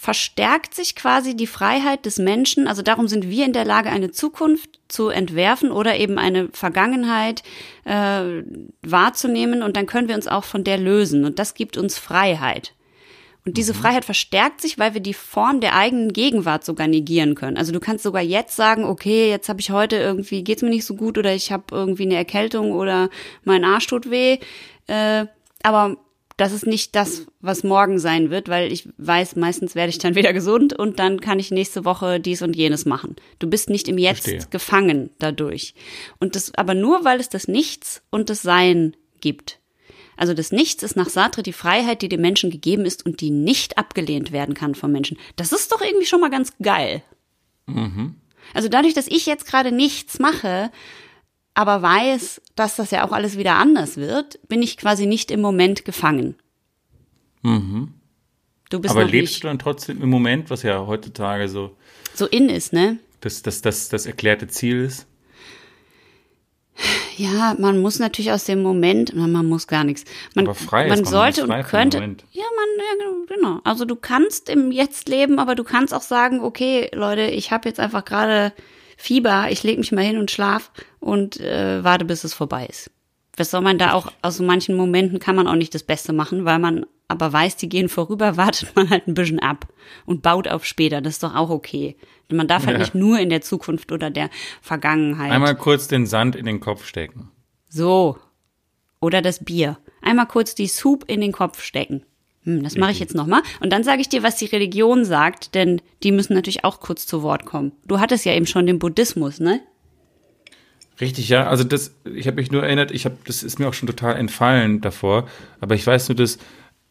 verstärkt 0.00 0.74
sich 0.74 0.96
quasi 0.96 1.36
die 1.36 1.46
Freiheit 1.46 2.06
des 2.06 2.18
Menschen. 2.18 2.66
Also 2.66 2.80
darum 2.80 3.06
sind 3.06 3.28
wir 3.28 3.44
in 3.44 3.52
der 3.52 3.66
Lage, 3.66 3.90
eine 3.90 4.10
Zukunft 4.10 4.80
zu 4.88 5.10
entwerfen 5.10 5.70
oder 5.70 5.98
eben 5.98 6.18
eine 6.18 6.48
Vergangenheit 6.52 7.42
äh, 7.84 8.42
wahrzunehmen 8.80 9.62
und 9.62 9.76
dann 9.76 9.84
können 9.84 10.08
wir 10.08 10.14
uns 10.14 10.26
auch 10.26 10.44
von 10.44 10.64
der 10.64 10.78
lösen 10.78 11.26
und 11.26 11.38
das 11.38 11.52
gibt 11.52 11.76
uns 11.76 11.98
Freiheit. 11.98 12.72
Und 13.44 13.58
diese 13.58 13.74
mhm. 13.74 13.76
Freiheit 13.76 14.06
verstärkt 14.06 14.62
sich, 14.62 14.78
weil 14.78 14.94
wir 14.94 15.02
die 15.02 15.12
Form 15.12 15.60
der 15.60 15.76
eigenen 15.76 16.14
Gegenwart 16.14 16.64
sogar 16.64 16.86
negieren 16.86 17.34
können. 17.34 17.58
Also 17.58 17.70
du 17.70 17.78
kannst 17.78 18.02
sogar 18.02 18.22
jetzt 18.22 18.56
sagen, 18.56 18.84
okay, 18.84 19.28
jetzt 19.28 19.50
habe 19.50 19.60
ich 19.60 19.70
heute 19.70 19.96
irgendwie, 19.96 20.42
geht's 20.42 20.62
mir 20.62 20.70
nicht 20.70 20.86
so 20.86 20.96
gut 20.96 21.18
oder 21.18 21.34
ich 21.34 21.52
habe 21.52 21.64
irgendwie 21.72 22.04
eine 22.04 22.16
Erkältung 22.16 22.72
oder 22.72 23.10
mein 23.44 23.66
Arsch 23.66 23.86
tut 23.86 24.10
weh. 24.10 24.38
Äh, 24.86 25.26
aber 25.62 25.98
das 26.40 26.52
ist 26.52 26.66
nicht 26.66 26.96
das, 26.96 27.26
was 27.40 27.64
morgen 27.64 27.98
sein 27.98 28.30
wird, 28.30 28.48
weil 28.48 28.72
ich 28.72 28.88
weiß, 28.96 29.36
meistens 29.36 29.74
werde 29.74 29.90
ich 29.90 29.98
dann 29.98 30.14
wieder 30.16 30.32
gesund 30.32 30.72
und 30.72 30.98
dann 30.98 31.20
kann 31.20 31.38
ich 31.38 31.50
nächste 31.50 31.84
Woche 31.84 32.18
dies 32.18 32.40
und 32.40 32.56
jenes 32.56 32.86
machen. 32.86 33.16
Du 33.38 33.48
bist 33.48 33.68
nicht 33.68 33.88
im 33.88 33.98
Jetzt 33.98 34.24
Verstehe. 34.24 34.48
gefangen 34.50 35.10
dadurch. 35.18 35.74
Und 36.18 36.36
das 36.36 36.54
aber 36.54 36.74
nur, 36.74 37.04
weil 37.04 37.20
es 37.20 37.28
das 37.28 37.46
Nichts 37.46 38.02
und 38.10 38.30
das 38.30 38.40
Sein 38.40 38.96
gibt. 39.20 39.58
Also 40.16 40.32
das 40.32 40.50
Nichts 40.50 40.82
ist 40.82 40.96
nach 40.96 41.10
Sartre 41.10 41.42
die 41.42 41.52
Freiheit, 41.52 42.00
die 42.00 42.08
dem 42.08 42.22
Menschen 42.22 42.50
gegeben 42.50 42.86
ist 42.86 43.04
und 43.04 43.20
die 43.20 43.30
nicht 43.30 43.76
abgelehnt 43.76 44.32
werden 44.32 44.54
kann 44.54 44.74
vom 44.74 44.92
Menschen. 44.92 45.18
Das 45.36 45.52
ist 45.52 45.72
doch 45.72 45.82
irgendwie 45.82 46.06
schon 46.06 46.20
mal 46.20 46.30
ganz 46.30 46.54
geil. 46.62 47.02
Mhm. 47.66 48.14
Also 48.54 48.68
dadurch, 48.68 48.94
dass 48.94 49.08
ich 49.08 49.26
jetzt 49.26 49.46
gerade 49.46 49.72
nichts 49.72 50.18
mache, 50.18 50.70
aber 51.54 51.82
weiß, 51.82 52.40
dass 52.54 52.76
das 52.76 52.90
ja 52.90 53.06
auch 53.06 53.12
alles 53.12 53.36
wieder 53.36 53.56
anders 53.56 53.96
wird, 53.96 54.38
bin 54.48 54.62
ich 54.62 54.76
quasi 54.76 55.06
nicht 55.06 55.30
im 55.30 55.40
Moment 55.40 55.84
gefangen. 55.84 56.36
Mhm. 57.42 57.94
Du 58.68 58.80
bist 58.80 58.92
aber 58.92 59.04
lebst 59.04 59.34
nicht, 59.34 59.44
du 59.44 59.48
dann 59.48 59.58
trotzdem 59.58 60.00
im 60.02 60.08
Moment, 60.08 60.48
was 60.48 60.62
ja 60.62 60.86
heutzutage 60.86 61.48
so 61.48 61.76
so 62.14 62.26
in 62.26 62.48
ist, 62.48 62.72
ne? 62.72 62.98
Das, 63.20 63.42
das, 63.42 63.62
das, 63.62 63.88
das 63.88 64.06
erklärte 64.06 64.48
Ziel 64.48 64.84
ist? 64.84 65.06
Ja, 67.16 67.54
man 67.58 67.80
muss 67.80 67.98
natürlich 67.98 68.32
aus 68.32 68.44
dem 68.44 68.62
Moment, 68.62 69.14
man 69.14 69.46
muss 69.46 69.66
gar 69.66 69.84
nichts. 69.84 70.04
Man, 70.34 70.46
aber 70.46 70.54
frei 70.54 70.88
man, 70.88 71.00
man 71.00 71.04
sollte 71.04 71.44
und 71.44 71.50
könnte. 71.64 71.98
Ja, 71.98 72.44
man, 72.56 72.68
ja, 72.78 73.34
genau. 73.34 73.60
Also 73.64 73.84
du 73.84 73.96
kannst 73.96 74.48
im 74.48 74.70
Jetzt 74.70 75.08
leben, 75.08 75.38
aber 75.38 75.54
du 75.54 75.64
kannst 75.64 75.92
auch 75.92 76.02
sagen, 76.02 76.40
okay, 76.40 76.88
Leute, 76.94 77.22
ich 77.22 77.52
habe 77.52 77.68
jetzt 77.68 77.78
einfach 77.78 78.04
gerade 78.06 78.54
Fieber, 79.00 79.50
ich 79.50 79.62
lege 79.62 79.78
mich 79.78 79.92
mal 79.92 80.04
hin 80.04 80.18
und 80.18 80.30
schlaf 80.30 80.70
und 80.98 81.40
äh, 81.40 81.82
warte, 81.82 82.04
bis 82.04 82.22
es 82.22 82.34
vorbei 82.34 82.66
ist. 82.66 82.90
Was 83.34 83.50
soll 83.50 83.62
man 83.62 83.78
da 83.78 83.94
auch, 83.94 84.12
aus 84.20 84.36
so 84.36 84.44
manchen 84.44 84.76
Momenten 84.76 85.18
kann 85.20 85.36
man 85.36 85.48
auch 85.48 85.54
nicht 85.54 85.74
das 85.74 85.84
Beste 85.84 86.12
machen, 86.12 86.44
weil 86.44 86.58
man 86.58 86.84
aber 87.08 87.32
weiß, 87.32 87.56
die 87.56 87.70
gehen 87.70 87.88
vorüber, 87.88 88.36
wartet 88.36 88.76
man 88.76 88.90
halt 88.90 89.08
ein 89.08 89.14
bisschen 89.14 89.38
ab 89.38 89.66
und 90.04 90.20
baut 90.20 90.48
auf 90.48 90.66
später. 90.66 91.00
Das 91.00 91.14
ist 91.14 91.22
doch 91.22 91.34
auch 91.34 91.48
okay. 91.48 91.96
Man 92.30 92.46
darf 92.46 92.66
halt 92.66 92.74
ja. 92.74 92.80
nicht 92.80 92.94
nur 92.94 93.18
in 93.18 93.30
der 93.30 93.40
Zukunft 93.40 93.90
oder 93.90 94.10
der 94.10 94.28
Vergangenheit. 94.60 95.32
Einmal 95.32 95.56
kurz 95.56 95.88
den 95.88 96.04
Sand 96.04 96.36
in 96.36 96.44
den 96.44 96.60
Kopf 96.60 96.84
stecken. 96.84 97.30
So. 97.70 98.18
Oder 99.00 99.22
das 99.22 99.42
Bier. 99.42 99.78
Einmal 100.02 100.26
kurz 100.26 100.54
die 100.54 100.66
Soup 100.66 101.04
in 101.06 101.22
den 101.22 101.32
Kopf 101.32 101.62
stecken. 101.62 102.04
Hm, 102.44 102.62
das 102.62 102.76
mache 102.76 102.92
ich 102.92 103.00
jetzt 103.00 103.14
nochmal. 103.14 103.42
Und 103.60 103.70
dann 103.70 103.84
sage 103.84 104.00
ich 104.00 104.08
dir, 104.08 104.22
was 104.22 104.36
die 104.36 104.46
Religion 104.46 105.04
sagt, 105.04 105.54
denn 105.54 105.82
die 106.02 106.12
müssen 106.12 106.34
natürlich 106.34 106.64
auch 106.64 106.80
kurz 106.80 107.06
zu 107.06 107.22
Wort 107.22 107.44
kommen. 107.44 107.72
Du 107.86 108.00
hattest 108.00 108.24
ja 108.24 108.32
eben 108.32 108.46
schon 108.46 108.66
den 108.66 108.78
Buddhismus, 108.78 109.40
ne? 109.40 109.60
Richtig, 111.00 111.28
ja. 111.28 111.46
Also 111.46 111.64
das, 111.64 111.94
ich 112.04 112.26
habe 112.26 112.36
mich 112.36 112.50
nur 112.50 112.62
erinnert, 112.62 112.90
ich 112.90 113.04
habe, 113.04 113.16
das 113.24 113.42
ist 113.42 113.58
mir 113.58 113.68
auch 113.68 113.74
schon 113.74 113.86
total 113.86 114.16
entfallen 114.16 114.80
davor, 114.80 115.28
aber 115.60 115.74
ich 115.74 115.86
weiß 115.86 116.08
nur, 116.08 116.16
dass 116.16 116.38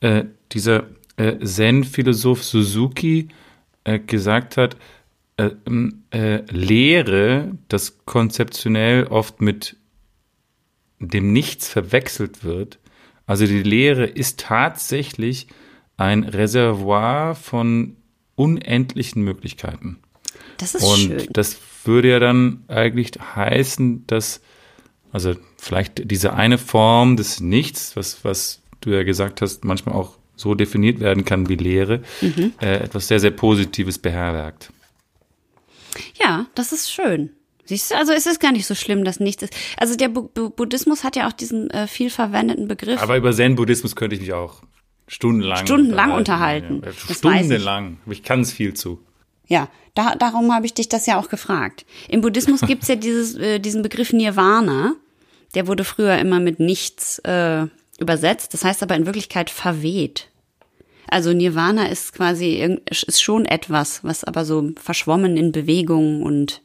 äh, 0.01 0.25
dieser 0.51 0.85
äh, 1.17 1.37
Zen-Philosoph 1.39 2.43
Suzuki 2.43 3.27
äh, 3.83 3.99
gesagt 3.99 4.57
hat, 4.57 4.77
äh, 5.37 5.51
äh, 6.11 6.43
Lehre, 6.51 7.51
das 7.67 8.05
konzeptionell 8.05 9.05
oft 9.05 9.41
mit 9.41 9.77
dem 10.99 11.31
Nichts 11.31 11.69
verwechselt 11.69 12.43
wird, 12.43 12.79
also 13.29 13.45
die 13.45 13.61
Lehre 13.61 14.07
ist 14.07 14.39
tatsächlich 14.39 15.45
ein 15.97 16.23
Reservoir 16.23 17.35
von 17.35 17.95
unendlichen 18.33 19.21
Möglichkeiten. 19.21 19.99
Das 20.57 20.73
ist 20.73 20.83
Und 20.83 20.97
schön. 20.97 21.27
das 21.33 21.57
würde 21.85 22.09
ja 22.09 22.17
dann 22.17 22.63
eigentlich 22.67 23.11
heißen, 23.35 24.07
dass, 24.07 24.41
also 25.11 25.35
vielleicht 25.57 26.09
diese 26.09 26.33
eine 26.33 26.57
Form 26.57 27.17
des 27.17 27.39
Nichts, 27.39 27.95
was, 27.95 28.25
was 28.25 28.63
du 28.81 28.89
ja 28.89 29.03
gesagt 29.03 29.41
hast, 29.41 29.63
manchmal 29.63 29.93
auch 29.93 30.17
so 30.35 30.55
definiert 30.55 30.99
werden 30.99 31.23
kann 31.23 31.49
wie 31.49 31.55
Lehre, 31.55 32.01
mhm. 32.21 32.53
äh, 32.59 32.77
etwas 32.77 33.09
sehr, 33.09 33.19
sehr 33.19 33.29
Positives 33.29 33.99
beherbergt. 33.99 34.71
Ja, 36.15 36.47
das 36.55 36.71
ist 36.71 36.91
schön. 36.91 37.29
Siehst 37.69 37.91
du, 37.91 37.95
also 37.95 38.13
es 38.13 38.25
ist 38.25 38.39
gar 38.39 38.51
nicht 38.51 38.65
so 38.65 38.73
schlimm, 38.73 39.03
dass 39.03 39.19
nichts 39.19 39.43
ist. 39.43 39.55
Also 39.77 39.95
der 39.95 40.09
Bu 40.09 40.23
Bu 40.23 40.49
Buddhismus 40.49 41.03
hat 41.03 41.15
ja 41.15 41.27
auch 41.27 41.33
diesen 41.33 41.69
äh, 41.69 41.85
viel 41.85 42.09
verwendeten 42.09 42.67
Begriff. 42.67 42.99
Aber 42.99 43.15
über 43.15 43.31
Zen-Buddhismus 43.31 43.95
könnte 43.95 44.15
ich 44.15 44.21
mich 44.21 44.33
auch 44.33 44.63
stundenlang 45.07 45.67
stundenlang 45.67 46.13
unterhalten. 46.13 46.77
unterhalten. 46.77 46.99
Ja, 47.07 47.13
stundenlang. 47.13 47.97
Ich. 48.07 48.13
ich 48.13 48.23
kann 48.23 48.41
es 48.41 48.51
viel 48.51 48.73
zu. 48.73 49.03
Ja, 49.45 49.69
da, 49.93 50.15
darum 50.15 50.51
habe 50.51 50.65
ich 50.65 50.73
dich 50.73 50.89
das 50.89 51.05
ja 51.05 51.19
auch 51.19 51.29
gefragt. 51.29 51.85
Im 52.07 52.21
Buddhismus 52.21 52.61
gibt's 52.61 52.87
ja 52.87 52.95
dieses, 52.95 53.35
äh, 53.35 53.59
diesen 53.59 53.83
Begriff 53.83 54.13
Nirvana. 54.13 54.95
Der 55.53 55.67
wurde 55.67 55.83
früher 55.83 56.17
immer 56.17 56.39
mit 56.39 56.59
nichts 56.59 57.19
äh, 57.19 57.67
übersetzt. 57.99 58.55
Das 58.55 58.65
heißt 58.65 58.81
aber 58.81 58.95
in 58.95 59.05
Wirklichkeit 59.05 59.51
verweht. 59.51 60.31
Also 61.07 61.33
Nirvana 61.33 61.85
ist 61.87 62.13
quasi 62.13 62.79
ist 62.89 63.21
schon 63.21 63.45
etwas, 63.45 64.03
was 64.03 64.23
aber 64.23 64.43
so 64.43 64.71
verschwommen 64.75 65.37
in 65.37 65.51
Bewegung 65.51 66.23
und 66.23 66.63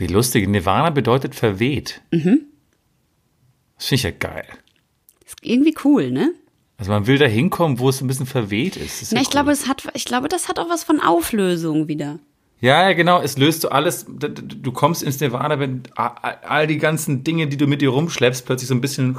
wie 0.00 0.06
lustig. 0.06 0.48
Nirvana 0.48 0.90
bedeutet 0.90 1.34
verweht. 1.34 2.00
Mhm. 2.10 2.42
Das 3.76 3.86
finde 3.86 3.94
ich 3.96 4.02
ja 4.02 4.10
geil. 4.10 4.46
Ist 5.24 5.36
irgendwie 5.42 5.74
cool, 5.84 6.10
ne? 6.10 6.32
Also 6.76 6.90
man 6.92 7.06
will 7.06 7.18
da 7.18 7.26
hinkommen, 7.26 7.78
wo 7.78 7.88
es 7.90 8.00
ein 8.00 8.06
bisschen 8.06 8.26
verweht 8.26 8.76
ist. 8.76 9.02
ist 9.02 9.12
Na, 9.12 9.18
ja 9.18 9.22
ich 9.22 9.28
cool. 9.28 9.32
glaube, 9.32 9.50
es 9.52 9.68
hat, 9.68 9.82
ich 9.94 10.04
glaube, 10.06 10.28
das 10.28 10.48
hat 10.48 10.58
auch 10.58 10.68
was 10.70 10.82
von 10.82 11.00
Auflösung 11.00 11.88
wieder. 11.88 12.18
Ja, 12.60 12.88
ja, 12.88 12.92
genau. 12.94 13.20
Es 13.20 13.38
löst 13.38 13.62
so 13.62 13.70
alles. 13.70 14.06
Du 14.08 14.72
kommst 14.72 15.02
ins 15.02 15.20
Nirvana, 15.20 15.58
wenn 15.58 15.82
all 15.94 16.66
die 16.66 16.78
ganzen 16.78 17.24
Dinge, 17.24 17.46
die 17.48 17.56
du 17.56 17.66
mit 17.66 17.80
dir 17.80 17.90
rumschleppst, 17.90 18.44
plötzlich 18.44 18.68
so 18.68 18.74
ein 18.74 18.80
bisschen. 18.82 19.18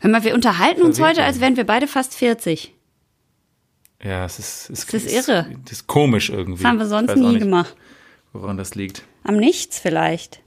Hör 0.00 0.10
mal, 0.10 0.24
wir 0.24 0.34
unterhalten 0.34 0.82
uns 0.82 1.00
heute, 1.00 1.22
als 1.22 1.40
wären 1.40 1.56
wir 1.56 1.64
beide 1.64 1.86
fast 1.86 2.14
40. 2.14 2.72
Ja, 4.02 4.24
es 4.24 4.38
ist. 4.38 4.70
Es 4.70 4.86
Das 4.86 5.04
ist 5.04 5.12
irre. 5.28 5.50
Das 5.64 5.72
ist 5.72 5.86
komisch 5.86 6.30
irgendwie. 6.30 6.62
Das 6.62 6.70
haben 6.70 6.78
wir 6.78 6.86
sonst 6.86 7.14
nie 7.16 7.26
nicht, 7.28 7.38
gemacht. 7.40 7.74
Woran 8.34 8.56
das 8.58 8.74
liegt. 8.74 9.02
Am 9.22 9.36
Nichts 9.38 9.78
vielleicht. 9.78 10.40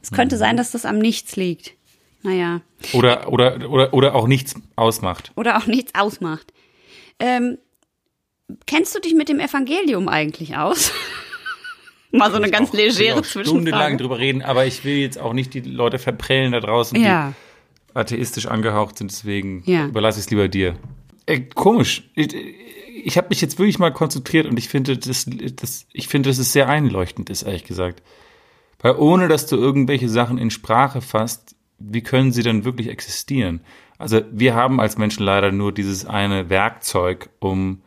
Es 0.00 0.10
könnte 0.12 0.36
Mhm. 0.36 0.38
sein, 0.40 0.56
dass 0.56 0.70
das 0.70 0.86
am 0.86 0.98
Nichts 0.98 1.36
liegt. 1.36 1.74
Naja. 2.22 2.62
Oder, 2.94 3.30
oder, 3.30 3.68
oder, 3.70 3.92
oder 3.92 4.14
auch 4.14 4.26
nichts 4.26 4.54
ausmacht. 4.76 5.32
Oder 5.36 5.58
auch 5.58 5.66
nichts 5.66 5.94
ausmacht. 5.94 6.52
Ähm, 7.18 7.58
kennst 8.66 8.94
du 8.94 9.00
dich 9.00 9.14
mit 9.14 9.28
dem 9.28 9.40
Evangelium 9.40 10.08
eigentlich 10.08 10.56
aus? 10.56 10.92
Mal 12.10 12.30
so 12.30 12.36
eine 12.38 12.50
ganz 12.50 12.70
Auch- 12.70 12.74
legere 12.74 13.18
auch 13.20 13.24
Stundenlang 13.24 13.54
Zwischenfrage. 13.64 13.96
drüber 13.98 14.18
reden, 14.18 14.42
aber 14.42 14.64
ich 14.64 14.84
will 14.84 14.96
jetzt 14.96 15.18
auch 15.18 15.32
nicht 15.34 15.52
die 15.52 15.60
Leute 15.60 15.98
verprellen 15.98 16.52
da 16.52 16.60
draußen, 16.60 16.98
Ja. 17.02 17.34
die 17.90 17.96
atheistisch 17.96 18.46
angehaucht 18.46 18.96
sind. 18.98 19.10
Deswegen 19.10 19.62
Ja. 19.66 19.86
überlasse 19.86 20.18
ich 20.20 20.24
es 20.26 20.30
lieber 20.30 20.48
dir. 20.48 20.76
Äh, 21.26 21.40
komisch. 21.40 22.08
Ich, 22.14 22.32
ich 23.04 23.16
habe 23.16 23.28
mich 23.30 23.40
jetzt 23.40 23.58
wirklich 23.58 23.78
mal 23.78 23.92
konzentriert 23.92 24.46
und 24.46 24.58
ich 24.58 24.68
finde, 24.68 24.96
das, 24.96 25.26
das, 25.54 25.86
ich 25.92 26.08
finde, 26.08 26.30
dass 26.30 26.38
es 26.38 26.52
sehr 26.52 26.68
einleuchtend 26.68 27.30
ist, 27.30 27.42
ehrlich 27.42 27.64
gesagt. 27.64 28.02
Weil 28.80 28.96
ohne, 28.96 29.28
dass 29.28 29.46
du 29.46 29.56
irgendwelche 29.56 30.08
Sachen 30.08 30.38
in 30.38 30.50
Sprache 30.50 31.00
fasst, 31.00 31.56
wie 31.78 32.02
können 32.02 32.32
sie 32.32 32.42
dann 32.42 32.64
wirklich 32.64 32.88
existieren? 32.88 33.60
Also 33.98 34.22
wir 34.30 34.54
haben 34.54 34.80
als 34.80 34.98
Menschen 34.98 35.24
leider 35.24 35.50
nur 35.52 35.72
dieses 35.72 36.04
eine 36.04 36.50
Werkzeug, 36.50 37.30
um 37.40 37.82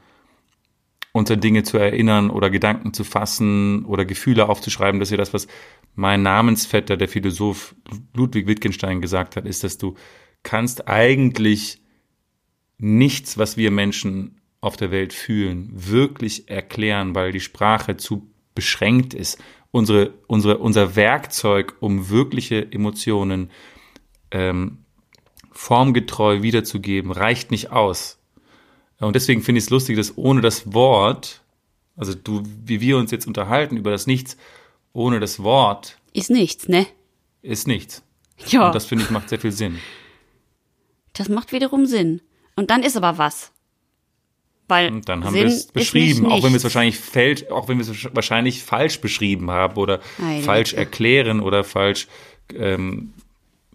uns 1.14 1.32
an 1.32 1.42
Dinge 1.42 1.64
zu 1.64 1.78
erinnern 1.78 2.30
oder 2.30 2.50
Gedanken 2.50 2.94
zu 2.94 3.04
fassen 3.04 3.86
oder 3.86 4.06
Gefühle 4.06 4.48
aufzuschreiben. 4.48 5.00
Das 5.00 5.08
ist 5.08 5.12
ja 5.12 5.18
das, 5.18 5.34
was 5.34 5.48
mein 5.96 6.22
Namensvetter, 6.22 6.96
der 6.96 7.10
Philosoph 7.10 7.76
Ludwig 8.14 8.48
Wittgenstein 8.48 9.02
gesagt 9.02 9.36
hat, 9.36 9.46
ist, 9.46 9.64
dass 9.64 9.78
du 9.78 9.96
kannst 10.44 10.88
eigentlich 10.88 11.82
nichts, 12.78 13.38
was 13.38 13.58
wir 13.58 13.72
Menschen 13.72 14.41
auf 14.62 14.78
der 14.78 14.92
Welt 14.92 15.12
fühlen, 15.12 15.70
wirklich 15.74 16.50
erklären, 16.50 17.16
weil 17.16 17.32
die 17.32 17.40
Sprache 17.40 17.98
zu 17.98 18.28
beschränkt 18.54 19.14
ist. 19.14 19.40
Unsere, 19.72 20.14
unsere, 20.28 20.60
unser 20.60 20.96
Werkzeug, 20.96 21.76
um 21.80 22.10
wirkliche 22.10 22.72
Emotionen 22.72 23.50
ähm, 24.30 24.80
formgetreu 25.52 26.42
wiederzugeben, 26.42 27.12
reicht 27.12 27.52
nicht 27.52 27.72
aus. 27.72 28.20
Und 29.00 29.16
deswegen 29.16 29.42
finde 29.42 29.60
ich 29.60 29.66
es 29.66 29.70
lustig, 29.72 29.98
dass 29.98 30.18
ohne 30.18 30.42
das 30.42 30.74
Wort, 30.74 31.42
also 31.96 32.14
du, 32.14 32.44
wie 32.66 32.82
wir 32.82 32.98
uns 32.98 33.10
jetzt 33.10 33.26
unterhalten 33.26 33.78
über 33.78 33.90
das 33.90 34.06
Nichts, 34.06 34.38
ohne 34.94 35.20
das 35.20 35.42
Wort 35.42 35.98
Ist 36.14 36.30
nichts, 36.30 36.68
ne? 36.68 36.86
ist 37.42 37.68
nichts. 37.68 38.04
Ja. 38.48 38.68
Und 38.68 38.76
das 38.76 38.86
finde 38.86 39.06
ich 39.06 39.10
macht 39.10 39.30
sehr 39.30 39.40
viel 39.40 39.52
Sinn. 39.52 39.80
Das 41.14 41.30
macht 41.30 41.52
wiederum 41.52 41.86
Sinn. 41.86 42.22
Und 42.56 42.70
dann 42.70 42.84
ist 42.84 42.98
aber 42.98 43.18
was. 43.18 43.52
Weil 44.72 44.94
Und 44.94 45.10
dann 45.10 45.26
haben 45.26 45.34
wir 45.36 45.46
es 45.46 45.68
beschrieben, 45.68 46.26
auch 46.26 46.44
wenn 46.44 46.54
wir 46.54 46.58
es 46.58 46.64
wahrscheinlich 46.64 46.98
fällt, 46.98 47.52
auch 47.52 47.68
wenn 47.68 47.78
wir 47.78 47.86
es 47.86 48.16
wahrscheinlich 48.16 48.64
falsch 48.64 49.02
beschrieben 49.02 49.52
haben 49.52 49.76
oder 49.76 50.00
Heilige. 50.18 50.44
falsch 50.46 50.74
erklären 50.74 51.42
oder 51.42 51.66
falsch 51.66 52.08
ähm, 52.58 53.12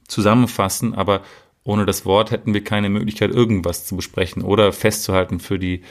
zusammenfassen, 0.08 0.94
aber 0.94 1.20
ohne 1.64 1.84
das 1.84 2.06
Wort 2.06 2.30
hätten 2.30 2.54
wir 2.54 2.64
keine 2.64 2.88
Möglichkeit, 2.88 3.30
irgendwas 3.30 3.84
zu 3.84 3.94
besprechen 3.94 4.42
oder 4.42 4.72
festzuhalten 4.72 5.38
für 5.38 5.58
die 5.58 5.82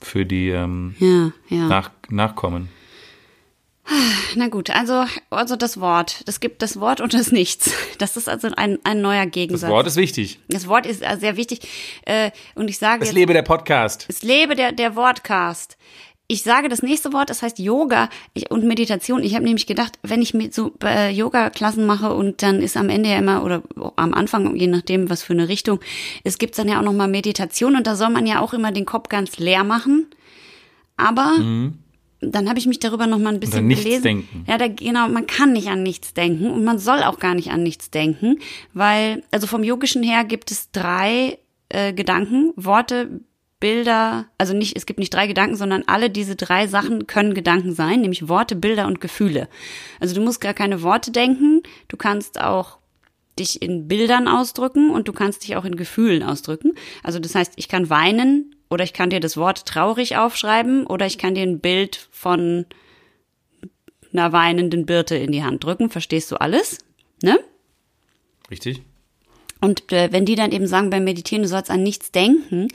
für 0.00 0.26
die 0.26 0.48
ähm, 0.48 0.96
Ja, 0.98 1.32
ja. 1.48 1.68
Nach 1.68 1.90
Nachkommen. 2.08 2.68
Na 4.36 4.48
gut, 4.48 4.70
also, 4.70 5.04
also 5.30 5.56
das 5.56 5.80
Wort. 5.80 6.22
Es 6.26 6.40
gibt 6.40 6.62
das 6.62 6.80
Wort 6.80 7.00
und 7.00 7.14
das 7.14 7.32
Nichts. 7.32 7.70
Das 7.98 8.16
ist 8.16 8.28
also 8.28 8.48
ein, 8.56 8.78
ein 8.84 9.00
neuer 9.00 9.24
Das 9.26 9.32
Gegensatz. 9.32 9.70
Wort 9.70 9.86
ist 9.86 9.96
wichtig. 9.96 10.38
Das 10.48 10.66
Wort 10.68 10.86
ist 10.86 11.02
äh, 11.02 11.16
sehr 11.18 11.36
wichtig. 11.36 11.60
Äh, 12.06 12.30
und 12.54 12.68
ich 12.68 12.78
sage 12.78 13.02
Es 13.02 13.08
jetzt, 13.08 13.14
lebe 13.16 13.32
der 13.32 13.42
Podcast. 13.42 14.06
es 14.08 14.22
lebe 14.22 14.54
der, 14.56 14.72
der 14.72 14.96
Wortcast. 14.96 15.76
Ich 16.28 16.42
sage 16.44 16.68
das 16.70 16.82
nächste 16.82 17.12
Wort, 17.12 17.28
das 17.28 17.42
heißt 17.42 17.58
Yoga 17.58 18.08
und 18.48 18.64
Meditation. 18.64 19.22
Ich 19.22 19.34
habe 19.34 19.44
nämlich 19.44 19.66
gedacht, 19.66 19.98
wenn 20.02 20.22
ich 20.22 20.32
mit 20.32 20.54
so 20.54 20.72
äh, 20.82 21.10
Yoga-Klassen 21.10 21.84
mache 21.84 22.14
und 22.14 22.42
dann 22.42 22.62
ist 22.62 22.76
am 22.78 22.88
Ende 22.88 23.10
ja 23.10 23.18
immer 23.18 23.44
oder 23.44 23.62
am 23.96 24.14
Anfang, 24.14 24.56
je 24.56 24.66
nachdem, 24.68 25.10
was 25.10 25.22
für 25.22 25.34
eine 25.34 25.48
Richtung, 25.48 25.80
es 26.24 26.38
gibt 26.38 26.56
dann 26.58 26.68
ja 26.68 26.78
auch 26.78 26.84
nochmal 26.84 27.08
Meditation 27.08 27.76
und 27.76 27.86
da 27.86 27.96
soll 27.96 28.08
man 28.08 28.26
ja 28.26 28.40
auch 28.40 28.54
immer 28.54 28.72
den 28.72 28.86
Kopf 28.86 29.08
ganz 29.10 29.36
leer 29.36 29.62
machen. 29.64 30.06
Aber 30.96 31.34
dann 32.22 32.48
habe 32.48 32.58
ich 32.58 32.66
mich 32.66 32.78
darüber 32.78 33.06
noch 33.06 33.18
mal 33.18 33.34
ein 33.34 33.40
bisschen 33.40 33.60
an 33.60 33.66
nichts 33.66 33.84
belesen. 33.84 34.02
denken. 34.02 34.44
Ja, 34.48 34.56
da, 34.56 34.68
genau, 34.68 35.08
man 35.08 35.26
kann 35.26 35.52
nicht 35.52 35.68
an 35.68 35.82
nichts 35.82 36.14
denken 36.14 36.50
und 36.50 36.64
man 36.64 36.78
soll 36.78 37.02
auch 37.02 37.18
gar 37.18 37.34
nicht 37.34 37.50
an 37.50 37.62
nichts 37.62 37.90
denken, 37.90 38.38
weil, 38.72 39.24
also 39.30 39.46
vom 39.46 39.64
Yogischen 39.64 40.02
her 40.02 40.24
gibt 40.24 40.50
es 40.50 40.70
drei 40.70 41.38
äh, 41.68 41.92
Gedanken, 41.92 42.52
Worte, 42.56 43.20
Bilder, 43.58 44.26
also 44.38 44.54
nicht, 44.54 44.76
es 44.76 44.86
gibt 44.86 44.98
nicht 44.98 45.14
drei 45.14 45.26
Gedanken, 45.26 45.56
sondern 45.56 45.84
alle 45.86 46.10
diese 46.10 46.34
drei 46.34 46.66
Sachen 46.66 47.06
können 47.06 47.32
Gedanken 47.32 47.74
sein, 47.74 48.00
nämlich 48.00 48.28
Worte, 48.28 48.56
Bilder 48.56 48.86
und 48.86 49.00
Gefühle. 49.00 49.48
Also 50.00 50.14
du 50.14 50.20
musst 50.20 50.40
gar 50.40 50.54
keine 50.54 50.82
Worte 50.82 51.12
denken, 51.12 51.62
du 51.86 51.96
kannst 51.96 52.40
auch 52.40 52.78
dich 53.38 53.62
in 53.62 53.88
Bildern 53.88 54.28
ausdrücken 54.28 54.90
und 54.90 55.08
du 55.08 55.12
kannst 55.12 55.44
dich 55.44 55.56
auch 55.56 55.64
in 55.64 55.76
Gefühlen 55.76 56.22
ausdrücken. 56.22 56.72
Also 57.02 57.18
das 57.18 57.34
heißt, 57.34 57.52
ich 57.56 57.68
kann 57.68 57.88
weinen 57.88 58.54
oder 58.72 58.84
ich 58.84 58.94
kann 58.94 59.10
dir 59.10 59.20
das 59.20 59.36
Wort 59.36 59.66
traurig 59.66 60.16
aufschreiben 60.16 60.86
oder 60.86 61.04
ich 61.06 61.18
kann 61.18 61.34
dir 61.34 61.42
ein 61.42 61.60
Bild 61.60 62.08
von 62.10 62.64
einer 64.12 64.32
weinenden 64.32 64.86
Birte 64.86 65.14
in 65.14 65.30
die 65.30 65.44
Hand 65.44 65.62
drücken. 65.62 65.90
Verstehst 65.90 66.30
du 66.32 66.36
alles? 66.36 66.78
Ne? 67.22 67.38
Richtig? 68.50 68.82
Und 69.60 69.92
äh, 69.92 70.10
wenn 70.10 70.24
die 70.24 70.34
dann 70.34 70.50
eben 70.50 70.66
sagen 70.66 70.90
beim 70.90 71.04
Meditieren, 71.04 71.42
du 71.42 71.48
sollst 71.48 71.70
an 71.70 71.84
nichts 71.84 72.10
denken, 72.10 72.66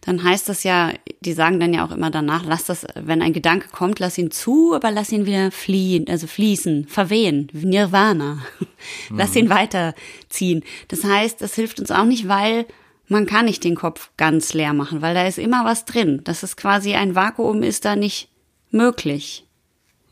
dann 0.00 0.24
heißt 0.24 0.48
das 0.48 0.64
ja, 0.64 0.92
die 1.20 1.34
sagen 1.34 1.60
dann 1.60 1.72
ja 1.72 1.86
auch 1.86 1.92
immer 1.92 2.10
danach, 2.10 2.44
lass 2.44 2.64
das, 2.64 2.84
wenn 2.94 3.22
ein 3.22 3.32
Gedanke 3.32 3.68
kommt, 3.68 4.00
lass 4.00 4.18
ihn 4.18 4.32
zu, 4.32 4.74
aber 4.74 4.90
lass 4.90 5.12
ihn 5.12 5.24
wieder 5.24 5.52
fliehen, 5.52 6.06
also 6.08 6.26
fließen, 6.26 6.88
verwehen, 6.88 7.48
Nirvana. 7.52 8.44
lass 9.10 9.36
ihn 9.36 9.50
weiterziehen. 9.50 10.64
Das 10.88 11.04
heißt, 11.04 11.40
das 11.40 11.54
hilft 11.54 11.78
uns 11.78 11.92
auch 11.92 12.06
nicht, 12.06 12.26
weil 12.26 12.66
man 13.08 13.26
kann 13.26 13.44
nicht 13.44 13.64
den 13.64 13.74
Kopf 13.74 14.10
ganz 14.16 14.54
leer 14.54 14.72
machen, 14.72 15.02
weil 15.02 15.14
da 15.14 15.26
ist 15.26 15.38
immer 15.38 15.64
was 15.64 15.84
drin. 15.84 16.20
Das 16.24 16.42
ist 16.42 16.56
quasi 16.56 16.94
ein 16.94 17.14
Vakuum, 17.14 17.62
ist 17.62 17.84
da 17.84 17.96
nicht 17.96 18.28
möglich. 18.70 19.44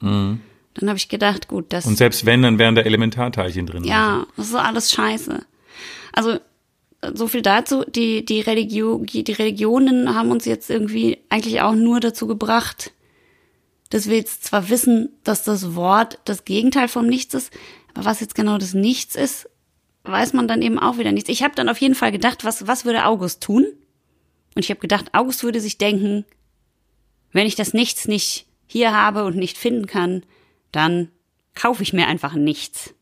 Dann 0.01 0.41
habe 0.83 0.97
ich 0.97 1.09
gedacht, 1.09 1.49
gut, 1.49 1.67
das 1.73 1.87
Und 1.87 1.97
selbst 1.97 2.25
wenn, 2.25 2.43
dann 2.43 2.59
wären 2.59 2.75
da 2.75 2.83
Elementarteilchen 2.83 3.67
drin. 3.67 3.85
ja, 3.85 4.27
das 4.37 4.49
ist 4.49 4.55
alles 4.55 4.93
scheiße. 4.93 5.45
Also 6.13 6.39
so 7.15 7.29
viel 7.29 7.43
dazu. 7.43 7.85
Die 7.85 8.25
die 8.25 8.41
Religion, 8.41 9.05
die 9.07 9.33
Religionen 9.33 10.15
haben 10.15 10.31
uns 10.31 10.45
jetzt 10.45 10.71
irgendwie 10.71 11.19
eigentlich 11.29 11.61
auch 11.61 11.75
nur 11.75 12.01
dazu 12.01 12.27
gebracht, 12.27 12.93
dass 13.91 14.09
wir 14.09 14.17
jetzt 14.17 14.45
zwar 14.45 14.69
wissen, 14.71 15.11
dass 15.25 15.43
das 15.45 15.75
Wort 15.75 16.19
das 16.25 16.45
Gegenteil 16.45 16.89
vom 16.89 17.07
Nichts 17.07 17.35
ist, 17.35 17.53
aber 17.95 18.07
was 18.07 18.21
jetzt 18.21 18.35
genau 18.35 18.57
das 18.57 18.73
Nichts 18.73 19.17
ist, 19.17 19.50
weiß 20.05 20.33
man 20.33 20.49
dann 20.49 20.63
eben 20.63 20.79
auch 20.79 20.99
wieder 20.99 21.13
nichts. 21.13 21.29
Ich 21.29 21.43
habe 21.43 21.55
dann 21.55 21.69
auf 21.69 21.81
jeden 21.81 21.95
Fall 21.95 22.13
gedacht, 22.13 22.45
was 22.45 22.67
was 22.67 22.85
würde 22.85 23.05
August 23.05 23.43
tun? 23.43 23.67
Und 24.55 24.65
ich 24.65 24.71
habe 24.71 24.81
gedacht, 24.81 25.15
August 25.15 25.45
würde 25.45 25.61
sich 25.61 25.79
denken, 25.79 26.25
wenn 27.33 27.47
ich 27.47 27.55
das 27.55 27.73
Nichts 27.73 28.09
nicht 28.09 28.47
hier 28.67 28.93
habe 28.93 29.25
und 29.25 29.37
nicht 29.37 29.59
finden 29.59 29.87
kann, 29.87 30.25
dann 30.73 31.11
kaufe 31.55 31.83
ich 31.83 31.93
mir 31.93 32.07
einfach 32.07 32.35
nichts. 32.35 32.95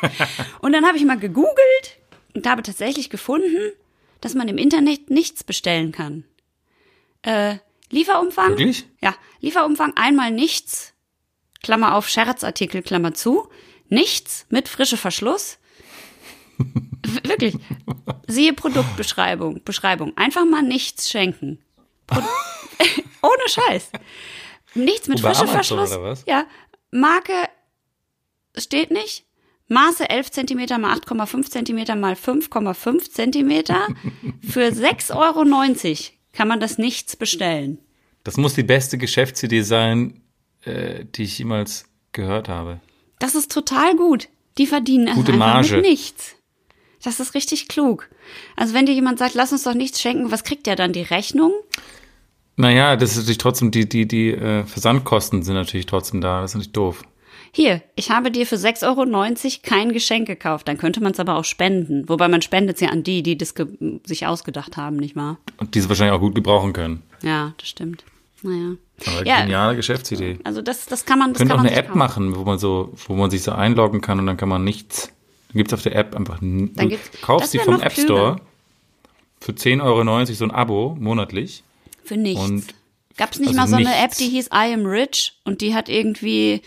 und 0.60 0.72
dann 0.72 0.86
habe 0.86 0.96
ich 0.96 1.04
mal 1.04 1.18
gegoogelt 1.18 1.98
und 2.34 2.46
habe 2.46 2.62
tatsächlich 2.62 3.10
gefunden, 3.10 3.72
dass 4.20 4.34
man 4.34 4.48
im 4.48 4.58
Internet 4.58 5.10
nichts 5.10 5.44
bestellen 5.44 5.92
kann. 5.92 6.24
Äh, 7.22 7.56
Lieferumfang? 7.90 8.50
Wirklich? 8.50 8.86
Ja, 9.00 9.14
Lieferumfang 9.40 9.92
einmal 9.96 10.30
nichts, 10.30 10.94
Klammer 11.62 11.94
auf 11.94 12.08
Scherzartikel, 12.08 12.82
Klammer 12.82 13.14
zu, 13.14 13.48
nichts 13.88 14.46
mit 14.50 14.68
frische 14.68 14.96
Verschluss. 14.96 15.58
Wirklich. 17.22 17.56
Siehe 18.26 18.52
Produktbeschreibung, 18.52 19.62
Beschreibung. 19.64 20.16
Einfach 20.16 20.44
mal 20.44 20.62
nichts 20.62 21.10
schenken. 21.10 21.58
Pro 22.06 22.20
Ohne 23.22 23.48
Scheiß. 23.48 23.90
Nichts 24.74 25.08
mit 25.08 25.18
Wo, 25.22 25.28
bei 25.28 25.34
frische 25.34 25.42
Amazon 25.50 25.78
Verschluss. 25.78 25.92
oder 25.92 26.02
was? 26.02 26.24
Ja. 26.26 26.46
Marke 26.90 27.32
steht 28.56 28.90
nicht. 28.90 29.24
Maße 29.68 30.08
11 30.10 30.30
cm 30.30 30.80
mal 30.80 30.96
8,5 30.98 31.50
cm 31.50 31.98
mal 32.00 32.14
5,5 32.14 33.10
cm. 33.10 33.64
Für 34.48 34.66
6,90 34.68 35.14
Euro 35.16 35.44
kann 36.32 36.48
man 36.48 36.60
das 36.60 36.76
nichts 36.78 37.16
bestellen. 37.16 37.78
Das 38.24 38.36
muss 38.36 38.54
die 38.54 38.62
beste 38.62 38.98
Geschäftsidee 38.98 39.62
sein, 39.62 40.22
äh, 40.64 41.04
die 41.04 41.22
ich 41.24 41.38
jemals 41.38 41.86
gehört 42.12 42.48
habe. 42.48 42.80
Das 43.18 43.34
ist 43.34 43.50
total 43.52 43.96
gut. 43.96 44.28
Die 44.58 44.66
verdienen 44.66 45.14
Gute 45.14 45.32
einfach 45.32 45.46
Marge. 45.46 45.76
mit 45.76 45.86
nichts. 45.86 46.36
Das 47.04 47.20
ist 47.20 47.34
richtig 47.34 47.68
klug. 47.68 48.08
Also 48.56 48.74
wenn 48.74 48.86
dir 48.86 48.94
jemand 48.94 49.18
sagt, 49.18 49.34
lass 49.34 49.52
uns 49.52 49.62
doch 49.64 49.74
nichts 49.74 50.00
schenken, 50.00 50.30
was 50.32 50.42
kriegt 50.42 50.66
der 50.66 50.74
dann? 50.76 50.92
Die 50.92 51.02
Rechnung? 51.02 51.52
Naja, 52.56 52.96
das 52.96 53.12
ist 53.12 53.18
natürlich 53.18 53.38
trotzdem, 53.38 53.70
die, 53.70 53.88
die, 53.88 54.06
die 54.06 54.30
äh, 54.30 54.64
Versandkosten 54.64 55.42
sind 55.42 55.54
natürlich 55.54 55.86
trotzdem 55.86 56.20
da. 56.20 56.40
Das 56.40 56.52
ist 56.52 56.54
natürlich 56.54 56.72
doof. 56.72 57.02
Hier, 57.52 57.82
ich 57.94 58.10
habe 58.10 58.30
dir 58.30 58.46
für 58.46 58.56
6,90 58.56 58.84
Euro 58.88 59.60
kein 59.62 59.92
Geschenk 59.92 60.26
gekauft. 60.26 60.66
Dann 60.66 60.78
könnte 60.78 61.00
man 61.00 61.12
es 61.12 61.20
aber 61.20 61.36
auch 61.36 61.44
spenden. 61.44 62.08
Wobei 62.08 62.26
man 62.28 62.42
spendet 62.42 62.76
es 62.76 62.80
ja 62.80 62.88
an 62.88 63.02
die, 63.04 63.22
die 63.22 63.38
das 63.38 63.54
sich 64.04 64.26
ausgedacht 64.26 64.76
haben, 64.76 64.96
nicht 64.96 65.14
wahr? 65.14 65.38
Und 65.58 65.74
die 65.74 65.80
sie 65.80 65.88
wahrscheinlich 65.88 66.14
auch 66.16 66.20
gut 66.20 66.34
gebrauchen 66.34 66.72
können. 66.72 67.02
Ja, 67.22 67.54
das 67.58 67.68
stimmt. 67.68 68.04
Naja. 68.42 68.76
Aber 69.06 69.26
Ja. 69.26 69.40
geniale 69.42 69.76
Geschäftsidee. 69.76 70.38
Also 70.44 70.62
das, 70.62 70.86
das 70.86 71.04
kann 71.06 71.18
man, 71.18 71.32
das 71.32 71.40
kann 71.42 71.52
auch 71.52 71.56
man 71.58 71.66
eine 71.66 71.76
App 71.76 71.86
kaufen. 71.86 71.98
machen, 71.98 72.36
wo 72.36 72.42
man 72.44 72.58
so, 72.58 72.92
wo 73.06 73.14
man 73.14 73.30
sich 73.30 73.42
so 73.42 73.52
einloggen 73.52 74.00
kann 74.00 74.18
und 74.18 74.26
dann 74.26 74.36
kann 74.36 74.48
man 74.48 74.64
nichts. 74.64 75.12
Dann 75.54 75.58
gibt's 75.58 75.72
auf 75.72 75.82
der 75.82 75.94
App 75.94 76.16
einfach. 76.16 76.40
Du 76.40 76.68
kaufst 77.22 77.54
die 77.54 77.58
wär 77.58 77.64
vom 77.64 77.80
App. 77.80 77.92
Store 77.92 78.40
für 79.40 79.52
10,90 79.52 79.82
Euro 79.84 80.24
so 80.34 80.44
ein 80.44 80.50
Abo 80.50 80.96
monatlich. 80.98 81.62
Für 82.02 82.16
nichts. 82.16 82.42
Und- 82.44 82.74
Gab 83.16 83.30
es 83.32 83.38
nicht 83.38 83.50
also 83.50 83.60
mal 83.60 83.68
so 83.68 83.76
eine 83.76 83.84
nichts. 83.84 84.02
App, 84.02 84.16
die 84.18 84.28
hieß 84.28 84.46
I 84.48 84.72
am 84.74 84.86
Rich 84.86 85.38
und 85.44 85.60
die 85.60 85.72
hat 85.72 85.88
irgendwie, 85.88 86.62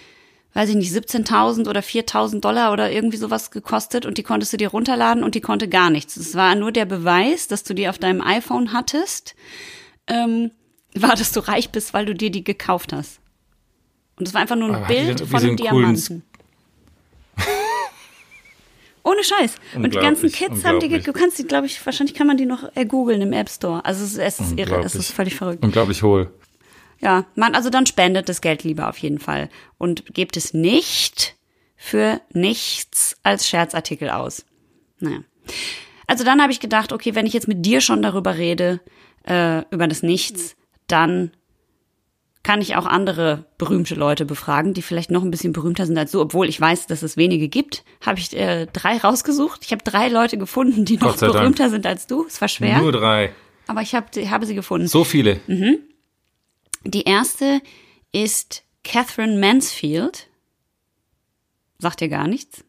weiß 0.53 0.69
ich 0.69 0.75
nicht, 0.77 0.93
17.000 0.93 1.67
oder 1.67 1.81
4.000 1.81 2.39
Dollar 2.39 2.71
oder 2.71 2.89
irgendwie 2.89 3.17
sowas 3.17 3.51
gekostet 3.51 4.05
und 4.05 4.17
die 4.17 4.23
konntest 4.23 4.53
du 4.53 4.57
dir 4.57 4.69
runterladen 4.69 5.21
und 5.25 5.35
die 5.35 5.41
konnte 5.41 5.67
gar 5.67 5.89
nichts. 5.89 6.15
Es 6.15 6.35
war 6.35 6.55
nur 6.55 6.71
der 6.71 6.85
Beweis, 6.85 7.49
dass 7.49 7.63
du 7.63 7.73
die 7.73 7.89
auf 7.89 7.97
deinem 7.97 8.21
iPhone 8.21 8.71
hattest, 8.71 9.35
ähm, 10.07 10.51
war, 10.95 11.17
dass 11.17 11.33
du 11.33 11.41
reich 11.41 11.71
bist, 11.71 11.93
weil 11.93 12.05
du 12.05 12.15
dir 12.15 12.29
die 12.29 12.45
gekauft 12.45 12.93
hast. 12.93 13.19
Und 14.15 14.25
es 14.29 14.33
war 14.33 14.39
einfach 14.39 14.55
nur 14.55 14.69
ein 14.69 14.75
Aber 14.75 14.87
Bild 14.87 15.19
von 15.19 15.39
einem 15.41 15.57
so 15.57 15.63
Diamanten. 15.63 16.23
Ohne 19.07 19.23
Scheiß. 19.23 19.55
Und 19.75 19.93
die 19.93 19.97
ganzen 20.01 20.31
Kids 20.31 20.63
haben 20.65 20.79
die, 20.79 20.89
du 20.99 21.13
kannst 21.13 21.39
die, 21.39 21.43
glaube 21.45 21.65
ich, 21.67 21.83
wahrscheinlich 21.85 22.15
kann 22.15 22.27
man 22.27 22.37
die 22.37 22.45
noch 22.45 22.69
googeln 22.87 23.21
im 23.21 23.33
App 23.33 23.49
Store. 23.49 23.83
Also 23.85 24.03
es, 24.03 24.11
ist- 24.13 24.19
es 24.19 24.39
ist 24.39 24.59
irre, 24.59 24.79
es 24.85 24.95
ist 24.95 25.11
völlig 25.11 25.35
verrückt. 25.35 25.63
Unglaublich 25.63 26.03
hohl. 26.03 26.33
Ja, 26.99 27.25
man, 27.35 27.53
also 27.55 27.69
dann 27.69 27.85
spendet 27.85 28.27
das 28.27 28.41
Geld 28.41 28.63
lieber 28.63 28.89
auf 28.89 28.97
jeden 28.97 29.19
Fall 29.19 29.49
und 29.77 30.13
gebt 30.13 30.35
es 30.35 30.53
nicht 30.53 31.35
für 31.75 32.19
nichts 32.33 33.15
als 33.23 33.47
Scherzartikel 33.47 34.09
aus. 34.09 34.45
Naja. 34.99 35.19
Also 36.07 36.23
dann 36.23 36.41
habe 36.41 36.51
ich 36.51 36.59
gedacht, 36.59 36.91
okay, 36.91 37.13
wenn 37.15 37.25
ich 37.27 37.33
jetzt 37.33 37.47
mit 37.47 37.65
dir 37.65 37.81
schon 37.81 38.01
darüber 38.01 38.35
rede, 38.37 38.79
äh, 39.27 39.61
über 39.71 39.87
das 39.87 40.01
Nichts, 40.03 40.55
dann 40.87 41.31
kann 42.47 42.61
ich 42.61 42.77
auch 42.77 42.85
andere 42.85 43.43
berühmte 43.57 43.93
Leute 43.93 44.23
befragen, 44.23 44.73
die 44.73 44.81
vielleicht 44.81 45.11
noch 45.11 45.21
ein 45.21 45.31
bisschen 45.31 45.51
berühmter 45.51 45.85
sind 45.85 45.97
als 45.97 46.11
du, 46.13 46.21
obwohl 46.21 46.47
ich 46.47 46.61
weiß, 46.61 46.87
dass 46.87 47.03
es 47.03 47.17
wenige 47.17 47.49
gibt. 47.49 47.83
Habe 47.99 48.19
ich 48.19 48.33
äh, 48.37 48.67
drei 48.71 48.95
rausgesucht. 48.95 49.65
Ich 49.65 49.73
habe 49.73 49.83
drei 49.83 50.07
Leute 50.07 50.37
gefunden, 50.37 50.85
die 50.85 50.95
noch 50.95 51.17
sei 51.17 51.25
Dank. 51.27 51.39
berühmter 51.39 51.69
sind 51.69 51.85
als 51.85 52.07
du. 52.07 52.25
Es 52.25 52.39
war 52.39 52.47
schwer, 52.47 52.77
Nur 52.79 52.93
drei. 52.93 53.33
aber 53.67 53.81
ich 53.81 53.93
hab, 53.93 54.15
habe 54.15 54.45
sie 54.45 54.55
gefunden. 54.55 54.87
So 54.87 55.03
viele. 55.03 55.41
Die 56.85 57.03
erste 57.03 57.59
ist 58.13 58.63
Catherine 58.85 59.37
Mansfield. 59.37 60.29
Sagt 61.79 61.99
dir 61.99 62.07
gar 62.07 62.29
nichts. 62.29 62.63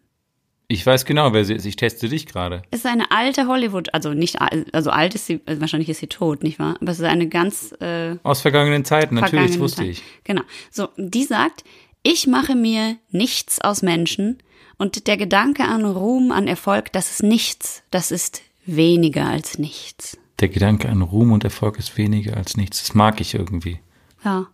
Ich 0.70 0.84
weiß 0.84 1.06
genau, 1.06 1.32
wer 1.32 1.46
sie 1.46 1.54
ist. 1.54 1.64
Ich 1.64 1.76
teste 1.76 2.10
dich 2.10 2.26
gerade. 2.26 2.62
Ist 2.70 2.84
eine 2.84 3.10
alte 3.10 3.46
Hollywood, 3.48 3.94
also 3.94 4.12
nicht, 4.12 4.40
al- 4.42 4.66
also 4.72 4.90
alt 4.90 5.14
ist 5.14 5.24
sie, 5.26 5.40
also 5.46 5.62
wahrscheinlich 5.62 5.88
ist 5.88 6.00
sie 6.00 6.08
tot, 6.08 6.42
nicht 6.42 6.58
wahr? 6.58 6.76
Aber 6.80 6.90
es 6.90 6.98
ist 6.98 7.06
eine 7.06 7.26
ganz 7.28 7.72
äh, 7.80 8.16
Aus 8.22 8.42
vergangenen 8.42 8.84
Zeiten, 8.84 9.14
natürlich, 9.14 9.52
das 9.52 9.58
wusste 9.60 9.78
Zeit. 9.78 9.88
ich. 9.88 10.02
Genau. 10.24 10.42
So, 10.70 10.88
die 10.98 11.24
sagt, 11.24 11.64
ich 12.02 12.26
mache 12.26 12.54
mir 12.54 12.96
nichts 13.10 13.62
aus 13.62 13.80
Menschen 13.80 14.38
und 14.76 15.06
der 15.06 15.16
Gedanke 15.16 15.64
an 15.64 15.86
Ruhm, 15.86 16.32
an 16.32 16.46
Erfolg, 16.46 16.92
das 16.92 17.10
ist 17.12 17.22
nichts, 17.22 17.82
das 17.90 18.10
ist 18.10 18.42
weniger 18.66 19.24
als 19.26 19.58
nichts. 19.58 20.18
Der 20.40 20.48
Gedanke 20.50 20.90
an 20.90 21.00
Ruhm 21.00 21.32
und 21.32 21.44
Erfolg 21.44 21.78
ist 21.78 21.96
weniger 21.96 22.36
als 22.36 22.58
nichts. 22.58 22.82
Das 22.86 22.94
mag 22.94 23.22
ich 23.22 23.32
irgendwie. 23.34 23.80
Ja. 24.22 24.46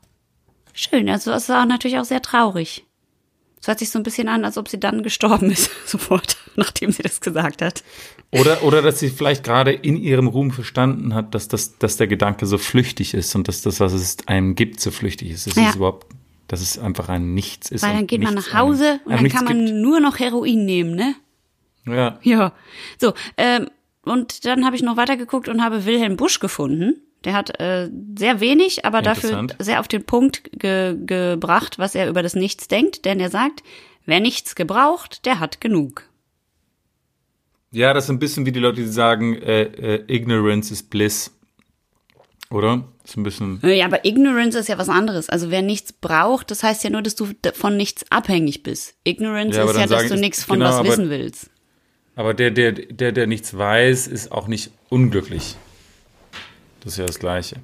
Schön, 0.72 1.08
also 1.08 1.32
es 1.32 1.48
war 1.48 1.66
natürlich 1.66 1.98
auch 1.98 2.04
sehr 2.04 2.22
traurig. 2.22 2.84
Es 3.64 3.68
hört 3.68 3.78
sich 3.78 3.88
so 3.88 3.98
ein 3.98 4.02
bisschen 4.02 4.28
an, 4.28 4.44
als 4.44 4.58
ob 4.58 4.68
sie 4.68 4.78
dann 4.78 5.02
gestorben 5.02 5.50
ist, 5.50 5.70
sofort, 5.88 6.36
nachdem 6.54 6.92
sie 6.92 7.02
das 7.02 7.22
gesagt 7.22 7.62
hat. 7.62 7.82
Oder, 8.30 8.62
oder 8.62 8.82
dass 8.82 8.98
sie 9.00 9.08
vielleicht 9.08 9.42
gerade 9.42 9.72
in 9.72 9.96
ihrem 9.96 10.26
Ruhm 10.26 10.50
verstanden 10.50 11.14
hat, 11.14 11.34
dass, 11.34 11.48
das, 11.48 11.78
dass 11.78 11.96
der 11.96 12.06
Gedanke 12.06 12.44
so 12.44 12.58
flüchtig 12.58 13.14
ist 13.14 13.34
und 13.34 13.48
dass 13.48 13.62
das, 13.62 13.80
was 13.80 13.94
es 13.94 14.18
einem 14.28 14.54
gibt, 14.54 14.80
so 14.80 14.90
flüchtig 14.90 15.30
ist. 15.30 15.46
Es 15.46 15.54
Ja. 15.56 15.70
ist 15.70 15.76
überhaupt, 15.76 16.06
dass 16.46 16.60
es 16.60 16.78
einfach 16.78 17.08
ein 17.08 17.32
Nichts 17.32 17.70
ist. 17.70 17.82
Weil 17.82 17.94
dann 17.94 18.06
geht 18.06 18.22
man 18.22 18.34
nach 18.34 18.52
Hause 18.52 19.00
einem- 19.06 19.06
und 19.06 19.12
dann 19.22 19.28
kann 19.30 19.44
man 19.46 19.64
gibt. 19.64 19.78
nur 19.78 19.98
noch 20.00 20.18
Heroin 20.18 20.66
nehmen, 20.66 20.94
ne? 20.94 21.14
Ja. 21.86 22.18
Ja. 22.22 22.52
So, 23.00 23.14
ähm, 23.38 23.68
und 24.02 24.44
dann 24.44 24.66
habe 24.66 24.76
ich 24.76 24.82
noch 24.82 24.98
weitergeguckt 24.98 25.48
und 25.48 25.64
habe 25.64 25.86
Wilhelm 25.86 26.16
Busch 26.16 26.38
gefunden. 26.38 27.00
Der 27.24 27.32
hat 27.32 27.58
äh, 27.60 27.90
sehr 28.18 28.40
wenig, 28.40 28.84
aber 28.84 29.00
dafür 29.02 29.46
sehr 29.58 29.80
auf 29.80 29.88
den 29.88 30.04
Punkt 30.04 30.50
ge 30.58 30.96
gebracht, 31.04 31.78
was 31.78 31.94
er 31.94 32.08
über 32.08 32.22
das 32.22 32.34
Nichts 32.34 32.68
denkt. 32.68 33.04
Denn 33.04 33.18
er 33.20 33.30
sagt, 33.30 33.62
wer 34.06 34.20
nichts 34.20 34.54
gebraucht, 34.54 35.24
der 35.26 35.40
hat 35.40 35.60
genug. 35.60 36.08
ja, 37.70 37.92
das 37.92 38.04
ist 38.04 38.10
ein 38.10 38.18
bisschen 38.18 38.46
wie 38.46 38.52
die 38.52 38.60
Leute, 38.60 38.82
die 38.82 38.86
sagen, 38.88 39.34
äh, 39.34 39.62
äh, 39.62 40.04
Ignorance 40.14 40.72
is 40.72 40.82
bliss. 40.82 41.30
Oder? 42.50 42.84
Ist 43.04 43.16
ein 43.16 43.22
bisschen. 43.24 43.58
Ja, 43.64 43.86
aber 43.86 44.04
Ignorance 44.04 44.56
ist 44.58 44.68
ja 44.68 44.78
was 44.78 44.88
anderes. 44.88 45.28
Also 45.28 45.50
wer 45.50 45.62
nichts 45.62 45.92
braucht, 45.92 46.50
das 46.50 46.62
heißt 46.62 46.84
ja 46.84 46.90
nur, 46.90 47.02
dass 47.02 47.16
du 47.16 47.26
von 47.54 47.76
nichts 47.76 48.04
abhängig 48.10 48.62
bist. 48.62 48.94
Ignorance 49.02 49.56
Ja, 49.58 49.64
ist 49.64 49.76
ja, 49.76 49.86
dass 49.86 50.08
du 50.08 50.16
nichts 50.16 50.44
von 50.44 50.58
genau, 50.58 50.70
was 50.70 50.76
aber- 50.76 50.88
wissen 50.88 51.10
willst. 51.10 51.50
Aber 52.16 52.32
der, 52.32 52.52
der, 52.52 52.70
der, 52.72 53.10
der 53.10 53.26
nichts 53.26 53.56
weiß, 53.56 54.06
ist 54.06 54.30
auch 54.30 54.46
nicht 54.46 54.70
unglücklich. 54.88 55.56
Das 56.84 56.92
ist 56.94 56.98
ja 56.98 57.06
das 57.06 57.18
Gleiche. 57.18 57.56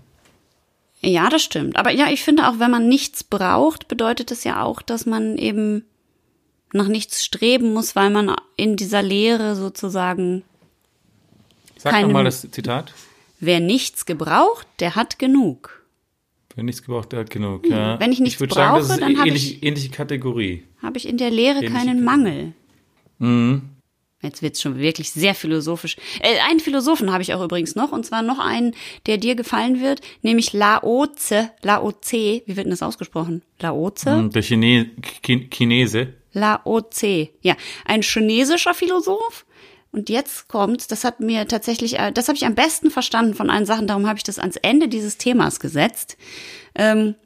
Ja, 1.03 1.29
das 1.31 1.43
stimmt. 1.43 1.77
Aber 1.77 1.91
ja, 1.91 2.11
ich 2.11 2.23
finde 2.23 2.49
auch, 2.49 2.59
wenn 2.59 2.71
man 2.71 2.89
nichts 2.89 3.23
braucht, 3.25 3.89
bedeutet 3.89 4.31
das 4.31 4.45
ja 4.45 4.63
auch, 4.63 4.83
dass 4.83 5.07
man 5.07 5.39
eben 5.39 5.85
nach 6.73 6.89
nichts 6.89 7.25
streben 7.25 7.73
muss, 7.73 7.97
weil 7.97 8.11
man 8.11 8.35
in 8.57 8.77
dieser 8.77 9.03
Lehre 9.03 9.57
sozusagen, 9.57 10.43
Sag 11.77 12.03
nochmal 12.03 12.25
das 12.25 12.43
Zitat. 12.51 12.93
wer 13.41 13.61
nichts 13.61 14.05
gebraucht, 14.07 14.67
der 14.79 14.95
hat 14.95 15.19
genug. 15.19 15.83
Wenn 16.55 16.67
nichts 16.67 16.83
gebraucht, 16.83 17.13
der 17.13 17.21
hat 17.21 17.31
genug. 17.31 17.67
Ja. 17.67 17.99
wenn 17.99 18.13
ich 18.13 18.21
nichts 18.21 18.39
würd 18.41 18.53
sagen, 18.53 18.77
das 18.77 18.89
brauche, 18.89 18.95
ist 19.01 19.03
dann 19.03 19.19
hab 19.19 19.27
ähnliche, 19.27 19.55
ich- 19.55 19.63
ähnliche 19.63 19.89
Kategorie. 19.91 20.65
Habe 20.83 20.99
ich 20.99 21.09
in 21.09 21.17
der 21.17 21.31
Lehre 21.31 21.59
Ähnliche 21.59 21.73
keinen 21.75 22.05
Kategorie. 22.05 22.53
Mangel. 23.19 23.71
Jetzt 24.23 24.43
wird's 24.43 24.61
schon 24.61 24.79
wirklich 24.79 25.11
sehr 25.13 25.35
philosophisch. 25.35 25.97
Äh, 26.21 26.39
einen 26.49 26.61
Philosophen 26.61 27.11
habe 27.13 27.23
ich 27.23 27.33
auch 27.33 27.43
übrigens 27.43 27.75
noch, 27.75 27.91
und 27.93 28.05
zwar 28.05 28.21
noch 28.23 28.39
einen, 28.39 28.75
der 29.07 29.17
dir 29.17 29.35
gefallen 29.35 29.81
wird, 29.81 30.01
nämlich 30.23 30.53
Laoze. 30.53 31.51
Laoze, 31.63 32.43
wie 32.45 32.57
wird 32.57 32.67
denn 32.67 32.71
das 32.71 32.83
ausgesprochen? 32.83 33.43
Laoze? 33.61 34.11
Hm, 34.11 34.31
Der 34.31 34.43
Chine 34.43 34.91
Ch- 35.25 35.49
Chinese. 35.51 36.15
Laoze. 36.33 37.31
Ja, 37.41 37.57
ein 37.87 38.03
chinesischer 38.03 38.75
Philosoph. 38.75 39.47
Und 39.93 40.09
jetzt 40.09 40.47
kommt's, 40.47 40.87
das 40.87 41.03
hat 41.03 41.19
mir 41.21 41.49
tatsächlich, 41.49 41.99
äh, 41.99 42.13
das 42.13 42.29
habe 42.29 42.37
ich 42.37 42.45
am 42.47 42.55
besten 42.55 42.91
verstanden 42.91 43.35
von 43.35 43.51
allen 43.51 43.67
Sachen, 43.67 43.87
darum 43.89 44.07
habe 44.07 44.19
ich 44.19 44.23
das 44.23 44.39
ans 44.39 44.57
Ende 44.57 44.87
dieses 44.87 45.17
Themas 45.17 45.59
gesetzt. 45.59 46.17
Ähm, 46.77 47.17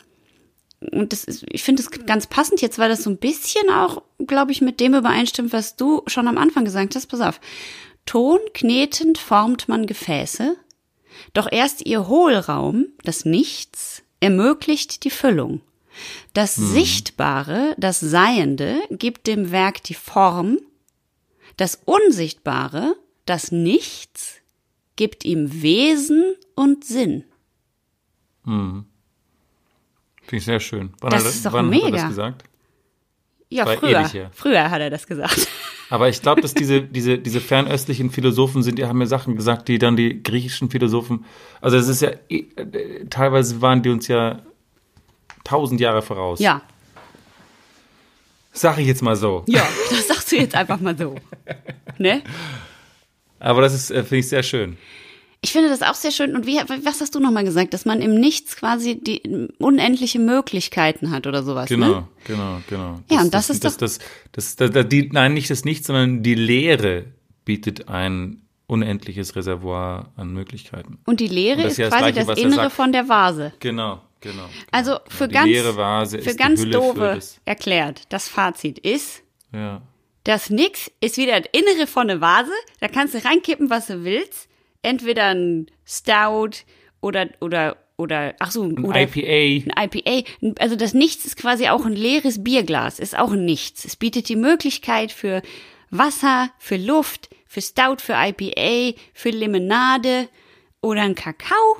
und 0.93 1.13
das 1.13 1.25
ist, 1.25 1.45
ich 1.49 1.63
finde 1.63 1.83
es 1.83 1.91
ganz 1.91 2.27
passend 2.27 2.61
jetzt, 2.61 2.79
weil 2.79 2.89
das 2.89 3.03
so 3.03 3.11
ein 3.11 3.19
bisschen 3.19 3.71
auch, 3.71 4.03
glaube 4.27 4.53
ich, 4.53 4.61
mit 4.61 4.81
dem 4.81 4.95
übereinstimmt, 4.95 5.53
was 5.53 5.77
du 5.77 6.03
schon 6.07 6.29
am 6.29 6.39
Anfang 6.39 6.65
gesagt 6.65 6.95
hast. 6.95 7.07
Pass 7.07 7.21
auf. 7.21 7.41
Ton 8.07 8.39
knetend 8.53 9.19
formt 9.19 9.69
man 9.69 9.87
Gefäße, 9.87 10.57
doch 11.33 11.51
erst 11.51 11.87
ihr 11.87 12.07
Hohlraum, 12.09 12.87
das 13.03 13.25
Nichts, 13.25 14.03
ermöglicht 14.21 15.05
die 15.05 15.11
Füllung. 15.11 15.61
Das 16.33 16.57
Sichtbare, 16.57 17.75
das 17.79 18.01
Seiende, 18.01 18.81
gibt 18.91 19.27
dem 19.27 19.53
Werk 19.53 19.83
die 19.85 19.95
Form, 19.95 20.59
das 21.57 21.81
Unsichtbare, 21.85 22.97
das 23.27 23.53
Nichts, 23.53 24.41
gibt 24.97 25.25
ihm 25.25 25.63
Wesen 25.63 26.35
und 26.57 26.85
Sinn. 26.85 27.25
Finde 30.35 30.39
ich 30.39 30.45
sehr 30.47 30.59
schön. 30.59 30.91
Wann, 31.01 31.11
Das 31.11 31.25
hat, 31.25 31.31
ist 31.31 31.47
doch 31.47 31.53
wann 31.53 31.67
hat 31.67 31.75
er 31.75 31.85
mega. 31.85 31.97
das 31.97 32.09
gesagt? 32.09 32.45
Ja, 33.51 33.67
War 33.67 33.77
früher. 33.77 34.31
Früher 34.33 34.69
hat 34.69 34.81
er 34.81 34.91
das 34.91 35.07
gesagt. 35.07 35.47
Aber 35.91 36.09
ich 36.09 36.21
glaube, 36.23 36.41
dass 36.41 36.55
diese, 36.55 36.83
diese, 36.83 37.19
diese 37.19 37.41
fernöstlichen 37.41 38.11
Philosophen 38.11 38.65
sind, 38.65 38.81
die 38.81 38.85
haben 38.85 38.99
mir 38.99 39.07
Sachen 39.07 39.37
gesagt, 39.37 39.69
die 39.69 39.79
dann 39.79 39.95
die 39.95 40.25
griechischen 40.25 40.71
Philosophen, 40.71 41.25
also 41.61 41.77
es 41.77 41.87
ist 41.87 42.03
ja, 42.03 42.11
äh, 42.29 43.05
teilweise 43.11 43.63
waren 43.63 43.85
die 43.85 43.91
uns 43.91 44.09
ja 44.09 44.41
tausend 45.45 45.81
Jahre 45.81 46.03
voraus. 46.03 46.41
Ja. 46.41 46.63
Sag 48.51 48.79
ich 48.79 48.89
jetzt 48.89 49.03
mal 49.03 49.15
so. 49.15 49.45
Ja, 49.47 49.65
das 49.91 50.09
sagst 50.09 50.33
du 50.33 50.37
jetzt 50.37 50.57
einfach 50.57 50.81
mal 50.81 50.99
so. 50.99 51.15
Ne? 51.99 52.25
Aber 53.39 53.63
das 53.63 53.73
ist, 53.73 53.93
äh, 53.93 54.03
finde 54.03 54.17
ich 54.17 54.29
sehr 54.29 54.43
schön. 54.43 54.79
Ich 55.45 55.53
finde 55.53 55.69
das 55.69 55.83
auch 55.83 55.95
sehr 55.95 56.11
schön. 56.11 56.35
Und 56.35 56.47
wie, 56.47 56.57
was 56.57 57.03
hast 57.03 57.15
du 57.15 57.21
nochmal 57.21 57.45
gesagt? 57.45 57.75
Dass 57.75 57.85
man 57.85 58.01
im 58.01 58.15
Nichts 58.15 58.57
quasi 58.57 58.99
die 58.99 59.51
unendliche 59.59 60.19
Möglichkeiten 60.19 61.11
hat 61.11 61.27
oder 61.27 61.43
sowas. 61.43 61.69
Genau, 61.69 61.87
ne? 61.87 62.09
genau, 62.25 62.61
genau. 62.67 63.01
Ja, 63.11 63.21
und 63.21 63.35
das 63.35 63.51
ist 63.51 63.63
das, 63.63 63.77
das, 63.77 63.99
das, 64.33 64.57
das, 64.57 64.73
das, 64.73 64.89
die, 64.89 65.11
nein, 65.13 65.35
nicht 65.35 65.51
das 65.51 65.67
Nichts, 65.67 65.89
sondern 65.89 66.23
die 66.23 66.35
Leere 66.35 67.05
bietet 67.45 67.91
ein 67.91 68.41
unendliches 68.69 69.37
Reservoir 69.37 70.13
an 70.17 70.33
Möglichkeiten. 70.33 70.99
Und 71.05 71.21
die 71.21 71.29
Leere 71.29 71.59
Und 71.59 71.65
das 71.65 71.73
ist 71.73 71.79
das 71.79 71.91
quasi 71.91 72.13
Gleiche, 72.13 72.27
das 72.27 72.39
er 72.39 72.45
Innere 72.45 72.71
von 72.71 72.93
der 72.93 73.07
Vase. 73.11 73.53
Genau, 73.61 74.01
genau. 74.23 74.45
genau 74.45 74.49
Also 74.71 74.93
genau. 74.93 75.03
für 75.09 75.29
die 75.29 75.35
ganz, 75.35 76.17
für 76.25 76.35
ganz 76.37 76.61
Hülle 76.63 76.71
doofe 76.71 76.95
Für 76.95 77.15
das, 77.17 77.41
erklärt, 77.45 78.05
das 78.09 78.29
Fazit 78.29 78.79
ist, 78.79 79.23
ja. 79.53 79.83
das 80.25 80.49
Nix 80.49 80.91
ist 81.03 81.19
wieder 81.19 81.39
das 81.39 81.51
Innere 81.53 81.87
von 81.87 82.09
der 82.09 82.23
Vase. 82.23 82.51
Da 82.81 82.89
kannst 82.89 83.13
du 83.13 83.23
reinkippen, 83.23 83.69
was 83.69 83.89
du 83.89 84.05
willst. 84.05 84.49
Entweder 84.85 85.29
ein 85.35 85.67
Stout 85.87 86.51
oder, 87.01 87.29
oder, 87.41 87.77
oder, 87.97 88.35
ach 88.39 88.51
so, 88.51 88.63
Ein 88.65 88.85
oder 88.85 89.01
IPA. 89.03 89.71
ein 89.77 89.89
IPA. 89.91 90.29
Also 90.59 90.77
das 90.77 90.95
Nichts 90.95 91.25
ist 91.25 91.37
quasi 91.37 91.69
auch 91.69 91.85
ein 91.87 91.95
leeres 91.95 92.43
Bierglas, 92.45 92.99
ist 92.99 93.19
auch 93.19 93.33
ein 93.33 93.45
Nichts. 93.45 93.85
Es 93.85 93.97
bietet 93.97 94.29
die 94.29 94.37
Möglichkeit 94.37 95.13
für 95.13 95.43
Wasser, 95.91 96.51
für 96.59 96.77
Luft, 96.77 97.31
für 97.47 97.61
Stout, 97.61 97.97
für 98.01 98.15
IPA, 98.17 98.99
für 99.13 99.31
Limonade 99.31 100.29
oder 100.83 101.03
ein 101.03 101.15
Kakao. 101.15 101.77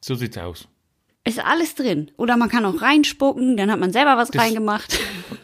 So 0.00 0.14
sieht's 0.14 0.38
aus. 0.38 0.68
Ist 1.24 1.44
alles 1.44 1.74
drin. 1.74 2.12
Oder 2.16 2.36
man 2.36 2.48
kann 2.48 2.64
auch 2.64 2.80
reinspucken, 2.80 3.56
dann 3.56 3.70
hat 3.70 3.80
man 3.80 3.92
selber 3.92 4.16
was 4.16 4.30
Das- 4.30 4.40
reingemacht. 4.42 4.98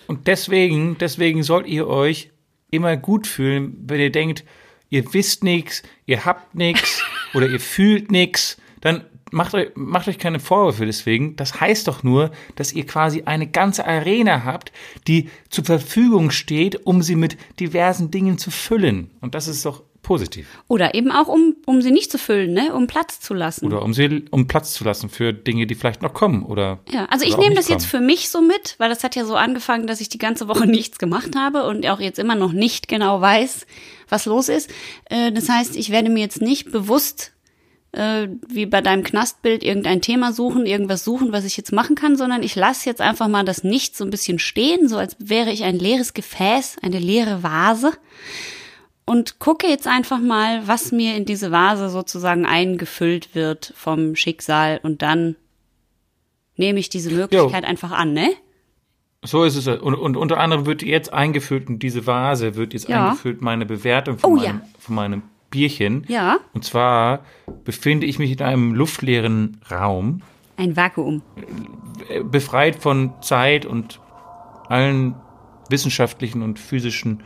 Und 0.07 0.29
deswegen, 0.29 0.97
deswegen 0.99 1.43
sollt 1.43 1.67
ihr 1.67 1.89
euch 1.89 2.31
immer 2.71 2.97
gut 2.97 3.27
fühlen, 3.27 3.77
wenn 3.87 3.99
ihr 4.01 4.13
denkt, 4.13 4.45
ihr 4.93 5.15
wisst 5.15 5.43
nichts, 5.43 5.83
ihr 6.05 6.25
habt 6.27 6.55
nichts 6.55 7.03
oder 7.35 7.49
ihr 7.49 7.61
fühlt 7.61 8.13
nichts, 8.13 8.59
dann 8.83 9.05
macht 9.31 9.55
euch, 9.55 9.71
macht 9.75 10.07
euch 10.07 10.19
keine 10.19 10.39
Vorwürfe 10.39 10.85
deswegen. 10.85 11.35
Das 11.37 11.61
heißt 11.61 11.89
doch 11.89 12.03
nur, 12.03 12.31
dass 12.57 12.75
ihr 12.75 12.87
quasi 12.87 13.23
eine 13.23 13.47
ganze 13.47 13.87
Arena 13.87 14.45
habt, 14.45 14.71
die 15.09 15.31
zur 15.49 15.65
Verfügung 15.65 16.31
steht, 16.31 16.87
um 16.87 17.01
sie 17.01 17.17
mit 17.17 17.39
diversen 17.59 18.11
Dingen 18.11 18.37
zu 18.37 18.51
füllen. 18.51 19.11
Und 19.23 19.35
das 19.35 19.49
ist 19.49 19.65
doch 19.65 19.83
positiv. 20.03 20.47
Oder 20.69 20.95
eben 20.95 21.11
auch, 21.11 21.29
um, 21.29 21.57
um 21.67 21.81
sie 21.81 21.91
nicht 21.91 22.11
zu 22.11 22.19
füllen, 22.19 22.53
ne? 22.53 22.75
um 22.75 22.87
Platz 22.87 23.21
zu 23.21 23.35
lassen. 23.35 23.67
Oder 23.67 23.83
um 23.83 23.95
sie, 23.95 24.25
um 24.31 24.47
Platz 24.49 24.75
zu 24.75 24.85
lassen 24.85 25.09
für 25.09 25.33
Dinge, 25.33 25.67
die 25.67 25.75
vielleicht 25.75 26.03
noch 26.03 26.13
kommen 26.13 26.45
oder. 26.45 26.81
Ja, 26.91 27.07
also 27.07 27.25
ich 27.25 27.37
nehme 27.37 27.55
das 27.55 27.69
jetzt 27.69 27.91
kommen. 27.91 28.03
für 28.03 28.07
mich 28.07 28.29
so 28.29 28.41
mit, 28.41 28.75
weil 28.79 28.89
das 28.89 29.05
hat 29.05 29.15
ja 29.17 29.25
so 29.25 29.37
angefangen, 29.37 29.87
dass 29.87 30.01
ich 30.01 30.09
die 30.09 30.19
ganze 30.19 30.49
Woche 30.49 30.67
nichts 30.71 30.99
gemacht 30.99 31.37
habe 31.37 31.65
und 31.67 31.87
auch 31.87 32.01
jetzt 32.01 32.19
immer 32.19 32.35
noch 32.35 32.53
nicht 32.53 32.89
genau 32.89 33.21
weiß, 33.21 33.67
was 34.09 34.27
los 34.27 34.49
ist. 34.49 34.71
Äh, 35.07 35.33
Das 35.33 35.49
heißt, 35.49 35.77
ich 35.77 35.91
werde 35.91 36.11
mir 36.11 36.21
jetzt 36.21 36.43
nicht 36.43 36.73
bewusst 36.73 37.33
äh, 37.93 38.29
wie 38.49 38.67
bei 38.67 38.81
deinem 38.81 39.05
Knastbild 39.05 39.63
irgendein 39.63 40.01
Thema 40.01 40.33
suchen, 40.33 40.67
irgendwas 40.67 41.05
suchen, 41.05 41.33
was 41.33 41.45
ich 41.45 41.57
jetzt 41.57 41.73
machen 41.73 41.95
kann, 41.95 42.17
sondern 42.17 42.43
ich 42.43 42.57
lasse 42.57 42.89
jetzt 42.89 43.01
einfach 43.01 43.29
mal 43.29 43.45
das 43.45 43.65
Nichts 43.65 43.99
so 43.99 44.05
ein 44.05 44.11
bisschen 44.11 44.39
stehen, 44.39 44.89
so 44.89 44.97
als 44.97 45.17
wäre 45.19 45.53
ich 45.53 45.65
ein 45.65 45.79
leeres 45.79 46.15
Gefäß, 46.15 46.77
eine 46.83 46.99
leere 46.99 47.43
Vase 47.43 47.93
und 49.05 49.39
gucke 49.39 49.67
jetzt 49.67 49.87
einfach 49.87 50.21
mal, 50.21 50.67
was 50.67 50.93
mir 50.93 51.17
in 51.17 51.25
diese 51.25 51.51
Vase 51.51 51.89
sozusagen 51.89 52.47
eingefüllt 52.47 53.35
wird 53.35 53.73
vom 53.77 54.15
Schicksal 54.17 54.81
und 54.83 55.03
dann 55.03 55.37
nehme 56.57 56.79
ich 56.79 56.89
diese 56.89 57.11
Möglichkeit 57.11 57.65
einfach 57.65 57.91
an, 57.93 58.13
ne? 58.13 58.29
So 59.25 59.45
ist 59.45 59.57
es. 59.57 59.67
Und, 59.69 59.95
und 59.95 60.17
unter 60.17 60.39
anderem 60.39 60.67
wird 60.67 60.83
jetzt 60.83 61.13
eingeführt, 61.13 61.69
in 61.69 61.79
diese 61.79 62.07
Vase 62.07 62.57
wird 62.57 62.73
jetzt 62.75 62.89
Ja. 62.89 63.07
eingefüllt 63.07 63.41
meine 63.41 63.67
Bewertung 63.67 64.19
von, 64.19 64.33
Oh, 64.33 64.37
meinem, 64.37 64.45
ja. 64.59 64.67
von 64.79 64.95
meinem 64.97 65.23
Bierchen. 65.51 66.05
Ja. 66.09 66.39
Und 66.55 66.65
zwar 66.65 67.25
befinde 67.65 68.07
ich 68.07 68.19
mich 68.19 68.33
in 68.33 68.41
einem 68.43 68.75
luftleeren 68.75 69.61
Raum, 69.71 70.23
Ein 70.57 70.77
Vakuum. 70.77 71.23
äh, 72.09 72.23
befreit 72.25 72.77
von 72.77 73.13
Zeit 73.23 73.65
und 73.65 74.01
allen 74.69 75.15
wissenschaftlichen 75.71 76.43
und 76.43 76.59
physischen 76.59 77.23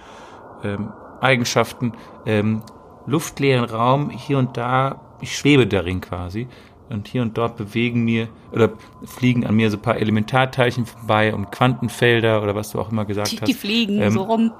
ähm, 0.64 0.91
Eigenschaften. 1.21 1.93
Ähm, 2.25 2.62
luftleeren 3.07 3.64
Raum, 3.64 4.11
hier 4.11 4.39
und 4.39 4.57
da, 4.57 5.01
ich 5.21 5.37
schwebe 5.37 5.67
darin 5.67 6.01
quasi. 6.01 6.49
Und 6.89 7.09
hier 7.09 7.23
und 7.23 7.37
dort 7.37 7.57
bewegen 7.57 8.05
mir 8.05 8.29
oder 8.53 8.71
fliegen 9.05 9.45
an 9.47 9.57
mir 9.57 9.71
so 9.71 9.77
ein 9.77 9.83
paar 9.83 9.97
Elementarteilchen 9.97 10.87
vorbei 10.87 11.35
und 11.35 11.51
Quantenfelder 11.51 12.43
oder 12.43 12.55
was 12.55 12.71
du 12.71 12.81
auch 12.81 12.91
immer 12.93 13.05
gesagt 13.05 13.33
Die, 13.33 13.37
hast. 13.41 13.49
die 13.49 13.55
fliegen 13.55 14.01
Ähm, 14.01 14.11
so 14.12 14.23
rum. 14.23 14.53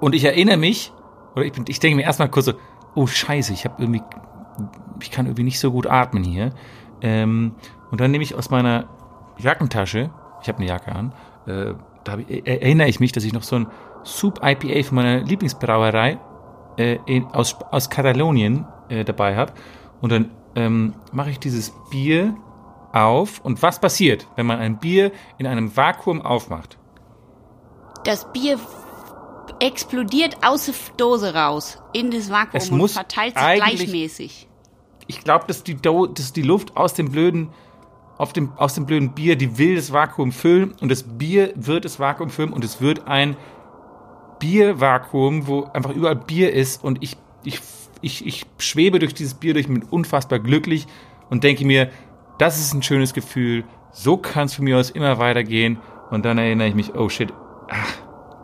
Und 0.00 0.14
ich 0.14 0.24
erinnere 0.24 0.56
mich, 0.56 0.92
oder 1.36 1.44
ich, 1.44 1.52
bin- 1.52 1.64
ich 1.68 1.78
denke 1.80 1.96
mir 1.96 2.02
erstmal 2.04 2.30
kurz 2.30 2.46
so, 2.46 2.52
oh 2.94 3.06
Scheiße, 3.06 3.52
ich 3.52 3.64
habe 3.66 3.74
irgendwie, 3.78 4.02
ich 5.02 5.10
kann 5.10 5.26
irgendwie 5.26 5.42
nicht 5.42 5.60
so 5.60 5.70
gut 5.70 5.86
atmen 5.86 6.24
hier. 6.24 6.50
Ähm, 7.02 7.52
und 7.90 8.00
dann 8.00 8.10
nehme 8.10 8.24
ich 8.24 8.34
aus 8.34 8.48
meiner 8.50 8.84
Jackentasche, 9.38 10.10
ich 10.42 10.48
habe 10.48 10.58
eine 10.58 10.66
Jacke 10.68 10.92
an, 10.92 11.12
äh, 11.46 11.74
da 12.04 12.16
ich, 12.26 12.46
er- 12.46 12.62
erinnere 12.62 12.88
ich 12.88 13.00
mich, 13.00 13.12
dass 13.12 13.24
ich 13.24 13.32
noch 13.34 13.42
so 13.42 13.56
ein 13.56 13.66
Soup 14.04 14.40
IPA 14.42 14.88
von 14.88 14.96
meiner 14.96 15.20
Lieblingsbrauerei 15.20 16.18
äh, 16.76 16.98
in, 17.06 17.26
aus, 17.26 17.56
aus 17.70 17.90
Katalonien 17.90 18.66
äh, 18.88 19.04
dabei 19.04 19.36
habe. 19.36 19.52
Und 20.00 20.12
dann 20.12 20.30
ähm, 20.54 20.94
mache 21.12 21.30
ich 21.30 21.38
dieses 21.38 21.72
Bier 21.90 22.34
auf. 22.92 23.40
Und 23.44 23.62
was 23.62 23.80
passiert, 23.80 24.26
wenn 24.36 24.46
man 24.46 24.58
ein 24.58 24.78
Bier 24.78 25.12
in 25.38 25.46
einem 25.46 25.76
Vakuum 25.76 26.22
aufmacht? 26.22 26.78
Das 28.04 28.30
Bier 28.32 28.58
explodiert 29.60 30.38
aus 30.42 30.66
der 30.66 30.74
Dose 30.96 31.34
raus 31.34 31.78
in 31.92 32.10
das 32.10 32.30
Vakuum 32.30 32.50
Es 32.54 32.70
und 32.70 32.88
verteilt 32.88 33.38
sich 33.38 33.54
gleichmäßig. 33.56 34.48
ich 35.06 35.24
glaube, 35.24 35.44
dass 35.46 35.64
dass 35.64 36.32
die 36.32 36.42
Luft 36.42 36.76
aus 36.76 36.94
dem 36.94 37.10
blöden, 37.10 37.50
dem, 38.34 38.52
aus 38.56 38.74
dem 38.74 38.86
blöden 38.86 39.12
Bier, 39.12 39.36
die 39.36 39.58
will 39.58 39.76
das 39.76 39.92
Vakuum 39.92 40.32
füllen 40.32 40.72
und 40.80 40.90
das 40.90 41.02
Bier 41.02 41.52
wird 41.56 41.84
das 41.84 41.98
Vakuum 41.98 42.30
füllen 42.30 42.52
und 42.52 42.64
es 42.64 42.80
wird 42.80 43.06
ein 43.06 43.36
Biervakuum, 44.40 45.46
wo 45.46 45.64
einfach 45.72 45.94
überall 45.94 46.16
Bier 46.16 46.52
ist 46.52 46.82
und 46.82 47.02
ich, 47.02 47.16
ich, 47.44 47.60
ich, 48.00 48.26
ich 48.26 48.46
schwebe 48.58 48.98
durch 48.98 49.14
dieses 49.14 49.34
Bier 49.34 49.54
durch, 49.54 49.68
bin 49.68 49.84
unfassbar 49.84 50.40
glücklich 50.40 50.88
und 51.28 51.44
denke 51.44 51.64
mir, 51.64 51.90
das 52.38 52.58
ist 52.58 52.74
ein 52.74 52.82
schönes 52.82 53.14
Gefühl, 53.14 53.64
so 53.92 54.16
kann 54.16 54.46
es 54.46 54.54
von 54.54 54.64
mir 54.64 54.78
aus 54.78 54.90
immer 54.90 55.18
weitergehen 55.18 55.78
und 56.10 56.24
dann 56.24 56.38
erinnere 56.38 56.66
ich 56.66 56.74
mich, 56.74 56.94
oh 56.94 57.08
shit, 57.08 57.32
ach, 57.68 57.94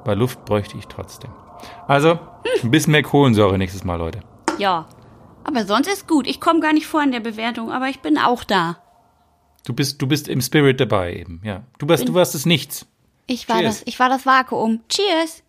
bei 0.05 0.15
Luft 0.15 0.45
bräuchte 0.45 0.79
ich 0.79 0.87
trotzdem. 0.87 1.31
Also, 1.89 2.19
ein 2.63 2.71
bisschen 2.71 2.93
mehr 2.93 3.03
Kohlensäure 3.03 3.59
nächstes 3.59 3.83
Mal, 3.83 3.97
Leute. 3.97 4.21
Ja. 4.59 4.87
Aber 5.45 5.65
sonst 5.65 5.87
ist 5.87 6.09
gut. 6.09 6.27
Ich 6.27 6.41
komme 6.41 6.61
gar 6.61 6.73
nicht 6.73 6.87
vor 6.87 7.03
in 7.03 7.13
der 7.13 7.21
Bewertung, 7.21 7.71
aber 7.71 7.89
ich 7.89 8.01
bin 8.01 8.19
auch 8.19 8.45
da. 8.45 8.79
Du 9.65 9.73
bist, 9.73 10.01
du 10.03 10.07
bist 10.07 10.29
im 10.29 10.41
Spirit 10.41 10.81
dabei 10.81 11.15
eben, 11.15 11.41
ja. 11.45 11.63
Du 11.79 11.89
warst, 11.89 12.09
du 12.09 12.15
warst 12.15 12.35
es 12.35 12.47
nichts. 12.47 12.87
Ich 13.27 13.49
war 13.49 13.59
Cheers. 13.59 13.79
das, 13.79 13.87
ich 13.87 13.99
war 13.99 14.09
das 14.09 14.27
Vakuum. 14.27 14.81
Cheers. 14.89 15.43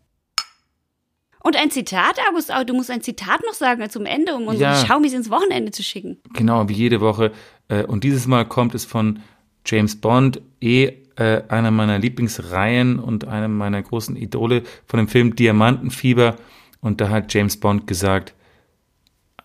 Und 1.44 1.56
ein 1.56 1.72
Zitat, 1.72 2.18
August, 2.30 2.52
oh, 2.54 2.64
du 2.64 2.74
musst 2.74 2.90
ein 2.92 3.02
Zitat 3.02 3.42
noch 3.46 3.54
sagen 3.54 3.90
zum 3.90 4.06
Ende, 4.06 4.36
um 4.36 4.48
unsere 4.48 4.72
Ja. 4.72 4.86
Schaumis 4.86 5.14
ins 5.14 5.30
Wochenende 5.30 5.72
zu 5.72 5.84
schicken. 5.84 6.18
Genau, 6.34 6.68
wie 6.68 6.74
jede 6.74 7.00
Woche. 7.02 7.32
Äh, 7.70 7.84
Und 7.84 8.04
dieses 8.04 8.28
Mal 8.28 8.46
kommt 8.46 8.76
es 8.76 8.86
von 8.86 9.20
James 9.66 10.00
Bond, 10.00 10.42
eh 10.62 10.94
äh, 11.16 11.44
einer 11.48 11.72
meiner 11.72 12.00
Lieblingsreihen 12.00 13.00
und 13.00 13.26
einem 13.28 13.56
meiner 13.58 13.82
großen 13.82 14.16
Idole 14.16 14.64
von 14.86 14.98
dem 14.98 15.08
Film 15.08 15.36
Diamantenfieber. 15.36 16.36
Und 16.82 17.02
da 17.02 17.10
hat 17.10 17.34
James 17.34 17.60
Bond 17.60 17.88
gesagt, 17.88 18.34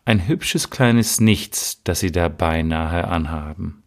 ein 0.05 0.26
hübsches 0.26 0.70
kleines 0.70 1.20
Nichts, 1.20 1.82
das 1.84 2.01
sie 2.01 2.11
da 2.12 2.28
beinahe 2.28 3.07
anhaben. 3.09 3.82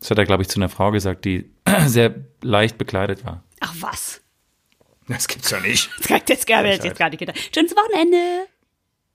Das 0.00 0.10
hat 0.10 0.18
er, 0.18 0.24
glaube 0.24 0.42
ich, 0.42 0.48
zu 0.48 0.58
einer 0.58 0.68
Frau 0.68 0.90
gesagt, 0.90 1.24
die 1.24 1.50
sehr 1.86 2.14
leicht 2.42 2.78
bekleidet 2.78 3.24
war. 3.24 3.44
Ach 3.60 3.74
was. 3.80 4.20
Das 5.10 5.26
gibt's 5.26 5.50
ja 5.50 5.58
nicht. 5.58 5.90
Das 6.08 6.24
das 6.24 6.46
gar 6.46 6.64
jetzt 6.64 6.98
gar 6.98 7.10
nicht 7.10 7.18
gedacht. 7.18 7.36
Schönes 7.52 7.74
Wochenende. 7.74 8.46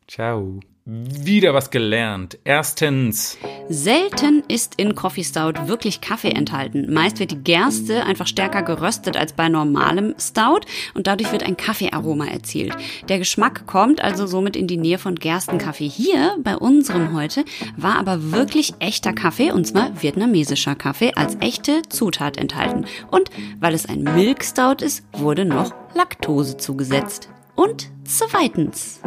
Ciao. 0.07 0.59
Wieder 0.85 1.55
was 1.55 1.71
gelernt. 1.71 2.37
Erstens, 2.43 3.39
Selten 3.67 4.43
ist 4.47 4.75
in 4.77 4.93
Coffee 4.93 5.23
Stout 5.23 5.67
wirklich 5.67 5.99
Kaffee 5.99 6.29
enthalten. 6.29 6.93
Meist 6.93 7.19
wird 7.19 7.31
die 7.31 7.43
Gerste 7.43 8.05
einfach 8.05 8.27
stärker 8.27 8.61
geröstet 8.61 9.17
als 9.17 9.33
bei 9.33 9.49
normalem 9.49 10.13
Stout 10.19 10.61
und 10.93 11.07
dadurch 11.07 11.31
wird 11.31 11.41
ein 11.41 11.57
Kaffeearoma 11.57 12.27
erzielt. 12.27 12.75
Der 13.09 13.17
Geschmack 13.17 13.65
kommt 13.65 13.99
also 13.99 14.27
somit 14.27 14.55
in 14.55 14.67
die 14.67 14.77
Nähe 14.77 14.99
von 14.99 15.15
Gerstenkaffee. 15.15 15.89
Hier 15.89 16.37
bei 16.43 16.55
unserem 16.55 17.13
heute 17.13 17.43
war 17.75 17.97
aber 17.97 18.31
wirklich 18.31 18.75
echter 18.77 19.13
Kaffee 19.13 19.51
und 19.51 19.65
zwar 19.65 20.03
vietnamesischer 20.03 20.75
Kaffee 20.75 21.13
als 21.15 21.37
echte 21.39 21.81
Zutat 21.89 22.37
enthalten. 22.37 22.85
Und 23.09 23.31
weil 23.59 23.73
es 23.73 23.87
ein 23.87 24.03
Milk 24.03 24.43
Stout 24.43 24.85
ist, 24.85 25.03
wurde 25.13 25.45
noch 25.45 25.73
Laktose 25.95 26.57
zugesetzt. 26.57 27.29
Und 27.55 27.89
zweitens. 28.03 29.01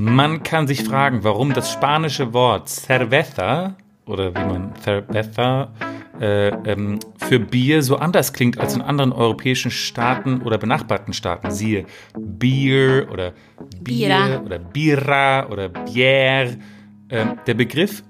Man 0.00 0.44
kann 0.44 0.68
sich 0.68 0.84
fragen, 0.84 1.24
warum 1.24 1.52
das 1.52 1.72
spanische 1.72 2.32
Wort 2.32 2.68
cerveza 2.68 3.74
oder 4.06 4.32
wie 4.32 4.44
man 4.44 4.72
cerveza 4.80 5.72
äh, 6.20 6.50
ähm, 6.70 7.00
für 7.16 7.40
Bier 7.40 7.82
so 7.82 7.96
anders 7.96 8.32
klingt 8.32 8.60
als 8.60 8.76
in 8.76 8.80
anderen 8.80 9.10
europäischen 9.10 9.72
Staaten 9.72 10.42
oder 10.42 10.56
benachbarten 10.56 11.12
Staaten. 11.12 11.50
Siehe 11.50 11.84
Bier 12.16 13.08
oder 13.10 13.32
Bier 13.80 14.08
Bira. 14.08 14.40
oder 14.40 14.58
Bira 14.60 15.48
oder 15.48 15.68
Bier. 15.68 16.58
Äh, 17.08 17.26
der 17.48 17.54
Begriff 17.54 18.04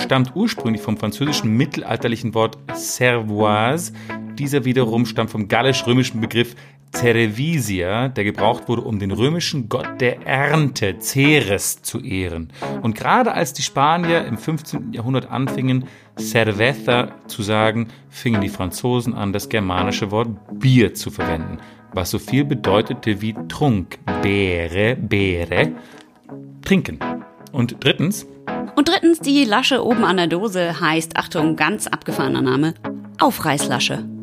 stammt 0.00 0.30
ursprünglich 0.36 0.82
vom 0.82 0.96
französischen 0.96 1.56
mittelalterlichen 1.56 2.34
Wort 2.34 2.56
cervoise. 2.72 3.92
Dieser 4.38 4.64
wiederum 4.64 5.06
stammt 5.06 5.30
vom 5.30 5.48
gallisch-römischen 5.48 6.20
Begriff 6.20 6.54
Cerevisia, 6.96 8.08
der 8.08 8.24
gebraucht 8.24 8.68
wurde, 8.68 8.80
um 8.80 8.98
den 8.98 9.10
römischen 9.10 9.68
Gott 9.68 10.00
der 10.00 10.26
Ernte, 10.26 10.96
Ceres, 10.98 11.82
zu 11.82 12.00
ehren. 12.00 12.50
Und 12.80 12.94
gerade 12.94 13.34
als 13.34 13.52
die 13.52 13.60
Spanier 13.60 14.24
im 14.24 14.38
15. 14.38 14.94
Jahrhundert 14.94 15.30
anfingen, 15.30 15.84
Cerveza 16.18 17.08
zu 17.26 17.42
sagen, 17.42 17.88
fingen 18.08 18.40
die 18.40 18.48
Franzosen 18.48 19.12
an, 19.12 19.34
das 19.34 19.50
germanische 19.50 20.10
Wort 20.10 20.30
Bier 20.58 20.94
zu 20.94 21.10
verwenden, 21.10 21.58
was 21.92 22.10
so 22.10 22.18
viel 22.18 22.46
bedeutete 22.46 23.20
wie 23.20 23.34
Trunk, 23.46 23.98
bere, 24.22 24.96
bere, 24.96 25.72
trinken. 26.62 26.98
Und 27.52 27.76
drittens, 27.80 28.26
Und 28.74 28.88
drittens, 28.88 29.20
die 29.20 29.44
Lasche 29.44 29.84
oben 29.84 30.04
an 30.04 30.16
der 30.16 30.28
Dose 30.28 30.80
heißt, 30.80 31.18
Achtung, 31.18 31.56
ganz 31.56 31.86
abgefahrener 31.86 32.42
Name, 32.42 32.72
Aufreißlasche. 33.20 34.15